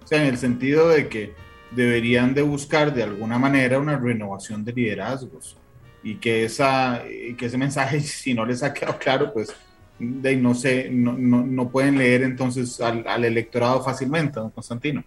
O 0.04 0.08
sea, 0.08 0.22
en 0.24 0.30
el 0.30 0.38
sentido 0.38 0.89
de 0.89 1.08
que 1.08 1.34
deberían 1.70 2.34
de 2.34 2.42
buscar 2.42 2.94
de 2.94 3.04
alguna 3.04 3.38
manera 3.38 3.80
una 3.80 3.98
renovación 3.98 4.66
de 4.66 4.74
liderazgos 4.74 5.58
y 6.04 6.16
que, 6.16 6.44
esa, 6.44 7.04
que 7.38 7.46
ese 7.46 7.58
mensaje, 7.58 8.00
si 8.02 8.34
no 8.34 8.46
les 8.46 8.64
ha 8.64 8.74
quedado 8.74 8.98
claro, 8.98 9.32
pues 9.32 9.54
no, 10.00 10.56
sé, 10.56 10.89
no, 10.89 11.14
no, 11.14 11.46
no 11.46 11.70
pueden 11.70 12.00
leer 12.00 12.24
entonces 12.24 12.82
al, 12.82 13.24
electorado 13.24 13.84
fácilmente, 13.84 14.39
don 14.39 14.50
Constantino. 14.50 15.04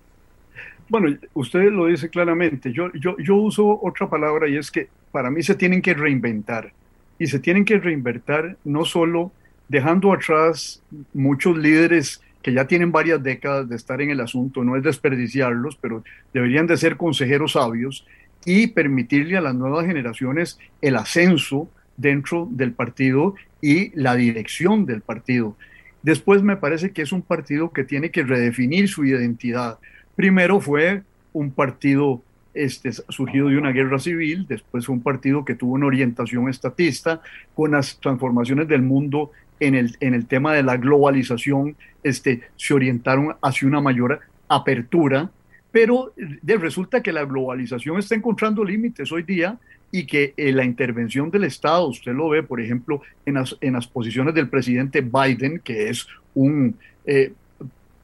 Bueno, 0.88 1.16
usted 1.32 1.70
lo 1.70 1.86
dice 1.86 2.08
claramente. 2.08 2.72
Yo, 2.72 2.92
yo, 2.92 3.16
yo 3.18 3.36
uso 3.36 3.80
otra 3.82 4.08
palabra 4.08 4.48
y 4.48 4.56
es 4.56 4.70
que 4.70 4.88
para 5.12 5.30
mí 5.30 5.42
se 5.42 5.54
tienen 5.54 5.82
que 5.82 5.94
reinventar. 5.94 6.72
Y 7.18 7.26
se 7.26 7.38
tienen 7.38 7.64
que 7.64 7.78
reinventar 7.78 8.56
no 8.64 8.84
solo 8.84 9.32
dejando 9.68 10.12
atrás 10.12 10.82
muchos 11.12 11.56
líderes 11.56 12.20
que 12.42 12.52
ya 12.52 12.66
tienen 12.66 12.92
varias 12.92 13.22
décadas 13.22 13.68
de 13.68 13.76
estar 13.76 14.02
en 14.02 14.10
el 14.10 14.20
asunto, 14.20 14.62
no 14.62 14.76
es 14.76 14.82
desperdiciarlos, 14.82 15.76
pero 15.76 16.04
deberían 16.34 16.66
de 16.66 16.76
ser 16.76 16.98
consejeros 16.98 17.52
sabios 17.52 18.06
y 18.44 18.66
permitirle 18.66 19.38
a 19.38 19.40
las 19.40 19.54
nuevas 19.54 19.86
generaciones 19.86 20.58
el 20.82 20.96
ascenso 20.96 21.70
dentro 21.96 22.46
del 22.50 22.72
partido 22.72 23.34
y 23.62 23.98
la 23.98 24.14
dirección 24.14 24.84
del 24.84 25.00
partido. 25.00 25.56
Después 26.02 26.42
me 26.42 26.58
parece 26.58 26.90
que 26.90 27.00
es 27.00 27.12
un 27.12 27.22
partido 27.22 27.72
que 27.72 27.82
tiene 27.82 28.10
que 28.10 28.24
redefinir 28.24 28.88
su 28.88 29.06
identidad. 29.06 29.78
Primero 30.16 30.60
fue 30.60 31.02
un 31.32 31.50
partido 31.50 32.22
este, 32.54 32.92
surgido 32.92 33.48
de 33.48 33.58
una 33.58 33.72
guerra 33.72 33.98
civil, 33.98 34.46
después 34.48 34.86
fue 34.86 34.94
un 34.94 35.02
partido 35.02 35.44
que 35.44 35.54
tuvo 35.54 35.74
una 35.74 35.86
orientación 35.86 36.48
estatista, 36.48 37.20
con 37.54 37.72
las 37.72 37.98
transformaciones 37.98 38.68
del 38.68 38.82
mundo 38.82 39.32
en 39.60 39.74
el, 39.74 39.96
en 40.00 40.14
el 40.14 40.26
tema 40.26 40.52
de 40.52 40.62
la 40.62 40.76
globalización, 40.76 41.76
este, 42.02 42.42
se 42.56 42.74
orientaron 42.74 43.34
hacia 43.42 43.68
una 43.68 43.80
mayor 43.80 44.20
apertura, 44.48 45.30
pero 45.72 46.12
resulta 46.42 47.02
que 47.02 47.12
la 47.12 47.24
globalización 47.24 47.98
está 47.98 48.14
encontrando 48.14 48.62
límites 48.62 49.10
hoy 49.10 49.24
día 49.24 49.58
y 49.90 50.06
que 50.06 50.34
eh, 50.36 50.52
la 50.52 50.64
intervención 50.64 51.30
del 51.30 51.44
Estado, 51.44 51.88
usted 51.88 52.12
lo 52.12 52.28
ve, 52.28 52.42
por 52.42 52.60
ejemplo, 52.60 53.02
en 53.26 53.34
las, 53.34 53.56
en 53.60 53.74
las 53.74 53.86
posiciones 53.86 54.34
del 54.34 54.48
presidente 54.48 55.00
Biden, 55.00 55.60
que 55.60 55.88
es 55.88 56.06
un 56.34 56.76
eh, 57.04 57.32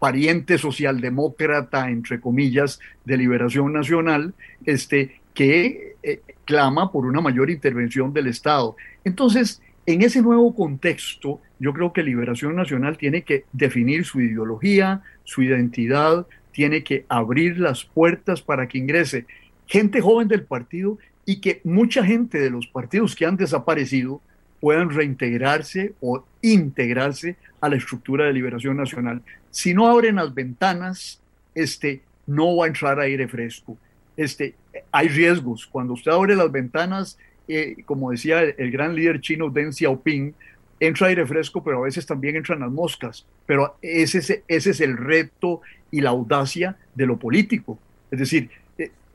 pariente 0.01 0.59
socialdemócrata, 0.59 1.89
entre 1.91 2.21
comillas, 2.21 2.81
de 3.05 3.17
liberación 3.17 3.73
nacional, 3.73 4.35
este, 4.67 5.21
que 5.35 5.95
eh, 6.03 6.23
clama 6.45 6.91
por 6.91 7.07
una 7.07 7.21
mayor 7.21 7.51
intervención 7.51 8.13
del 8.13 8.27
Estado. 8.27 8.75
Entonces, 9.05 9.63
en 9.87 10.03
ese 10.03 10.23
nuevo 10.23 10.55
contexto, 10.55 11.41
yo 11.59 11.73
creo 11.73 11.93
que 11.93 12.03
Liberación 12.03 12.57
Nacional 12.57 12.97
tiene 12.97 13.23
que 13.23 13.45
definir 13.53 14.05
su 14.05 14.21
ideología, 14.21 15.03
su 15.25 15.43
identidad, 15.43 16.27
tiene 16.53 16.83
que 16.83 17.05
abrir 17.09 17.59
las 17.59 17.85
puertas 17.85 18.43
para 18.43 18.67
que 18.67 18.79
ingrese 18.79 19.27
gente 19.67 20.01
joven 20.01 20.29
del 20.29 20.43
partido 20.43 20.99
y 21.25 21.41
que 21.41 21.61
mucha 21.65 22.05
gente 22.05 22.39
de 22.39 22.51
los 22.51 22.67
partidos 22.67 23.15
que 23.15 23.27
han 23.27 23.37
desaparecido 23.37 24.21
puedan 24.61 24.91
reintegrarse 24.91 25.95
o 26.01 26.25
integrarse 26.43 27.37
a 27.61 27.69
la 27.69 27.77
estructura 27.77 28.27
de 28.27 28.33
liberación 28.33 28.77
nacional. 28.77 29.23
Si 29.51 29.75
no 29.75 29.89
abren 29.89 30.17
las 30.17 30.33
ventanas, 30.35 31.21
este, 31.55 32.03
no 32.27 32.57
va 32.57 32.67
a 32.67 32.69
entrar 32.69 33.01
aire 33.01 33.27
fresco. 33.27 33.77
Este, 34.17 34.55
hay 34.93 35.09
riesgos. 35.09 35.67
Cuando 35.67 35.95
usted 35.95 36.13
abre 36.13 36.37
las 36.37 36.51
ventanas, 36.53 37.19
eh, 37.49 37.77
como 37.85 38.11
decía 38.11 38.43
el, 38.43 38.71
gran 38.71 38.95
líder 38.95 39.21
chino 39.21 39.51
Deng 39.51 39.73
Xiaoping, 39.73 40.35
entra 40.79 41.09
aire 41.09 41.27
fresco, 41.27 41.63
pero 41.63 41.79
a 41.79 41.85
veces 41.85 42.07
también 42.07 42.37
entran 42.37 42.61
las 42.61 42.71
moscas. 42.71 43.27
Pero 43.47 43.77
ese 43.83 44.19
es, 44.19 44.43
ese 44.47 44.71
es 44.71 44.81
el 44.81 44.97
reto 44.97 45.61
y 45.91 46.01
la 46.01 46.11
audacia 46.11 46.77
de 46.95 47.07
lo 47.07 47.19
político. 47.19 47.79
Es 48.11 48.19
decir, 48.19 48.51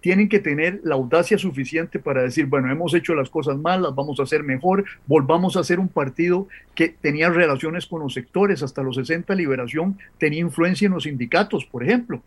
tienen 0.06 0.30
que 0.30 0.40
tener 0.40 0.82
la 0.84 0.94
audacia 0.94 1.36
suficiente 1.36 1.98
para 1.98 2.22
decir, 2.22 2.46
bueno, 2.46 2.72
hemos 2.72 2.94
hecho 2.94 3.16
las 3.16 3.28
cosas 3.28 3.58
mal, 3.58 3.82
las 3.82 3.96
vamos 3.96 4.20
a 4.20 4.24
hacer 4.24 4.44
mejor, 4.44 4.86
volvamos 5.08 5.58
a 5.58 5.64
ser 5.64 5.80
un 5.80 5.88
partido 5.88 6.48
que 6.76 6.90
tenía 6.90 7.32
relaciones 7.32 7.88
con 7.88 8.02
los 8.02 8.14
sectores, 8.14 8.62
hasta 8.62 8.84
los 8.84 8.98
60 8.98 9.34
Liberación 9.34 9.98
tenía 10.20 10.42
influencia 10.42 10.86
en 10.86 10.92
los 10.92 11.06
sindicatos, 11.06 11.66
por 11.66 11.84
ejemplo. 11.84 12.22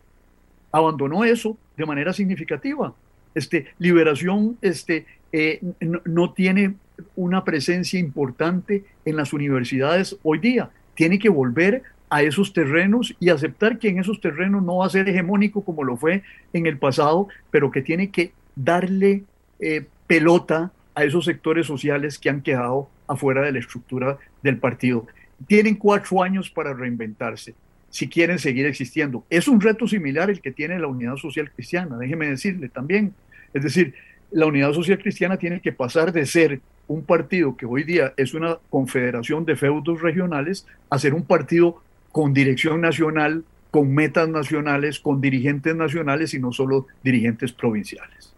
Abandonó 0.72 1.22
eso 1.22 1.57
de 1.76 1.87
manera 1.87 2.12
significativa. 2.12 2.95
Este, 3.33 3.66
Liberación 3.79 4.59
este, 4.61 5.07
eh, 5.31 5.61
no 6.05 6.33
tiene 6.33 6.74
una 7.14 7.45
presencia 7.45 8.01
importante 8.01 8.87
en 9.05 9.14
las 9.14 9.33
universidades 9.33 10.16
hoy 10.24 10.41
día. 10.41 10.70
Tiene 10.95 11.20
que 11.20 11.29
volver 11.29 11.85
a 12.11 12.22
esos 12.22 12.52
terrenos 12.52 13.14
y 13.20 13.28
aceptar 13.28 13.78
que 13.78 13.88
en 13.88 13.98
esos 13.98 14.20
terrenos 14.20 14.62
no 14.62 14.78
va 14.78 14.86
a 14.86 14.90
ser 14.90 15.09
hegemónico 15.09 15.64
como 15.64 15.84
lo 15.84 15.96
fue 15.96 16.22
en 16.52 16.66
el 16.66 16.78
pasado, 16.78 17.28
pero 17.50 17.70
que 17.70 17.82
tiene 17.82 18.11
que 18.11 18.32
darle 18.56 19.24
eh, 19.61 19.86
pelota 20.06 20.72
a 20.94 21.04
esos 21.04 21.24
sectores 21.24 21.66
sociales 21.66 22.18
que 22.18 22.30
han 22.30 22.42
quedado 22.42 22.88
afuera 23.06 23.42
de 23.42 23.52
la 23.52 23.59
estructura 23.59 24.18
del 24.42 24.59
partido. 24.59 25.06
Tienen 25.46 25.76
cuatro 25.76 26.22
años 26.22 26.50
para 26.50 26.74
reinventarse 26.74 27.54
si 27.90 28.09
quieren 28.09 28.38
seguir 28.38 28.66
existiendo. 28.66 29.24
Es 29.30 29.48
un 29.48 29.61
reto 29.61 29.86
similar 29.86 30.30
el 30.30 30.40
que 30.40 30.52
tiene 30.52 30.78
la 30.78 30.88
Unidad 30.88 31.16
Social 31.16 31.50
Cristiana, 31.50 31.96
déjeme 31.96 32.28
decirle 32.28 32.68
también. 32.68 33.14
Es 33.54 33.62
decir, 33.62 33.94
la 34.30 34.46
Unidad 34.46 34.72
Social 34.72 34.98
Cristiana 34.98 35.36
tiene 35.36 35.61
que 35.61 35.72
pasar 35.72 36.12
de 36.12 36.26
ser 36.26 36.61
un 36.86 37.02
partido 37.04 37.56
que 37.56 37.66
hoy 37.66 37.84
día 37.84 38.12
es 38.16 38.34
una 38.34 38.59
confederación 38.70 39.44
de 39.44 39.56
feudos 39.56 40.00
regionales 40.00 40.66
a 40.90 40.98
ser 40.98 41.14
un 41.14 41.24
partido 41.24 41.82
con 42.12 42.32
dirección 42.32 42.80
nacional, 42.80 43.44
con 43.70 43.92
metas 43.92 44.28
nacionales, 44.28 44.98
con 44.98 45.20
dirigentes 45.20 45.74
nacionales 45.74 46.34
y 46.34 46.38
no 46.38 46.52
solo 46.52 46.86
dirigentes 47.02 47.52
provinciales. 47.52 48.32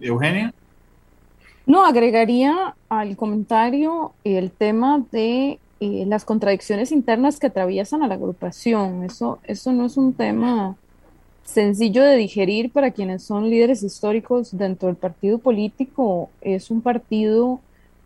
Eugenia. 0.00 0.52
No, 1.66 1.84
agregaría 1.86 2.74
al 2.88 3.16
comentario 3.16 4.12
el 4.24 4.50
tema 4.50 5.04
de 5.12 5.58
eh, 5.80 6.04
las 6.06 6.24
contradicciones 6.24 6.92
internas 6.92 7.38
que 7.38 7.46
atraviesan 7.46 8.02
a 8.02 8.08
la 8.08 8.14
agrupación. 8.14 9.04
Eso, 9.04 9.38
eso 9.44 9.72
no 9.72 9.86
es 9.86 9.96
un 9.96 10.12
tema 10.12 10.76
sencillo 11.44 12.02
de 12.02 12.16
digerir 12.16 12.70
para 12.70 12.90
quienes 12.90 13.22
son 13.22 13.50
líderes 13.50 13.82
históricos 13.82 14.56
dentro 14.56 14.88
del 14.88 14.96
partido 14.96 15.38
político. 15.38 16.30
Es 16.40 16.70
un 16.70 16.82
partido 16.82 17.60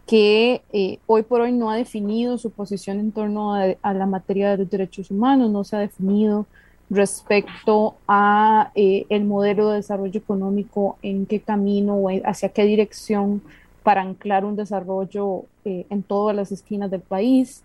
que 0.06 0.62
eh, 0.72 0.98
hoy 1.06 1.22
por 1.24 1.40
hoy 1.40 1.52
no 1.52 1.70
ha 1.70 1.76
definido 1.76 2.38
su 2.38 2.50
posición 2.50 3.00
en 3.00 3.10
torno 3.12 3.54
a, 3.54 3.92
la 3.92 4.06
materia 4.06 4.50
de 4.50 4.58
los 4.58 4.70
derechos 4.70 5.10
humanos, 5.10 5.50
no 5.50 5.64
se 5.64 5.76
ha 5.76 5.80
definido 5.80 6.46
respecto 6.88 7.96
a 8.06 8.70
eh, 8.76 9.06
el 9.08 9.24
modelo 9.24 9.70
de 9.70 9.78
desarrollo 9.78 10.18
económico, 10.18 10.96
en 11.02 11.26
qué 11.26 11.40
camino 11.40 11.96
o 11.96 12.08
hacia 12.24 12.50
qué 12.50 12.64
dirección 12.64 13.42
para 13.82 14.02
anclar 14.02 14.44
un 14.44 14.54
desarrollo 14.54 15.44
eh, 15.64 15.86
en 15.90 16.04
todas 16.04 16.36
las 16.36 16.52
esquinas 16.52 16.90
del 16.90 17.00
país. 17.00 17.64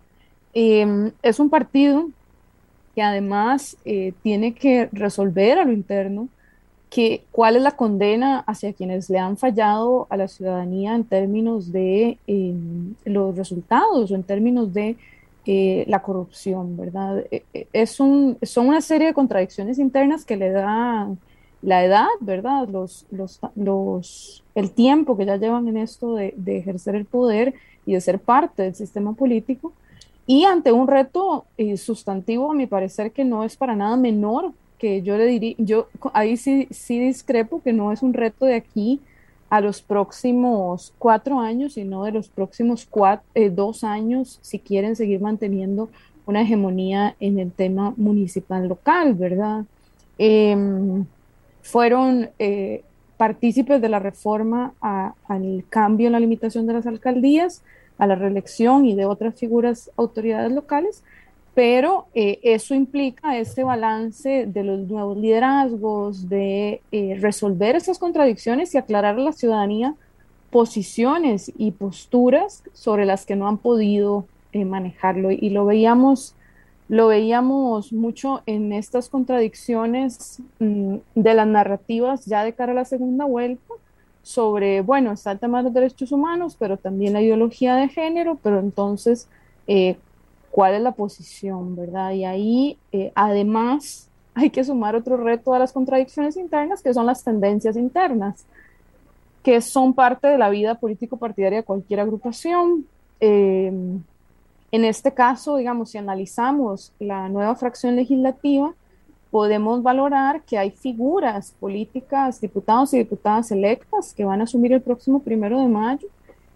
Em, 0.54 1.12
es 1.22 1.40
un 1.40 1.50
partido 1.50 2.10
que 2.96 3.04
además 3.04 3.78
tiene 4.22 4.54
que 4.54 4.90
resolver 4.92 5.60
a 5.60 5.64
lo 5.64 5.72
interno 5.72 6.28
que, 6.92 7.24
cuál 7.32 7.56
es 7.56 7.62
la 7.62 7.72
condena 7.72 8.40
hacia 8.40 8.74
quienes 8.74 9.10
le 9.10 9.18
han 9.18 9.38
fallado 9.38 10.08
a 10.10 10.18
la 10.18 10.28
ciudadanía 10.28 10.94
en 10.94 11.06
términos 11.06 11.72
de 11.72 12.18
em, 12.28 12.96
los 13.06 13.38
resultados 13.38 14.12
o 14.12 14.16
en 14.16 14.24
términos 14.24 14.74
de 14.74 14.98
eh, 15.46 15.86
la 15.88 16.02
corrupción, 16.02 16.76
¿verdad? 16.76 17.24
E, 17.32 17.44
e, 17.54 17.68
es 17.72 18.02
un, 18.02 18.38
son 18.44 18.68
una 18.68 18.82
serie 18.82 19.08
de 19.08 19.14
contradicciones 19.14 19.80
internas 19.80 20.26
que 20.26 20.36
le 20.36 20.52
da 20.52 21.08
la 21.62 21.86
edad, 21.86 22.08
¿verdad? 22.20 22.68
Los, 22.68 23.06
los, 23.10 23.40
los, 23.56 24.44
el 24.54 24.72
tiempo 24.72 25.16
que 25.16 25.26
ya 25.26 25.38
llevan 25.38 25.70
en 25.70 25.78
esto 25.78 26.16
de, 26.16 26.34
de 26.36 26.58
ejercer 26.58 26.96
el 26.96 27.06
poder 27.06 27.54
y 27.86 27.94
de 27.94 28.02
ser 28.02 28.20
parte 28.20 28.64
del 28.64 28.76
sistema 28.76 29.14
político. 29.14 29.72
Y 30.28 30.44
ante 30.44 30.74
un 30.74 30.90
reto 30.90 31.46
eh, 31.58 31.78
sustantivo, 31.78 32.52
a 32.52 32.54
mi 32.54 32.68
parecer, 32.68 33.14
que 33.14 33.24
no 33.24 33.46
es 33.46 33.56
para 33.56 33.78
nada 33.78 33.96
menor 33.96 34.52
que 34.82 35.04
yo 35.04 35.16
le 35.16 35.28
diría, 35.28 35.54
yo 35.60 35.90
ahí 36.12 36.38
sí, 36.38 36.68
sí 36.72 36.98
discrepo 36.98 37.62
que 37.62 37.72
no 37.72 37.92
es 37.92 38.02
un 38.02 38.16
reto 38.16 38.48
de 38.48 38.56
aquí 38.56 39.00
a 39.52 39.62
los 39.62 39.84
próximos 39.84 40.92
cuatro 40.98 41.40
años, 41.40 41.74
sino 41.74 42.04
de 42.04 42.12
los 42.12 42.30
próximos 42.30 42.88
cuatro, 42.90 43.24
eh, 43.36 43.52
dos 43.52 43.84
años, 43.84 44.40
si 44.42 44.58
quieren 44.58 44.96
seguir 44.96 45.22
manteniendo 45.22 45.90
una 46.26 46.42
hegemonía 46.42 47.16
en 47.20 47.38
el 47.38 47.52
tema 47.52 47.94
municipal 47.96 48.68
local, 48.68 49.14
¿verdad? 49.14 49.66
Em, 50.18 51.06
fueron 51.62 52.32
eh, 52.40 52.84
partícipes 53.18 53.82
de 53.82 53.90
la 53.90 54.00
reforma 54.00 54.74
al 54.80 55.64
cambio 55.70 56.08
en 56.08 56.14
la 56.14 56.20
limitación 56.20 56.66
de 56.66 56.74
las 56.74 56.88
alcaldías, 56.88 57.62
a 58.00 58.08
la 58.08 58.16
reelección 58.16 58.88
y 58.88 58.96
de 58.96 59.06
otras 59.06 59.36
figuras, 59.36 59.92
autoridades 59.96 60.52
locales, 60.52 61.04
pero 61.62 62.08
eh, 62.16 62.40
eso 62.42 62.74
implica 62.74 63.38
este 63.38 63.64
balance 63.64 64.48
de 64.48 64.64
los 64.64 64.80
nuevos 64.88 65.16
liderazgos, 65.16 66.28
de 66.28 66.82
eh, 66.92 67.20
resolver 67.22 67.76
esas 67.76 68.00
contradicciones 68.00 68.74
y 68.74 68.80
aclarar 68.80 69.20
a 69.20 69.22
la 69.22 69.32
ciudadanía 69.32 69.94
posiciones 70.50 71.52
y 71.56 71.70
posturas 71.70 72.64
sobre 72.74 73.06
las 73.06 73.28
que 73.28 73.36
no 73.36 73.48
han 73.48 73.60
podido 73.60 74.26
eh, 74.54 74.66
manejarlo. 74.66 75.30
Y 75.30 75.52
lo 75.52 75.64
veíamos, 75.68 76.34
lo 76.90 77.06
veíamos 77.06 77.94
mucho 77.94 78.42
en 78.48 78.74
estas 78.74 79.08
contradicciones 79.08 80.42
mm, 80.58 80.96
de 81.14 81.34
las 81.36 81.46
narrativas 81.46 82.26
ya 82.26 82.44
de 82.44 82.54
cara 82.54 82.72
a 82.72 82.76
la 82.76 82.86
segunda 82.86 83.26
vuelta 83.26 83.76
sobre, 84.24 84.82
bueno, 84.82 85.12
está 85.12 85.34
el 85.34 85.38
tema 85.38 85.60
de 85.60 85.66
los 85.66 85.74
derechos 85.76 86.12
humanos, 86.12 86.56
pero 86.58 86.78
también 86.78 87.14
la 87.14 87.22
ideología 87.22 87.76
de 87.76 87.88
género, 87.88 88.40
pero 88.42 88.60
entonces 88.60 89.28
cuál 90.52 90.76
es 90.76 90.82
la 90.82 90.92
posición, 90.92 91.76
¿verdad? 91.76 92.12
Y 92.12 92.26
ahí, 92.26 92.78
eh, 92.92 93.12
además, 93.16 94.10
hay 94.36 94.50
que 94.50 94.64
sumar 94.64 94.96
otro 94.96 95.18
reto 95.18 95.54
a 95.54 95.60
las 95.60 95.74
contradicciones 95.74 96.38
internas, 96.38 96.82
que 96.82 96.94
son 96.94 97.06
las 97.06 97.24
tendencias 97.24 97.76
internas, 97.76 98.46
que 99.44 99.60
son 99.62 99.94
parte 99.94 100.28
de 100.28 100.38
la 100.38 100.50
vida 100.50 100.76
político-partidaria 100.76 101.60
de 101.60 101.64
cualquier 101.64 102.02
agrupación. 102.02 102.86
Eh, 103.20 103.72
en 104.72 104.86
este 104.86 105.14
caso, 105.14 105.58
digamos, 105.58 105.92
si 105.92 105.98
analizamos 105.98 106.94
la 107.00 107.28
nueva 107.28 107.56
fracción 107.56 107.96
legislativa, 107.96 108.74
podemos 109.32 109.82
valorar 109.82 110.44
que 110.44 110.58
hay 110.58 110.72
figuras 110.72 111.56
políticas, 111.60 112.40
diputados 112.40 112.94
y 112.94 113.00
diputadas 113.00 113.52
electas 113.52 114.14
que 114.14 114.26
van 114.26 114.42
a 114.42 114.44
asumir 114.44 114.74
el 114.74 114.82
próximo 114.82 115.22
primero 115.22 115.60
de 115.60 115.68
mayo 115.68 116.08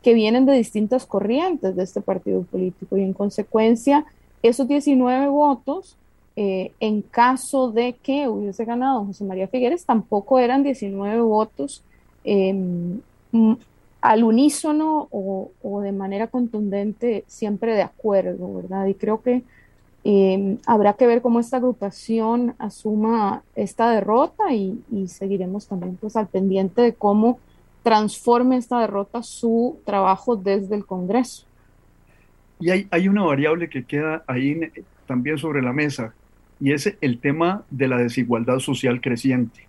que 0.06 0.14
vienen 0.14 0.46
de 0.46 0.54
distintas 0.54 1.08
corrientes 1.08 1.76
de 1.76 1.82
este 1.82 2.00
partido 2.00 2.44
político 2.44 2.96
y 2.96 3.02
en 3.02 3.12
consecuencia 3.12 4.06
esos 4.44 4.68
19 4.68 5.30
votos 5.30 5.98
eh, 6.36 6.74
en 6.80 7.02
caso 7.02 7.72
de 7.72 7.94
que 7.94 8.28
hubiese 8.28 8.66
ganado 8.66 9.04
José 9.06 9.24
María 9.24 9.48
Figueres, 9.48 9.84
tampoco 9.84 10.38
eran 10.38 10.62
19 10.62 11.22
votos 11.22 11.82
em, 12.24 13.00
al 14.00 14.24
unísono 14.24 15.08
o, 15.10 15.82
de 15.82 15.92
manera 15.92 16.28
contundente, 16.28 17.24
siempre 17.26 17.74
de 17.74 17.82
acuerdo, 17.82 18.54
¿verdad? 18.54 18.86
Y 18.86 18.94
creo 18.94 19.24
que 19.24 19.42
em, 20.04 20.60
habrá 20.68 20.94
que 20.94 21.08
ver 21.08 21.24
cómo 21.24 21.40
esta 21.40 21.58
agrupación 21.58 22.54
asuma 22.60 23.42
esta 23.56 23.90
derrota 23.90 24.54
y, 24.54 24.78
seguiremos 25.08 25.66
también 25.66 25.98
pues 26.00 26.16
al 26.16 26.28
pendiente 26.28 26.84
de 26.84 26.94
cómo 26.94 27.40
transforme 27.86 28.58
esta 28.58 28.80
derrota 28.80 29.22
su 29.22 29.80
trabajo 29.86 30.36
desde 30.36 30.76
el 30.76 30.88
Congreso. 30.88 31.46
Y 32.60 32.72
hay, 32.72 33.08
una 33.08 33.24
variable 33.24 33.70
que 33.70 33.84
queda 33.84 34.24
ahí 34.26 34.60
también 35.06 35.38
sobre 35.38 35.62
la 35.62 35.72
mesa, 35.72 36.16
y 36.60 36.72
es 36.72 36.98
el 37.00 37.20
tema 37.20 37.64
de 37.70 37.88
la 37.88 37.98
desigualdad 37.98 38.58
social 38.58 39.02
creciente. 39.02 39.68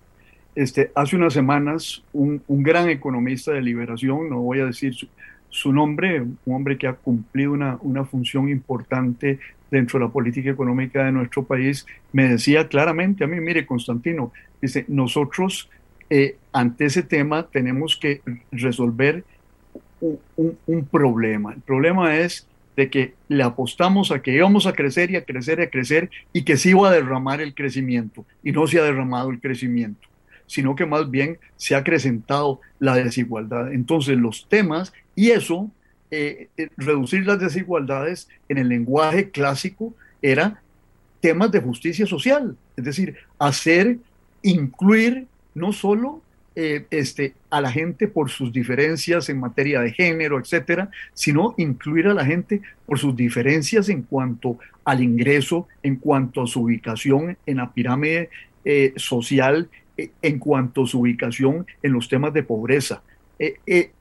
Este, 0.54 0.90
hace 0.94 1.14
unas 1.14 1.34
semanas, 1.34 2.02
un, 2.14 2.40
gran 2.48 2.88
economista 2.88 3.52
de 3.52 3.60
liberación, 3.60 4.30
no 4.30 4.40
voy 4.40 4.60
a 4.60 4.66
decir 4.66 4.94
su, 5.50 5.72
nombre, 5.74 6.22
un 6.22 6.54
hombre 6.54 6.78
que 6.78 6.86
ha 6.86 6.94
cumplido 6.94 7.52
una, 7.52 7.76
una, 7.82 8.06
función 8.06 8.48
importante 8.48 9.40
dentro 9.70 9.98
de 9.98 10.06
la 10.06 10.10
política 10.10 10.48
económica 10.48 11.04
de 11.04 11.12
nuestro 11.12 11.44
país, 11.44 11.84
me 12.12 12.28
decía 12.28 12.66
claramente 12.66 13.24
a 13.24 13.26
mí, 13.26 13.38
mire, 13.40 13.66
Constantino, 13.66 14.32
dice, 14.62 14.86
nosotros 14.88 15.68
eh, 16.08 16.36
ante 16.52 16.86
ese 16.86 17.02
tema 17.02 17.46
tenemos 17.46 17.96
que 17.96 18.20
resolver 18.52 19.24
un, 20.00 20.84
problema. 20.90 21.54
El 21.54 21.60
problema 21.60 22.16
es 22.18 22.46
de 22.76 22.90
que 22.90 23.14
le 23.28 23.42
apostamos 23.42 24.12
a 24.12 24.20
que 24.20 24.32
íbamos 24.32 24.66
a 24.66 24.72
crecer 24.72 25.10
y 25.10 25.16
a 25.16 25.24
crecer 25.24 25.58
y 25.58 25.62
a 25.62 25.70
crecer 25.70 26.10
y 26.32 26.42
que 26.42 26.56
se 26.56 26.70
iba 26.70 26.88
a 26.88 26.92
derramar 26.92 27.40
el 27.40 27.54
crecimiento 27.54 28.24
y 28.42 28.52
no 28.52 28.66
se 28.66 28.78
ha 28.78 28.84
derramado 28.84 29.30
el 29.30 29.40
crecimiento, 29.40 30.06
sino 30.46 30.74
que 30.74 30.86
más 30.86 31.10
bien 31.10 31.38
se 31.56 31.74
ha 31.74 31.78
acrecentado 31.78 32.60
la 32.78 32.94
desigualdad. 32.94 33.72
Entonces 33.72 34.16
los 34.18 34.46
temas 34.48 34.92
y 35.14 35.30
eso, 35.30 35.70
eh, 36.10 36.48
eh, 36.56 36.68
reducir 36.76 37.26
las 37.26 37.40
desigualdades 37.40 38.28
en 38.48 38.58
el 38.58 38.68
lenguaje 38.68 39.30
clásico 39.30 39.94
era 40.20 40.60
temas 41.20 41.50
de 41.50 41.60
justicia 41.60 42.06
social, 42.06 42.56
es 42.76 42.84
decir, 42.84 43.16
hacer, 43.38 43.96
incluir 44.42 45.26
no 45.56 45.72
solo 45.72 46.22
eh, 46.54 46.86
este, 46.90 47.34
a 47.50 47.60
la 47.60 47.72
gente 47.72 48.08
por 48.08 48.30
sus 48.30 48.52
diferencias 48.52 49.28
en 49.28 49.40
materia 49.40 49.80
de 49.80 49.92
género, 49.92 50.38
etcétera, 50.38 50.90
sino 51.12 51.54
incluir 51.56 52.06
a 52.06 52.14
la 52.14 52.24
gente 52.24 52.60
por 52.86 52.98
sus 52.98 53.16
diferencias 53.16 53.88
en 53.88 54.02
cuanto 54.02 54.58
al 54.84 55.02
ingreso, 55.02 55.66
en 55.82 55.96
cuanto 55.96 56.42
a 56.42 56.46
su 56.46 56.62
ubicación 56.62 57.36
en 57.46 57.56
la 57.56 57.72
pirámide 57.72 58.30
eh, 58.64 58.92
social, 58.96 59.68
eh, 59.96 60.10
en 60.22 60.38
cuanto 60.38 60.84
a 60.84 60.86
su 60.86 61.00
ubicación 61.00 61.66
en 61.82 61.92
los 61.92 62.08
temas 62.08 62.32
de 62.32 62.42
pobreza. 62.42 63.02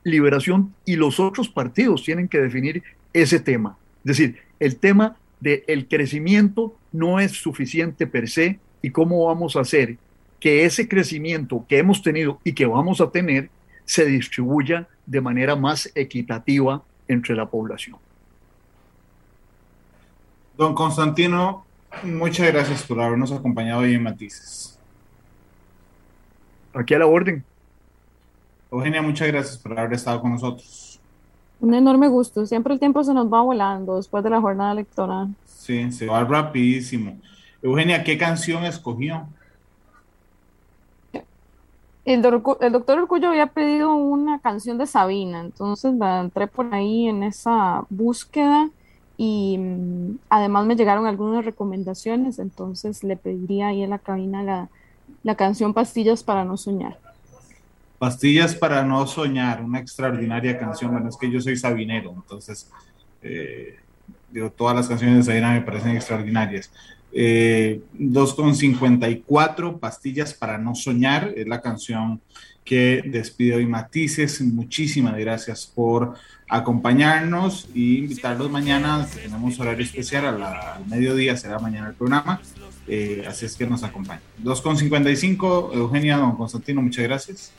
liberación 0.04 0.74
y 0.86 0.96
los 0.96 1.20
otros 1.20 1.50
partidos 1.50 2.04
tienen 2.04 2.28
que 2.28 2.40
definir 2.40 2.84
ese 3.12 3.40
tema. 3.40 3.78
Es 4.06 4.18
decir, 4.18 4.38
el 4.60 4.78
tema 4.78 5.18
del 5.40 5.88
crecimiento 5.88 6.78
no 6.92 7.20
es 7.20 7.32
suficiente 7.32 8.08
per 8.08 8.30
se 8.30 8.60
y 8.82 8.92
cómo 8.92 9.26
vamos 9.26 9.56
a 9.56 9.62
hacer 9.62 9.98
que 10.40 10.66
ese 10.66 10.88
crecimiento 10.88 11.66
que 11.68 11.80
hemos 11.80 12.02
tenido 12.02 12.40
y 12.44 12.54
que 12.54 12.66
vamos 12.66 13.02
a 13.02 13.10
tener 13.10 13.50
se 13.86 14.06
distribuya 14.06 14.88
de 15.06 15.22
manera 15.22 15.56
más 15.56 15.92
equitativa 15.96 16.82
entre 17.08 17.36
la 17.36 17.46
población. 17.46 17.98
Don 20.58 20.74
Constantino, 20.74 21.66
muchas 22.04 22.48
gracias 22.48 22.84
por 22.84 23.02
habernos 23.02 23.32
acompañado 23.32 23.82
hoy 23.82 23.94
en 23.94 24.04
Matices. 24.04 24.80
Aquí 26.74 26.94
a 26.94 27.00
la 27.00 27.08
orden. 27.08 27.44
Eugenia, 28.72 29.02
muchas 29.02 29.28
gracias 29.28 29.58
por 29.58 29.78
haber 29.78 29.94
estado 29.94 30.22
con 30.22 30.32
nosotros. 30.32 31.00
Un 31.60 31.74
enorme 31.74 32.08
gusto. 32.08 32.46
Siempre 32.46 32.74
el 32.74 32.80
tiempo 32.80 33.04
se 33.04 33.14
nos 33.14 33.32
va 33.32 33.42
volando 33.42 33.98
después 33.98 34.24
de 34.24 34.30
la 34.30 34.42
jornada 34.42 34.74
electoral. 34.74 35.34
Sí, 35.46 35.92
se 35.92 36.06
va 36.08 36.24
rapidísimo. 36.24 37.18
Eugenia, 37.62 38.04
¿qué 38.04 38.18
canción 38.18 38.66
escogió? 38.66 39.28
El, 42.06 42.22
doctor 42.22 43.00
Orcullo 43.00 43.30
había 43.30 43.48
pedido 43.48 43.96
una 43.96 44.40
canción 44.40 44.78
de 44.78 44.86
Sabina, 44.86 45.42
entonces 45.42 45.96
la 45.96 46.22
entré 46.22 46.46
por 46.46 46.74
ahí 46.74 47.08
en 47.08 47.24
esa 47.24 47.84
búsqueda 47.90 48.70
y 49.18 49.58
mm, 49.58 50.20
además 50.30 50.68
me 50.68 50.76
llegaron 50.76 51.08
algunas 51.08 51.44
recomendaciones, 51.44 52.38
entonces 52.38 53.04
le 53.04 53.18
pediría 53.18 53.70
ahí 53.70 53.82
en 53.82 53.90
la 53.90 53.98
cabina 53.98 54.44
la, 54.44 54.70
la 55.24 55.36
canción 55.36 55.74
Pastillas 55.74 56.22
para 56.22 56.46
no 56.46 56.58
soñar. 56.58 57.00
Pastillas 57.98 58.54
para 58.54 58.84
no 58.84 59.08
soñar, 59.08 59.64
una 59.64 59.80
extraordinaria 59.80 60.60
canción. 60.60 60.92
Bueno, 60.92 61.10
es 61.10 61.18
que 61.18 61.32
yo 61.32 61.42
soy 61.42 61.58
sabinero, 61.58 62.12
entonces 62.12 62.70
eh, 63.24 63.80
digo, 64.30 64.52
todas 64.52 64.76
las 64.76 64.88
canciones 64.88 65.18
de 65.18 65.24
Sabina 65.24 65.54
me 65.54 65.62
parecen 65.62 65.96
extraordinarias. 65.96 66.72
Eh, 67.18 67.80
2,54 67.98 69.80
pastillas 69.80 70.34
para 70.34 70.58
no 70.58 70.76
soñar, 70.76 71.32
es 71.38 71.48
la 71.48 71.62
canción 71.62 72.20
que 72.66 73.04
despide 73.06 73.56
hoy 73.56 73.66
Matices. 73.66 74.42
Muchísimas 74.42 75.16
gracias 75.18 75.66
por 75.74 76.16
acompañarnos 76.50 77.70
y 77.74 78.00
invitarlos 78.00 78.52
mañana. 78.52 79.08
Tenemos 79.14 79.58
horario 79.62 79.86
especial 79.86 80.44
al 80.44 80.86
mediodía, 80.88 81.38
será 81.38 81.58
mañana 81.60 81.88
el 81.88 81.94
programa. 81.94 82.42
Eh, 82.86 83.24
así 83.26 83.46
es 83.46 83.56
que 83.56 83.66
nos 83.66 83.84
acompañen. 83.84 84.22
2,55, 84.44 85.74
Eugenia, 85.74 86.18
don 86.18 86.36
Constantino, 86.36 86.82
muchas 86.82 87.06
gracias. 87.06 87.52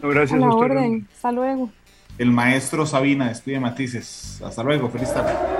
gracias 0.00 0.32
a 0.32 0.46
la 0.46 0.52
orden. 0.52 1.06
Hasta 1.14 1.30
luego. 1.30 1.70
El 2.18 2.32
maestro 2.32 2.86
Sabina 2.86 3.28
despide 3.28 3.60
Matices. 3.60 4.42
Hasta 4.44 4.64
luego, 4.64 4.90
feliz 4.90 5.14
tarde. 5.14 5.59